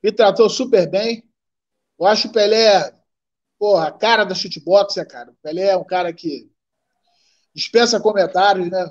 me 0.03 0.11
tratou 0.11 0.49
super 0.49 0.89
bem. 0.89 1.23
Eu 2.01 2.07
acho 2.07 2.29
o 2.29 2.33
Pelé, 2.33 2.93
porra, 3.59 3.89
a 3.89 3.93
cara 3.93 4.25
da 4.25 4.35
shootboxer, 4.35 5.07
cara. 5.07 5.31
O 5.31 5.37
Pelé 5.43 5.69
é 5.69 5.77
um 5.77 5.85
cara 5.85 6.13
que 6.15 6.51
dispensa 7.55 8.01
comentários, 8.01 8.71
né? 8.71 8.91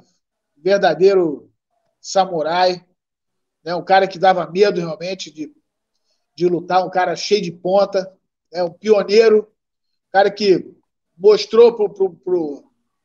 Verdadeiro 0.56 1.52
samurai, 2.00 2.86
né? 3.64 3.74
Um 3.74 3.84
cara 3.84 4.08
que 4.08 4.20
dava 4.20 4.50
medo 4.50 4.80
realmente 4.80 5.32
de, 5.32 5.52
de 6.36 6.48
lutar, 6.48 6.86
um 6.86 6.90
cara 6.90 7.16
cheio 7.16 7.42
de 7.42 7.52
ponta 7.52 8.16
é 8.54 8.64
um 8.64 8.72
pioneiro, 8.72 9.52
cara 10.12 10.30
que 10.30 10.72
mostrou 11.18 11.76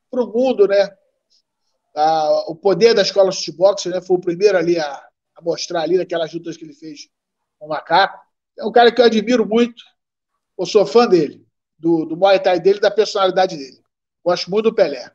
para 0.09 0.23
o 0.23 0.31
mundo 0.31 0.67
né, 0.67 0.95
o 2.47 2.55
poder 2.55 2.93
da 2.93 3.01
escola 3.01 3.29
de 3.31 3.51
boxe, 3.51 3.89
né, 3.89 4.01
foi 4.01 4.17
o 4.17 4.21
primeiro 4.21 4.57
ali 4.57 4.79
a, 4.79 5.07
a 5.35 5.41
mostrar 5.41 5.81
ali 5.81 5.97
naquelas 5.97 6.33
lutas 6.33 6.57
que 6.57 6.63
ele 6.63 6.73
fez 6.73 7.09
com 7.57 7.65
o 7.65 7.69
Macaco. 7.69 8.19
É 8.57 8.65
um 8.65 8.71
cara 8.71 8.91
que 8.91 9.01
eu 9.01 9.05
admiro 9.05 9.45
muito, 9.45 9.83
eu 10.57 10.65
sou 10.65 10.85
fã 10.85 11.07
dele, 11.07 11.45
do, 11.77 12.05
do 12.05 12.17
Muay 12.17 12.39
Thai 12.39 12.59
dele 12.59 12.79
da 12.79 12.91
personalidade 12.91 13.57
dele. 13.57 13.81
Gosto 14.23 14.49
muito 14.49 14.65
do 14.65 14.75
Pelé. 14.75 15.11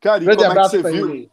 Cara, 0.00 0.22
e 0.22 0.26
Grande 0.26 0.42
como 0.42 0.50
abraço 0.50 0.76
é 0.76 0.82
que 0.82 0.88
você 0.88 0.92
viu? 0.92 1.10
Ele. 1.10 1.30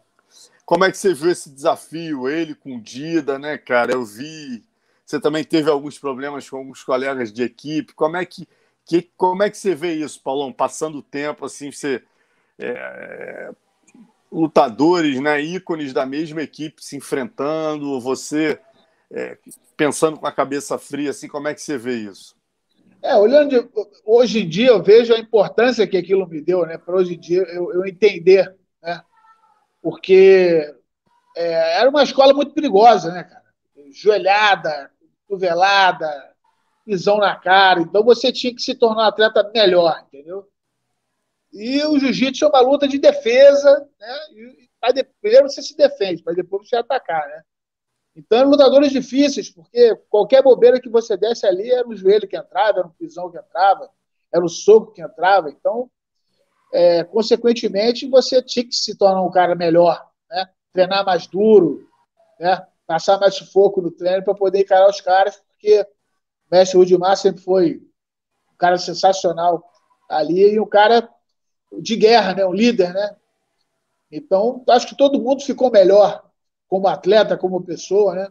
Como 0.66 0.84
é 0.84 0.92
que 0.92 0.98
você 0.98 1.14
viu 1.14 1.32
esse 1.32 1.50
desafio, 1.50 2.28
ele 2.28 2.56
com 2.56 2.78
o 2.78 2.82
Dida, 2.82 3.38
né, 3.38 3.58
cara? 3.58 3.94
Eu 3.94 4.04
vi 4.04 4.64
você 5.06 5.20
também 5.20 5.44
teve 5.44 5.70
alguns 5.70 6.00
problemas 6.00 6.50
com 6.50 6.58
alguns 6.58 6.84
colegas 6.84 7.32
de 7.32 7.44
equipe. 7.44 7.94
Como 7.94 8.18
é 8.18 8.26
que, 8.26 8.48
que 8.84 9.04
como 9.16 9.44
é 9.44 9.50
que 9.50 9.58
você 9.58 9.76
vê 9.76 9.94
isso, 9.94 10.22
Paulão? 10.22 10.52
Passando 10.52 10.98
o 10.98 11.04
tempo, 11.04 11.46
assim, 11.46 11.72
você 11.72 12.04
é, 12.60 13.52
lutadores, 14.32 15.20
né, 15.20 15.42
ícones 15.42 15.94
da 15.94 16.06
mesma 16.06 16.42
equipe 16.42 16.84
se 16.84 16.96
enfrentando, 16.96 18.00
você 18.00 18.60
é, 19.12 19.38
pensando 19.78 20.18
com 20.18 20.28
a 20.28 20.32
cabeça 20.32 20.78
fria, 20.78 21.12
assim, 21.12 21.28
como 21.28 21.48
é 21.48 21.54
que 21.54 21.62
você 21.62 21.78
vê 21.78 21.96
isso? 21.96 22.36
É, 23.02 23.16
olhando 23.16 23.70
hoje 24.04 24.42
em 24.42 24.50
dia 24.50 24.70
eu 24.70 24.82
vejo 24.82 25.14
a 25.14 25.20
importância 25.20 25.86
que 25.86 25.96
aquilo 25.96 26.28
me 26.28 26.42
deu, 26.42 26.66
né? 26.66 26.76
Para 26.76 26.96
hoje 26.96 27.14
em 27.14 27.20
dia 27.20 27.44
eu, 27.44 27.72
eu 27.72 27.86
entender, 27.86 28.56
né? 28.82 29.00
Porque 29.80 30.74
é, 31.38 31.80
era 31.80 31.90
uma 31.90 32.02
escola 32.02 32.34
muito 32.34 32.54
perigosa, 32.54 33.12
né, 33.12 33.24
cara? 33.24 33.44
Joelhada, 33.92 34.90
cotovelada, 35.28 36.10
pisão 36.84 37.18
na 37.18 37.36
cara. 37.36 37.82
Então 37.82 38.04
você 38.04 38.32
tinha 38.32 38.54
que 38.56 38.62
se 38.62 38.74
tornar 38.74 39.04
um 39.04 39.08
atleta 39.08 39.52
melhor, 39.54 40.04
entendeu? 40.08 40.48
E 41.56 41.82
o 41.86 41.98
jiu-jitsu 41.98 42.44
é 42.44 42.48
uma 42.50 42.60
luta 42.60 42.86
de 42.86 43.00
defesa, 43.00 43.88
né? 43.98 44.18
E, 44.34 45.04
primeiro 45.22 45.50
você 45.50 45.62
se 45.62 45.76
defende, 45.76 46.22
mas 46.26 46.36
depois 46.36 46.68
você 46.68 46.76
atacar, 46.76 47.26
né? 47.30 47.42
Então 48.14 48.50
lutadores 48.50 48.92
difíceis, 48.92 49.50
porque 49.50 49.96
qualquer 50.10 50.44
bobeira 50.44 50.82
que 50.82 50.90
você 50.90 51.16
desse 51.16 51.46
ali 51.46 51.72
era 51.72 51.88
um 51.88 51.96
joelho 51.96 52.28
que 52.28 52.36
entrava, 52.36 52.80
era 52.80 52.88
um 52.88 52.92
pisão 52.92 53.32
que 53.32 53.38
entrava, 53.38 53.90
era 54.34 54.44
o 54.44 54.50
soco 54.50 54.92
que 54.92 55.02
entrava. 55.02 55.50
Então, 55.50 55.90
é, 56.74 57.06
consequentemente, 57.06 58.08
você 58.08 58.42
tinha 58.42 58.66
que 58.66 58.76
se 58.76 58.98
tornar 58.98 59.22
um 59.22 59.32
cara 59.32 59.56
melhor, 59.56 60.06
né? 60.30 60.50
treinar 60.74 61.06
mais 61.06 61.26
duro, 61.26 61.88
né? 62.38 62.66
passar 62.86 63.18
mais 63.18 63.34
sufoco 63.34 63.82
no 63.82 63.92
treino 63.92 64.24
para 64.24 64.36
poder 64.36 64.60
encarar 64.60 64.90
os 64.90 65.00
caras, 65.00 65.42
porque 65.48 65.82
o 65.82 66.56
mestre 66.56 66.78
Rudimar 66.78 67.16
sempre 67.16 67.42
foi 67.42 67.82
um 68.54 68.58
cara 68.58 68.78
sensacional 68.78 69.64
ali 70.10 70.54
e 70.54 70.60
um 70.60 70.68
cara 70.68 71.10
de 71.72 71.96
guerra, 71.96 72.34
né? 72.34 72.46
um 72.46 72.54
líder, 72.54 72.94
né? 72.94 73.16
Então, 74.12 74.64
acho 74.70 74.88
que 74.88 74.98
todo 74.98 75.20
mundo 75.20 75.44
ficou 75.44 75.72
melhor 75.72 76.24
como 76.68 76.88
atleta, 76.88 77.38
como 77.38 77.64
pessoa, 77.64 78.16
né? 78.16 78.28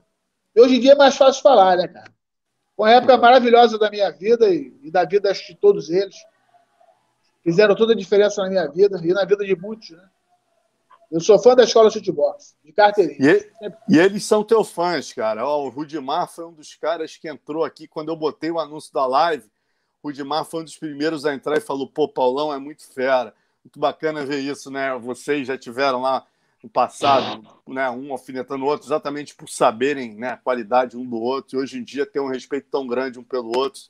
E 0.55 0.61
hoje 0.61 0.77
em 0.77 0.81
dia 0.81 0.93
é 0.93 0.97
mais 0.97 1.17
fácil 1.17 1.43
falar, 1.43 1.77
né, 1.77 1.89
cara? 1.89 2.13
Foi 2.77 2.89
uma 2.89 2.97
época 2.97 3.17
maravilhosa 3.17 3.79
da 3.79 3.91
minha 3.91 4.11
vida 4.11 4.49
e, 4.49 4.73
e 4.83 4.91
da 4.91 5.05
vida 5.05 5.33
de 5.33 5.55
todos 5.55 5.91
eles. 5.91 6.17
Fizeram 7.43 7.75
toda 7.75 7.93
a 7.93 7.97
diferença 7.97 8.43
na 8.43 8.49
minha 8.49 8.67
vida 8.67 9.01
e 9.03 9.13
na 9.13 9.25
vida 9.25 9.45
de 9.45 9.55
muitos, 9.55 9.91
né? 9.91 10.09
Eu 11.11 11.21
sou 11.21 11.39
fã 11.39 11.55
da 11.55 11.63
escola 11.63 11.89
de 11.89 11.99
futebol, 11.99 12.35
de 12.65 12.73
carteirinha. 12.73 13.37
E, 13.37 13.95
e, 13.95 13.99
eles 13.99 14.25
são 14.25 14.43
teus 14.43 14.71
fãs, 14.71 15.13
cara. 15.13 15.47
Ó, 15.47 15.65
o 15.65 15.69
Rudimar 15.69 16.29
foi 16.29 16.47
um 16.47 16.53
dos 16.53 16.75
caras 16.75 17.17
que 17.17 17.29
entrou 17.29 17.63
aqui 17.63 17.87
quando 17.87 18.09
eu 18.09 18.17
botei 18.17 18.51
o 18.51 18.59
anúncio 18.59 18.93
da 18.93 19.07
live. 19.07 19.49
O 20.05 20.09
Rudimar 20.09 20.45
foi 20.45 20.61
um 20.61 20.65
dos 20.65 20.77
primeiros 20.77 21.25
a 21.25 21.33
entrar 21.33 21.57
e 21.57 21.63
falou: 21.63 21.89
pô, 21.89 22.07
Paulão 22.07 22.53
é 22.53 22.59
muito 22.59 22.87
fera. 22.93 23.35
Muito 23.65 23.81
bacana 23.81 24.27
ver 24.27 24.41
isso, 24.41 24.71
né? 24.71 24.95
Vocês 24.99 25.47
já 25.47 25.57
tiveram 25.57 26.03
lá 26.03 26.27
no 26.63 26.69
passado, 26.69 27.43
né, 27.67 27.89
um 27.89 28.13
alfinetando 28.13 28.65
o 28.65 28.69
outro, 28.69 28.87
exatamente 28.87 29.35
por 29.35 29.49
saberem 29.49 30.15
né, 30.15 30.31
a 30.31 30.37
qualidade 30.37 30.97
um 30.97 31.05
do 31.05 31.17
outro, 31.17 31.59
e 31.59 31.63
hoje 31.63 31.79
em 31.79 31.83
dia 31.83 32.07
ter 32.07 32.21
um 32.21 32.29
respeito 32.29 32.69
tão 32.71 32.87
grande 32.87 33.19
um 33.19 33.23
pelo 33.23 33.57
outro. 33.57 33.83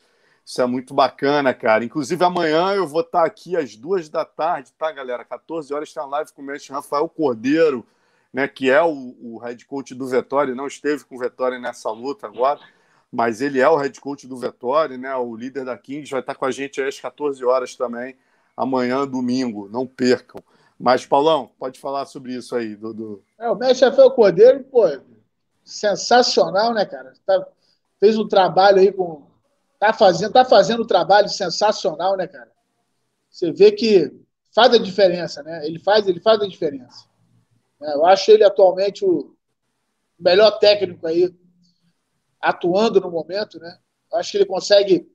Isso 0.44 0.61
é 0.61 0.66
muito 0.66 0.92
bacana, 0.94 1.53
cara. 1.53 1.85
Inclusive, 1.85 2.24
amanhã 2.24 2.74
eu 2.74 2.87
vou 2.87 3.00
estar 3.00 3.24
aqui 3.24 3.57
às 3.57 3.74
duas 3.74 4.09
da 4.09 4.24
tarde, 4.24 4.72
tá, 4.72 4.92
galera? 4.92 5.24
14 5.24 5.72
horas 5.74 5.88
está 5.88 6.05
live 6.05 6.33
com 6.33 6.42
o 6.42 6.44
mestre 6.44 6.72
Rafael 6.72 7.09
Cordeiro, 7.09 7.85
né, 8.33 8.46
que 8.46 8.70
é 8.70 8.83
o, 8.83 9.16
o 9.20 9.38
head 9.38 9.64
coach 9.66 9.94
do 9.94 10.07
Vettori, 10.07 10.55
não 10.55 10.68
esteve 10.68 11.05
com 11.05 11.16
o 11.16 11.18
Vettori 11.18 11.61
nessa 11.61 11.90
luta 11.90 12.27
agora, 12.29 12.61
mas 13.14 13.40
ele 13.40 13.61
é 13.61 13.68
o 13.68 13.77
head 13.77 14.00
coach 14.00 14.27
do 14.27 14.37
Vettori, 14.37 14.98
né, 14.98 15.14
o 15.14 15.37
líder 15.37 15.64
da 15.64 15.79
Kings, 15.79 16.11
vai 16.11 16.20
estar 16.20 16.35
com 16.35 16.44
a 16.44 16.50
gente 16.50 16.83
às 16.83 16.98
14 16.98 17.44
horas 17.44 17.77
também, 17.77 18.16
amanhã, 18.57 19.07
domingo, 19.07 19.68
não 19.70 19.87
percam. 19.87 20.42
Mas, 20.79 21.07
Paulão, 21.07 21.50
pode 21.59 21.79
falar 21.79 22.07
sobre 22.07 22.35
isso 22.35 22.57
aí, 22.57 22.74
Dudu. 22.74 23.22
É, 23.38 23.48
o 23.48 23.55
mestre 23.55 23.88
Rafael 23.88 24.11
Cordeiro, 24.11 24.64
pô, 24.64 24.83
sensacional, 25.64 26.74
né, 26.74 26.85
cara? 26.85 27.12
Tá, 27.24 27.46
fez 28.00 28.18
um 28.18 28.27
trabalho 28.27 28.79
aí 28.79 28.92
com 28.92 29.22
Tá 29.85 29.92
fazendo, 29.92 30.33
tá 30.33 30.46
fazendo 30.46 30.83
um 30.83 30.87
trabalho 30.87 31.29
sensacional, 31.29 32.16
né, 32.16 32.27
cara? 32.27 32.50
Você 33.29 33.53
vê 33.53 33.70
que 33.70 34.11
faz 34.55 34.72
a 34.72 34.79
diferença, 34.79 35.42
né? 35.42 35.66
Ele 35.66 35.79
faz, 35.79 36.09
ele 36.09 36.20
faz 36.20 36.40
a 36.40 36.48
diferença. 36.48 37.05
É, 37.83 37.94
eu 37.94 38.07
acho 38.07 38.31
ele 38.31 38.44
atualmente 38.44 39.05
o 39.05 39.35
melhor 40.18 40.53
técnico 40.53 41.07
aí 41.07 41.31
atuando 42.44 43.00
no 43.00 43.11
momento, 43.11 43.59
né? 43.59 43.78
Acho 44.12 44.33
que 44.33 44.37
ele 44.38 44.46
consegue 44.46 45.09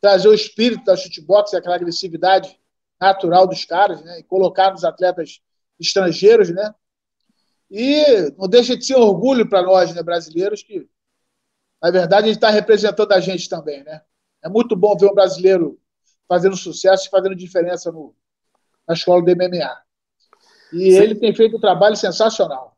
trazer 0.00 0.28
o 0.28 0.34
espírito 0.34 0.84
da 0.84 0.96
shootbox, 0.96 1.54
aquela 1.54 1.76
agressividade 1.76 2.58
natural 3.00 3.46
dos 3.46 3.64
caras, 3.64 4.02
né? 4.02 4.20
E 4.20 4.22
colocar 4.22 4.70
nos 4.70 4.84
atletas 4.84 5.40
estrangeiros, 5.78 6.50
né? 6.50 6.74
E 7.70 8.32
não 8.36 8.48
deixa 8.48 8.76
de 8.76 8.84
ser 8.84 8.96
um 8.96 9.02
orgulho 9.02 9.48
para 9.48 9.62
nós, 9.62 9.94
né, 9.94 10.02
brasileiros, 10.02 10.62
que 10.62 10.88
na 11.80 11.90
verdade 11.90 12.26
ele 12.26 12.34
está 12.34 12.50
representando 12.50 13.12
a 13.12 13.20
gente 13.20 13.48
também, 13.48 13.84
né? 13.84 14.02
É 14.42 14.48
muito 14.48 14.74
bom 14.74 14.96
ver 14.96 15.06
um 15.06 15.14
brasileiro 15.14 15.78
fazendo 16.28 16.56
sucesso 16.56 17.06
e 17.06 17.10
fazendo 17.10 17.34
diferença 17.34 17.92
no, 17.92 18.14
na 18.86 18.94
escola 18.94 19.22
do 19.22 19.30
MMA. 19.30 19.82
E 20.72 20.92
Sim. 20.92 20.98
ele 20.98 21.14
tem 21.14 21.34
feito 21.34 21.56
um 21.56 21.60
trabalho 21.60 21.96
sensacional. 21.96 22.76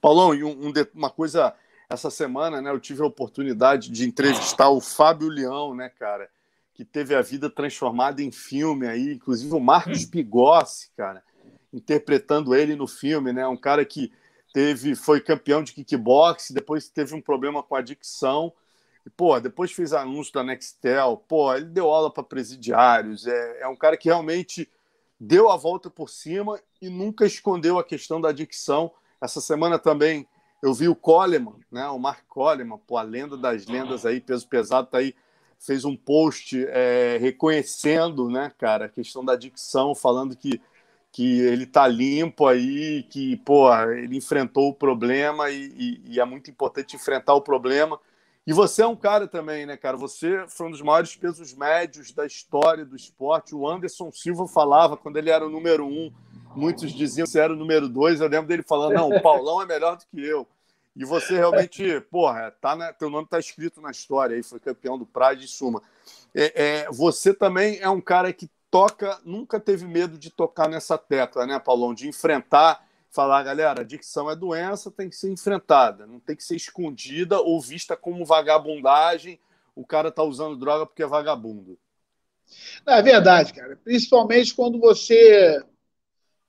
Paulão, 0.00 0.34
e 0.34 0.42
um, 0.42 0.68
um, 0.68 0.72
uma 0.94 1.10
coisa, 1.10 1.54
essa 1.92 2.10
semana, 2.10 2.62
né, 2.62 2.70
eu 2.70 2.80
tive 2.80 3.02
a 3.02 3.06
oportunidade 3.06 3.90
de 3.90 4.06
entrevistar 4.06 4.70
o 4.70 4.80
Fábio 4.80 5.28
Leão, 5.28 5.74
né, 5.74 5.90
cara, 5.90 6.28
que 6.74 6.84
teve 6.84 7.14
a 7.14 7.20
vida 7.20 7.50
transformada 7.50 8.22
em 8.22 8.30
filme 8.30 8.86
aí, 8.86 9.12
inclusive 9.12 9.54
o 9.54 9.60
Marcos 9.60 10.04
Bigossi, 10.06 10.90
cara, 10.96 11.22
interpretando 11.72 12.54
ele 12.54 12.74
no 12.74 12.86
filme, 12.86 13.32
né, 13.32 13.46
um 13.46 13.56
cara 13.56 13.84
que 13.84 14.12
teve, 14.52 14.94
foi 14.94 15.20
campeão 15.20 15.62
de 15.62 15.72
kickbox, 15.72 16.50
depois 16.50 16.88
teve 16.88 17.14
um 17.14 17.20
problema 17.20 17.62
com 17.62 17.74
adicção, 17.74 18.52
e, 19.04 19.10
pô, 19.10 19.38
depois 19.40 19.72
fez 19.72 19.92
anúncio 19.92 20.32
da 20.32 20.44
Nextel, 20.44 21.22
pô, 21.28 21.54
ele 21.54 21.66
deu 21.66 21.90
aula 21.90 22.10
para 22.10 22.22
presidiários, 22.22 23.26
é, 23.26 23.62
é 23.62 23.68
um 23.68 23.76
cara 23.76 23.96
que 23.96 24.08
realmente 24.08 24.70
deu 25.18 25.50
a 25.50 25.56
volta 25.56 25.90
por 25.90 26.08
cima 26.08 26.58
e 26.80 26.88
nunca 26.88 27.26
escondeu 27.26 27.78
a 27.78 27.84
questão 27.84 28.20
da 28.20 28.30
adicção. 28.30 28.92
Essa 29.20 29.40
semana 29.40 29.78
também 29.78 30.26
eu 30.62 30.72
vi 30.72 30.88
o 30.88 30.94
Coleman, 30.94 31.56
né, 31.70 31.88
o 31.88 31.98
Mark 31.98 32.24
Coleman, 32.28 32.78
pô, 32.86 32.96
a 32.96 33.02
lenda 33.02 33.36
das 33.36 33.66
lendas 33.66 34.06
aí, 34.06 34.20
peso 34.20 34.46
pesado, 34.46 34.86
tá 34.86 34.98
aí 34.98 35.14
fez 35.58 35.84
um 35.84 35.96
post 35.96 36.64
é, 36.70 37.18
reconhecendo, 37.20 38.28
né, 38.28 38.52
cara, 38.58 38.86
a 38.86 38.88
questão 38.88 39.24
da 39.24 39.36
dicção, 39.36 39.94
falando 39.94 40.36
que, 40.36 40.60
que 41.10 41.40
ele 41.40 41.66
tá 41.66 41.86
limpo 41.86 42.46
aí, 42.46 43.04
que, 43.04 43.36
pô, 43.38 43.72
ele 43.92 44.16
enfrentou 44.16 44.70
o 44.70 44.74
problema 44.74 45.50
e, 45.50 45.72
e, 45.76 46.14
e, 46.14 46.20
é 46.20 46.24
muito 46.24 46.50
importante 46.50 46.96
enfrentar 46.96 47.34
o 47.34 47.40
problema. 47.40 47.98
E 48.44 48.52
você 48.52 48.82
é 48.82 48.86
um 48.86 48.96
cara 48.96 49.28
também, 49.28 49.64
né, 49.64 49.76
cara? 49.76 49.96
Você 49.96 50.44
foi 50.48 50.66
um 50.66 50.70
dos 50.72 50.82
maiores 50.82 51.14
pesos 51.14 51.54
médios 51.54 52.10
da 52.10 52.26
história 52.26 52.84
do 52.84 52.96
esporte. 52.96 53.54
O 53.54 53.68
Anderson 53.68 54.10
Silva 54.10 54.48
falava 54.48 54.96
quando 54.96 55.16
ele 55.16 55.30
era 55.30 55.46
o 55.46 55.50
número 55.50 55.86
um, 55.86 56.12
muitos 56.54 56.92
diziam 56.92 57.26
que 57.26 57.38
era 57.38 57.52
o 57.52 57.56
número 57.56 57.88
dois. 57.88 58.20
Eu 58.20 58.28
lembro 58.28 58.48
dele 58.48 58.62
falando: 58.62 58.94
não, 58.94 59.08
o 59.08 59.22
Paulão 59.22 59.60
é 59.62 59.66
melhor 59.66 59.96
do 59.96 60.04
que 60.06 60.24
eu. 60.24 60.46
E 60.94 61.04
você 61.04 61.36
realmente, 61.36 62.00
porra, 62.10 62.50
tá 62.60 62.76
na, 62.76 62.92
teu 62.92 63.08
nome 63.08 63.24
está 63.24 63.38
escrito 63.38 63.80
na 63.80 63.90
história 63.90 64.36
aí, 64.36 64.42
foi 64.42 64.60
campeão 64.60 64.98
do 64.98 65.06
Pride 65.06 65.46
e 65.46 65.48
Suma. 65.48 65.82
É, 66.34 66.62
é, 66.64 66.90
você 66.90 67.32
também 67.32 67.78
é 67.80 67.88
um 67.88 68.00
cara 68.00 68.32
que 68.32 68.50
toca, 68.70 69.18
nunca 69.24 69.58
teve 69.58 69.86
medo 69.86 70.18
de 70.18 70.30
tocar 70.30 70.68
nessa 70.68 70.98
tecla, 70.98 71.46
né, 71.46 71.58
Paulão? 71.58 71.94
De 71.94 72.08
enfrentar, 72.08 72.86
falar, 73.10 73.42
galera, 73.42 73.80
a 73.80 73.84
dicção 73.84 74.30
é 74.30 74.36
doença, 74.36 74.90
tem 74.90 75.08
que 75.08 75.16
ser 75.16 75.30
enfrentada, 75.30 76.06
não 76.06 76.20
tem 76.20 76.36
que 76.36 76.44
ser 76.44 76.56
escondida 76.56 77.40
ou 77.40 77.60
vista 77.60 77.96
como 77.96 78.24
vagabundagem. 78.24 79.40
O 79.74 79.86
cara 79.86 80.10
tá 80.10 80.22
usando 80.22 80.56
droga 80.56 80.84
porque 80.84 81.02
é 81.02 81.06
vagabundo. 81.06 81.78
É 82.86 83.00
verdade, 83.00 83.54
cara. 83.54 83.78
Principalmente 83.82 84.54
quando 84.54 84.78
você 84.78 85.64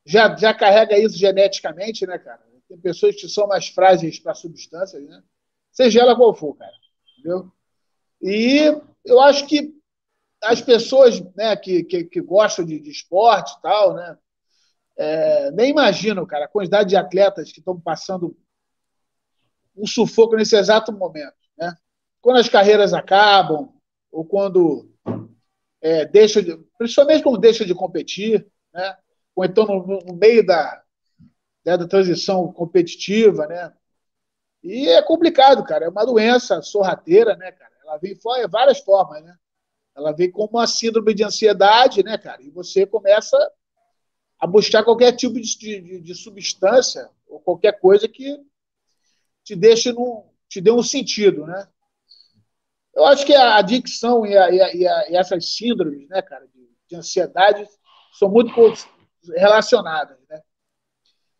já, 0.05 0.35
já 0.35 0.53
carrega 0.53 0.97
isso 0.97 1.17
geneticamente, 1.17 2.05
né, 2.05 2.17
cara? 2.17 2.41
Tem 2.67 2.77
pessoas 2.77 3.15
que 3.15 3.27
são 3.27 3.47
mais 3.47 3.67
frágeis 3.67 4.19
para 4.19 4.33
substâncias, 4.33 5.03
né? 5.03 5.21
Seja 5.71 6.01
ela 6.01 6.15
qual 6.15 6.33
for, 6.33 6.55
cara. 6.55 6.73
Entendeu? 7.17 7.51
E 8.21 8.81
eu 9.05 9.19
acho 9.21 9.45
que 9.47 9.73
as 10.41 10.61
pessoas 10.61 11.21
né, 11.35 11.55
que, 11.55 11.83
que, 11.83 12.03
que 12.03 12.21
gostam 12.21 12.65
de, 12.65 12.79
de, 12.79 12.89
esporte 12.89 13.53
e 13.57 13.61
tal, 13.61 13.93
né? 13.93 14.17
É, 14.95 15.51
nem 15.51 15.71
imaginam, 15.71 16.25
cara, 16.25 16.45
a 16.45 16.49
quantidade 16.49 16.89
de 16.89 16.95
atletas 16.95 17.51
que 17.51 17.59
estão 17.59 17.79
passando 17.79 18.37
um 19.75 19.87
sufoco 19.87 20.35
nesse 20.35 20.55
exato 20.55 20.91
momento, 20.91 21.33
né? 21.57 21.75
Quando 22.21 22.37
as 22.37 22.47
carreiras 22.47 22.93
acabam, 22.93 23.73
ou 24.11 24.23
quando 24.23 24.89
é, 25.81 26.05
deixa 26.05 26.41
de, 26.41 26.57
principalmente 26.77 27.23
quando 27.23 27.39
deixa 27.39 27.65
de 27.65 27.73
competir, 27.73 28.45
né? 28.73 28.97
Ou 29.35 29.45
então 29.45 29.65
no, 29.65 29.99
no 29.99 30.13
meio 30.15 30.45
da, 30.45 30.83
né, 31.65 31.77
da 31.77 31.87
transição 31.87 32.51
competitiva, 32.51 33.47
né? 33.47 33.73
E 34.63 34.87
é 34.89 35.01
complicado, 35.01 35.63
cara. 35.63 35.85
É 35.85 35.89
uma 35.89 36.05
doença 36.05 36.61
sorrateira, 36.61 37.35
né, 37.35 37.51
cara? 37.51 37.71
Ela 37.83 37.97
vem 37.97 38.13
de 38.13 38.47
várias 38.49 38.79
formas, 38.79 39.23
né? 39.23 39.35
Ela 39.95 40.11
vem 40.11 40.31
como 40.31 40.49
uma 40.53 40.67
síndrome 40.67 41.13
de 41.13 41.23
ansiedade, 41.23 42.03
né, 42.03 42.17
cara? 42.17 42.41
E 42.41 42.49
você 42.49 42.85
começa 42.85 43.37
a 44.39 44.47
buscar 44.47 44.83
qualquer 44.83 45.13
tipo 45.13 45.35
de, 45.35 45.57
de, 45.57 46.01
de 46.01 46.15
substância 46.15 47.09
ou 47.27 47.39
qualquer 47.39 47.79
coisa 47.79 48.07
que 48.07 48.39
te 49.43 49.55
deixe 49.55 49.91
no, 49.91 50.25
te 50.49 50.61
dê 50.61 50.71
um 50.71 50.83
sentido, 50.83 51.45
né? 51.45 51.67
Eu 52.95 53.05
acho 53.05 53.25
que 53.25 53.33
a 53.33 53.55
adicção 53.55 54.25
e, 54.25 54.37
a, 54.37 54.51
e, 54.51 54.87
a, 54.87 55.09
e 55.09 55.15
essas 55.15 55.55
síndromes, 55.55 56.07
né, 56.09 56.21
cara, 56.21 56.47
de, 56.47 56.69
de 56.87 56.95
ansiedade 56.95 57.67
são 58.13 58.29
muito 58.29 58.53
relacionadas, 59.29 60.17
né? 60.29 60.41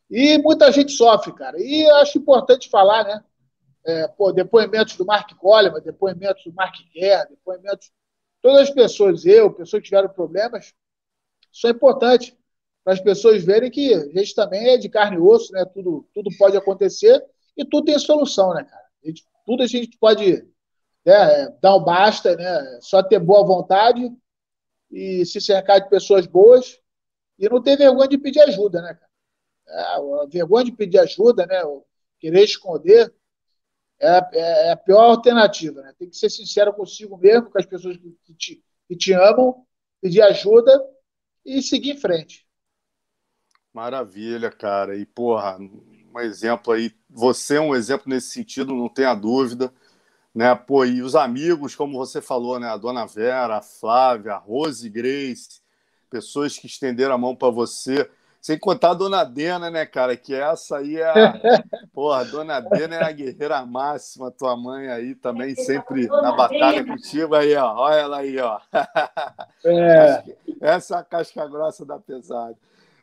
E 0.09 0.37
muita 0.37 0.71
gente 0.71 0.91
sofre, 0.91 1.33
cara. 1.33 1.57
E 1.59 1.89
acho 2.01 2.17
importante 2.17 2.69
falar, 2.69 3.03
né? 3.03 3.23
É, 3.85 4.07
pô, 4.07 4.31
depoimentos 4.31 4.95
do 4.95 5.05
Mark 5.05 5.29
Coleman, 5.35 5.81
depoimentos 5.81 6.43
do 6.43 6.53
Mark 6.53 6.75
Kerr, 6.93 7.27
depoimentos. 7.29 7.91
Todas 8.41 8.69
as 8.69 8.73
pessoas, 8.73 9.25
eu, 9.25 9.51
pessoas 9.51 9.81
que 9.81 9.89
tiveram 9.89 10.09
problemas, 10.09 10.73
isso 11.51 11.67
é 11.67 11.71
importante 11.71 12.37
para 12.83 12.93
as 12.93 12.99
pessoas 12.99 13.43
verem 13.43 13.71
que 13.71 13.93
a 13.93 14.05
gente 14.09 14.35
também 14.35 14.69
é 14.69 14.77
de 14.77 14.89
carne 14.89 15.17
e 15.17 15.19
osso, 15.19 15.51
né? 15.53 15.65
Tudo, 15.65 16.07
tudo 16.13 16.29
pode 16.37 16.57
acontecer 16.57 17.23
e 17.57 17.65
tudo 17.65 17.85
tem 17.85 17.97
solução, 17.97 18.53
né, 18.53 18.63
cara? 18.63 18.83
A 19.03 19.07
gente, 19.07 19.25
tudo 19.45 19.63
a 19.63 19.67
gente 19.67 19.97
pode 19.97 20.45
né, 21.05 21.49
dar 21.61 21.75
um 21.75 21.83
basta, 21.83 22.35
né? 22.35 22.79
Só 22.81 23.01
ter 23.01 23.19
boa 23.19 23.45
vontade 23.45 24.11
e 24.91 25.25
se 25.25 25.41
cercar 25.41 25.81
de 25.81 25.89
pessoas 25.89 26.27
boas 26.27 26.79
e 27.37 27.49
não 27.49 27.61
ter 27.61 27.77
vergonha 27.77 28.07
de 28.07 28.17
pedir 28.17 28.41
ajuda, 28.41 28.81
né, 28.81 28.93
cara? 28.93 29.13
a 29.67 30.27
vergonha 30.29 30.65
de 30.65 30.71
pedir 30.71 30.99
ajuda, 30.99 31.45
né, 31.45 31.61
querer 32.19 32.43
esconder, 32.43 33.13
é, 33.99 34.17
é, 34.33 34.67
é, 34.67 34.71
a 34.71 34.77
pior 34.77 35.03
alternativa. 35.03 35.81
Né? 35.81 35.93
Tem 35.97 36.09
que 36.09 36.17
ser 36.17 36.29
sincero 36.29 36.73
consigo 36.73 37.17
mesmo, 37.17 37.49
com 37.49 37.57
as 37.57 37.65
pessoas 37.65 37.97
que 37.97 38.33
te, 38.33 38.63
que 38.87 38.95
te 38.95 39.13
amam, 39.13 39.65
pedir 40.01 40.21
ajuda 40.21 40.71
e 41.45 41.61
seguir 41.61 41.91
em 41.91 41.97
frente. 41.97 42.45
Maravilha, 43.73 44.51
cara. 44.51 44.95
E, 44.95 45.05
porra, 45.05 45.57
um 45.57 46.19
exemplo 46.19 46.73
aí. 46.73 46.91
Você 47.09 47.55
é 47.55 47.61
um 47.61 47.73
exemplo 47.73 48.09
nesse 48.09 48.29
sentido, 48.29 48.75
não 48.75 48.89
tenha 48.89 49.15
dúvida. 49.15 49.73
Né? 50.35 50.53
Pô, 50.53 50.85
e 50.85 51.01
os 51.01 51.15
amigos, 51.15 51.75
como 51.75 51.97
você 51.97 52.21
falou, 52.21 52.59
né? 52.59 52.67
A 52.67 52.77
dona 52.77 53.05
Vera, 53.05 53.57
a 53.57 53.61
Flávia, 53.61 54.33
a 54.33 54.37
Rose 54.37 54.89
Grace, 54.89 55.62
pessoas 56.13 56.59
que 56.59 56.67
estenderam 56.67 57.15
a 57.15 57.17
mão 57.17 57.35
para 57.35 57.49
você. 57.49 58.07
Sem 58.39 58.59
contar 58.59 58.91
a 58.91 58.93
Dona 58.93 59.23
Dena, 59.23 59.71
né, 59.71 59.83
cara? 59.83 60.15
Que 60.15 60.35
essa 60.35 60.77
aí 60.77 60.97
é 60.97 61.05
a. 61.05 61.33
Porra, 61.91 62.19
a 62.19 62.23
Dona 62.23 62.59
Dena 62.59 62.97
é 62.97 63.03
a 63.03 63.11
guerreira 63.11 63.65
máxima, 63.65 64.29
tua 64.29 64.55
mãe 64.55 64.89
aí 64.89 65.15
também, 65.15 65.55
sempre 65.55 66.05
na 66.07 66.33
batalha 66.33 66.85
contigo. 66.85 67.33
Aí, 67.33 67.55
ó. 67.55 67.73
Olha 67.75 67.95
ela 67.95 68.17
aí, 68.17 68.37
ó. 68.37 68.59
É. 69.65 70.23
Essa 70.59 70.97
é 70.97 70.99
a 70.99 71.03
casca 71.03 71.47
grossa 71.47 71.85
da 71.85 71.97
pesada. 71.97 72.55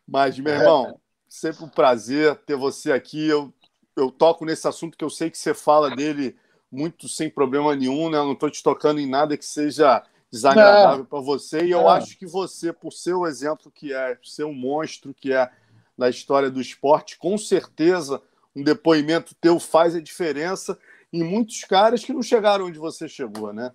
Mas, 0.07 0.39
meu 0.39 0.53
irmão, 0.53 1.01
sempre 1.27 1.65
um 1.65 1.69
prazer 1.69 2.37
ter 2.45 2.55
você 2.55 2.93
aqui. 2.93 3.27
Eu, 3.27 3.53
eu 3.97 4.11
toco 4.11 4.45
nesse 4.45 4.69
assunto 4.69 4.97
que 4.97 5.05
eu 5.05 5.11
sei 5.11 5.31
que 5.31 5.39
você 5.39 5.55
fala 5.55 5.91
dele 5.97 6.37
muito 6.71 7.09
sem 7.09 7.31
problema 7.31 7.75
nenhum, 7.75 8.11
né? 8.11 8.19
Eu 8.19 8.27
não 8.27 8.35
estou 8.35 8.51
te 8.51 8.63
tocando 8.63 9.01
em 9.01 9.09
nada 9.09 9.37
que 9.39 9.45
seja 9.45 10.05
desagradável 10.31 11.05
para 11.05 11.21
você. 11.21 11.65
E 11.65 11.71
eu 11.71 11.89
é. 11.89 11.93
acho 11.99 12.17
que 12.17 12.27
você, 12.27 12.73
por 12.73 12.93
seu 12.93 13.27
exemplo, 13.27 13.71
que 13.71 13.93
é 13.93 14.17
ser 14.23 14.45
um 14.45 14.55
monstro, 14.55 15.13
que 15.13 15.33
é 15.33 15.51
na 15.97 16.09
história 16.09 16.51
do 16.51 16.61
esporte, 16.61 17.19
com 17.19 17.37
certeza 17.37 18.23
um 18.55 18.63
depoimento 18.63 19.35
teu 19.35 19.61
faz 19.61 19.95
a 19.95 20.01
diferença 20.01 20.79
em 21.13 21.23
muitos 21.23 21.63
caras 21.65 22.05
que 22.05 22.13
não 22.13 22.23
chegaram 22.23 22.67
onde 22.67 22.79
você 22.79 23.09
chegou, 23.09 23.53
né? 23.53 23.73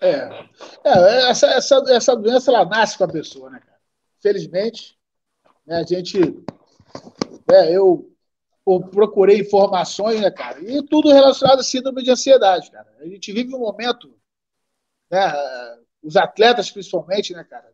É. 0.00 0.28
é 0.84 1.30
essa, 1.30 1.46
essa, 1.48 1.84
essa 1.88 2.16
doença 2.16 2.50
ela 2.50 2.64
nasce 2.64 2.96
com 2.96 3.04
a 3.04 3.08
pessoa, 3.08 3.50
né, 3.50 3.60
cara? 3.60 3.78
Felizmente, 4.20 4.98
né, 5.66 5.76
a 5.76 5.82
gente. 5.84 6.18
É, 7.50 7.76
eu 7.76 8.08
procurei 8.92 9.40
informações, 9.40 10.20
né, 10.20 10.30
cara? 10.30 10.60
E 10.60 10.82
tudo 10.84 11.12
relacionado 11.12 11.60
a 11.60 11.64
síndrome 11.64 12.02
de 12.02 12.10
ansiedade, 12.10 12.70
cara. 12.70 12.88
A 13.00 13.06
gente 13.06 13.32
vive 13.32 13.54
um 13.54 13.60
momento 13.60 14.14
né? 15.12 15.32
Os 16.02 16.16
atletas, 16.16 16.70
principalmente, 16.70 17.34
né, 17.34 17.44
cara? 17.44 17.70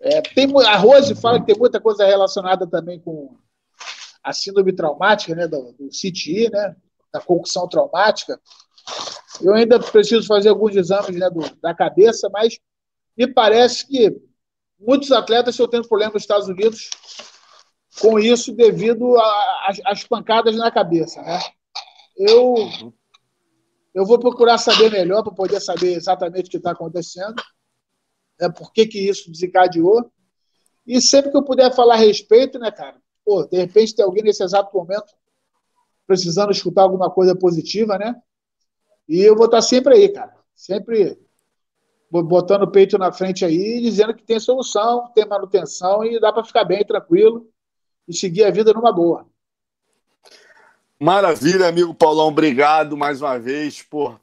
É, 0.00 0.20
tem, 0.20 0.46
a 0.66 0.76
Rose 0.76 1.14
fala 1.14 1.40
que 1.40 1.46
tem 1.46 1.56
muita 1.56 1.80
coisa 1.80 2.04
relacionada 2.04 2.66
também 2.66 3.00
com 3.00 3.36
a 4.22 4.32
síndrome 4.32 4.72
traumática, 4.72 5.34
né, 5.34 5.48
do, 5.48 5.72
do 5.72 5.88
CTI, 5.88 6.50
né, 6.50 6.76
da 7.12 7.20
concussão 7.20 7.66
traumática. 7.68 8.38
Eu 9.40 9.54
ainda 9.54 9.80
preciso 9.80 10.26
fazer 10.26 10.50
alguns 10.50 10.76
exames 10.76 11.16
né, 11.16 11.28
do, 11.30 11.40
da 11.56 11.74
cabeça, 11.74 12.28
mas 12.30 12.58
me 13.16 13.26
parece 13.26 13.86
que 13.86 14.14
muitos 14.78 15.10
atletas 15.10 15.54
estão 15.54 15.68
tendo 15.68 15.88
problemas 15.88 16.14
nos 16.14 16.22
Estados 16.22 16.48
Unidos 16.48 16.90
com 18.00 18.18
isso 18.18 18.52
devido 18.52 19.14
às 19.84 20.04
pancadas 20.04 20.56
na 20.56 20.70
cabeça, 20.70 21.22
né? 21.22 21.40
Eu 22.16 22.54
uhum. 22.54 22.92
Eu 23.94 24.04
vou 24.04 24.18
procurar 24.18 24.58
saber 24.58 24.90
melhor 24.90 25.22
para 25.22 25.32
poder 25.32 25.60
saber 25.60 25.94
exatamente 25.94 26.48
o 26.48 26.50
que 26.50 26.56
está 26.56 26.72
acontecendo, 26.72 27.40
né, 28.40 28.48
por 28.48 28.72
que, 28.72 28.86
que 28.86 28.98
isso 28.98 29.30
desencadeou. 29.30 30.10
E 30.86 31.00
sempre 31.00 31.30
que 31.30 31.36
eu 31.36 31.44
puder 31.44 31.72
falar 31.74 31.94
a 31.94 31.98
respeito, 31.98 32.58
né, 32.58 32.70
cara? 32.72 33.00
Pô, 33.24 33.44
de 33.44 33.56
repente 33.56 33.94
tem 33.94 34.04
alguém 34.04 34.24
nesse 34.24 34.42
exato 34.42 34.76
momento 34.76 35.14
precisando 36.06 36.50
escutar 36.50 36.82
alguma 36.82 37.10
coisa 37.10 37.34
positiva, 37.34 37.96
né? 37.96 38.14
E 39.08 39.20
eu 39.20 39.36
vou 39.36 39.46
estar 39.46 39.62
sempre 39.62 39.94
aí, 39.94 40.08
cara. 40.10 40.34
Sempre 40.54 41.18
botando 42.10 42.62
o 42.62 42.70
peito 42.70 42.98
na 42.98 43.10
frente 43.10 43.44
aí, 43.44 43.80
dizendo 43.80 44.14
que 44.14 44.22
tem 44.22 44.38
solução, 44.38 45.10
tem 45.14 45.26
manutenção 45.26 46.04
e 46.04 46.20
dá 46.20 46.32
para 46.32 46.44
ficar 46.44 46.64
bem, 46.64 46.84
tranquilo 46.84 47.48
e 48.06 48.14
seguir 48.14 48.44
a 48.44 48.50
vida 48.50 48.72
numa 48.72 48.92
boa. 48.92 49.26
Maravilha, 51.04 51.68
amigo 51.68 51.92
Paulão. 51.92 52.28
Obrigado 52.28 52.96
mais 52.96 53.20
uma 53.20 53.38
vez 53.38 53.82
por 53.82 54.18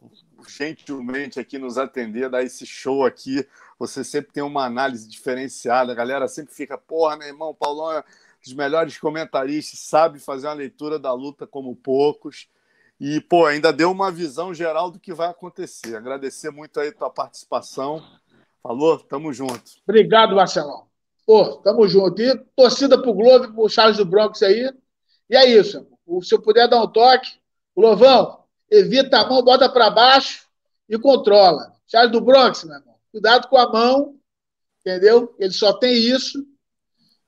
gentilmente 0.50 1.40
aqui 1.40 1.60
nos 1.60 1.78
atender, 1.78 2.28
dar 2.28 2.42
esse 2.42 2.66
show 2.66 3.06
aqui. 3.06 3.48
Você 3.78 4.04
sempre 4.04 4.32
tem 4.32 4.42
uma 4.42 4.66
análise 4.66 5.08
diferenciada. 5.08 5.92
A 5.92 5.96
galera 5.96 6.28
sempre 6.28 6.56
fica, 6.56 6.80
porra, 6.80 7.18
meu 7.18 7.28
irmão, 7.28 7.54
Paulão 7.54 7.92
é 7.92 8.00
um 8.00 8.04
dos 8.44 8.54
melhores 8.56 8.98
comentaristas, 8.98 9.78
sabe 9.78 10.18
fazer 10.18 10.48
uma 10.48 10.56
leitura 10.56 10.98
da 10.98 11.14
luta 11.14 11.46
como 11.46 11.76
poucos. 11.76 12.50
E, 13.00 13.22
pô, 13.22 13.46
ainda 13.46 13.72
deu 13.72 13.92
uma 13.92 14.12
visão 14.12 14.52
geral 14.52 14.90
do 14.90 15.00
que 15.00 15.14
vai 15.14 15.30
acontecer. 15.30 15.96
Agradecer 15.96 16.50
muito 16.50 16.80
aí 16.80 16.88
a 16.88 16.94
tua 16.94 17.12
participação. 17.12 18.04
Falou? 18.64 18.98
Tamo 18.98 19.32
junto. 19.32 19.74
Obrigado, 19.88 20.36
Marcelão. 20.36 20.88
Pô, 21.28 21.58
tamo 21.58 21.88
junto. 21.88 22.20
E 22.20 22.36
torcida 22.56 23.00
pro 23.00 23.14
Globo, 23.14 23.54
pro 23.54 23.70
Charles 23.70 23.98
do 23.98 24.06
Bronx 24.06 24.42
aí. 24.42 24.74
E 25.30 25.38
é 25.38 25.46
isso. 25.46 25.91
Se 26.22 26.36
eu 26.36 26.42
puder 26.42 26.68
dar 26.68 26.82
um 26.82 26.88
toque, 26.88 27.40
Glovão, 27.76 28.44
evita 28.70 29.20
a 29.20 29.28
mão, 29.28 29.44
bota 29.44 29.70
para 29.70 29.90
baixo 29.90 30.48
e 30.90 30.98
controla. 30.98 31.74
Charles 31.88 32.12
do 32.12 32.22
Bronx, 32.22 32.64
meu 32.64 32.76
irmão. 32.76 32.96
Cuidado 33.12 33.48
com 33.48 33.58
a 33.58 33.70
mão, 33.72 34.16
entendeu? 34.80 35.36
Ele 35.38 35.54
só 35.54 35.74
tem 35.74 35.94
isso. 35.94 36.46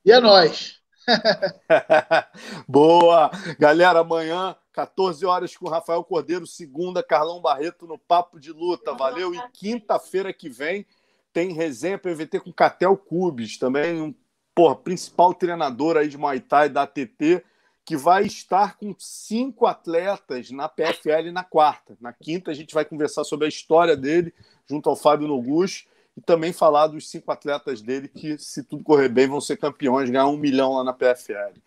E 0.05 0.11
é 0.11 0.19
nós. 0.19 0.79
Boa! 2.67 3.29
Galera, 3.59 3.99
amanhã, 3.99 4.55
14 4.71 5.25
horas 5.25 5.55
com 5.55 5.67
o 5.67 5.69
Rafael 5.69 6.03
Cordeiro, 6.03 6.47
segunda, 6.47 7.03
Carlão 7.03 7.41
Barreto 7.41 7.85
no 7.85 7.97
Papo 7.97 8.39
de 8.39 8.51
Luta. 8.51 8.93
Valeu! 8.93 9.33
E 9.33 9.41
quinta-feira 9.51 10.33
que 10.33 10.49
vem 10.49 10.85
tem 11.31 11.51
resenha 11.51 11.97
PVT 11.97 12.39
com 12.39 12.53
Catel 12.53 12.95
Cubes, 12.95 13.57
também 13.57 14.01
um 14.01 14.13
porra, 14.53 14.75
principal 14.75 15.33
treinador 15.33 15.97
aí 15.97 16.07
de 16.07 16.17
Muay 16.17 16.39
Thai 16.39 16.69
da 16.69 16.83
ATT, 16.83 17.43
que 17.85 17.97
vai 17.97 18.25
estar 18.25 18.77
com 18.77 18.95
cinco 18.97 19.65
atletas 19.65 20.49
na 20.51 20.69
PFL 20.69 21.31
na 21.33 21.43
quarta. 21.43 21.97
Na 21.99 22.13
quinta 22.13 22.51
a 22.51 22.53
gente 22.53 22.73
vai 22.73 22.85
conversar 22.85 23.23
sobre 23.23 23.45
a 23.45 23.49
história 23.49 23.95
dele 23.95 24.33
junto 24.69 24.89
ao 24.89 24.95
Fábio 24.95 25.27
Noguchi 25.27 25.85
e 26.15 26.21
também 26.21 26.53
falar 26.53 26.87
dos 26.87 27.09
cinco 27.09 27.31
atletas 27.31 27.81
dele 27.81 28.07
que, 28.07 28.37
se 28.37 28.63
tudo 28.63 28.83
correr 28.83 29.09
bem, 29.09 29.27
vão 29.27 29.41
ser 29.41 29.57
campeões, 29.57 30.09
ganhar 30.09 30.27
um 30.27 30.37
milhão 30.37 30.73
lá 30.73 30.83
na 30.83 30.93
PFL. 30.93 31.59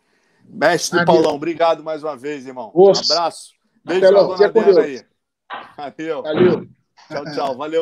Mestre 0.48 1.00
Adeus. 1.00 1.16
Paulão, 1.16 1.34
obrigado 1.34 1.82
mais 1.82 2.02
uma 2.02 2.16
vez, 2.16 2.46
irmão. 2.46 2.72
Um 2.74 2.90
abraço. 2.90 3.52
Beijo 3.84 4.00
pra 4.00 4.48
dona 4.48 4.80
aí. 4.80 5.04
Valeu. 5.76 6.22
Valeu. 6.22 6.68
Tchau, 7.08 7.24
tchau. 7.34 7.56
Valeu. 7.56 7.74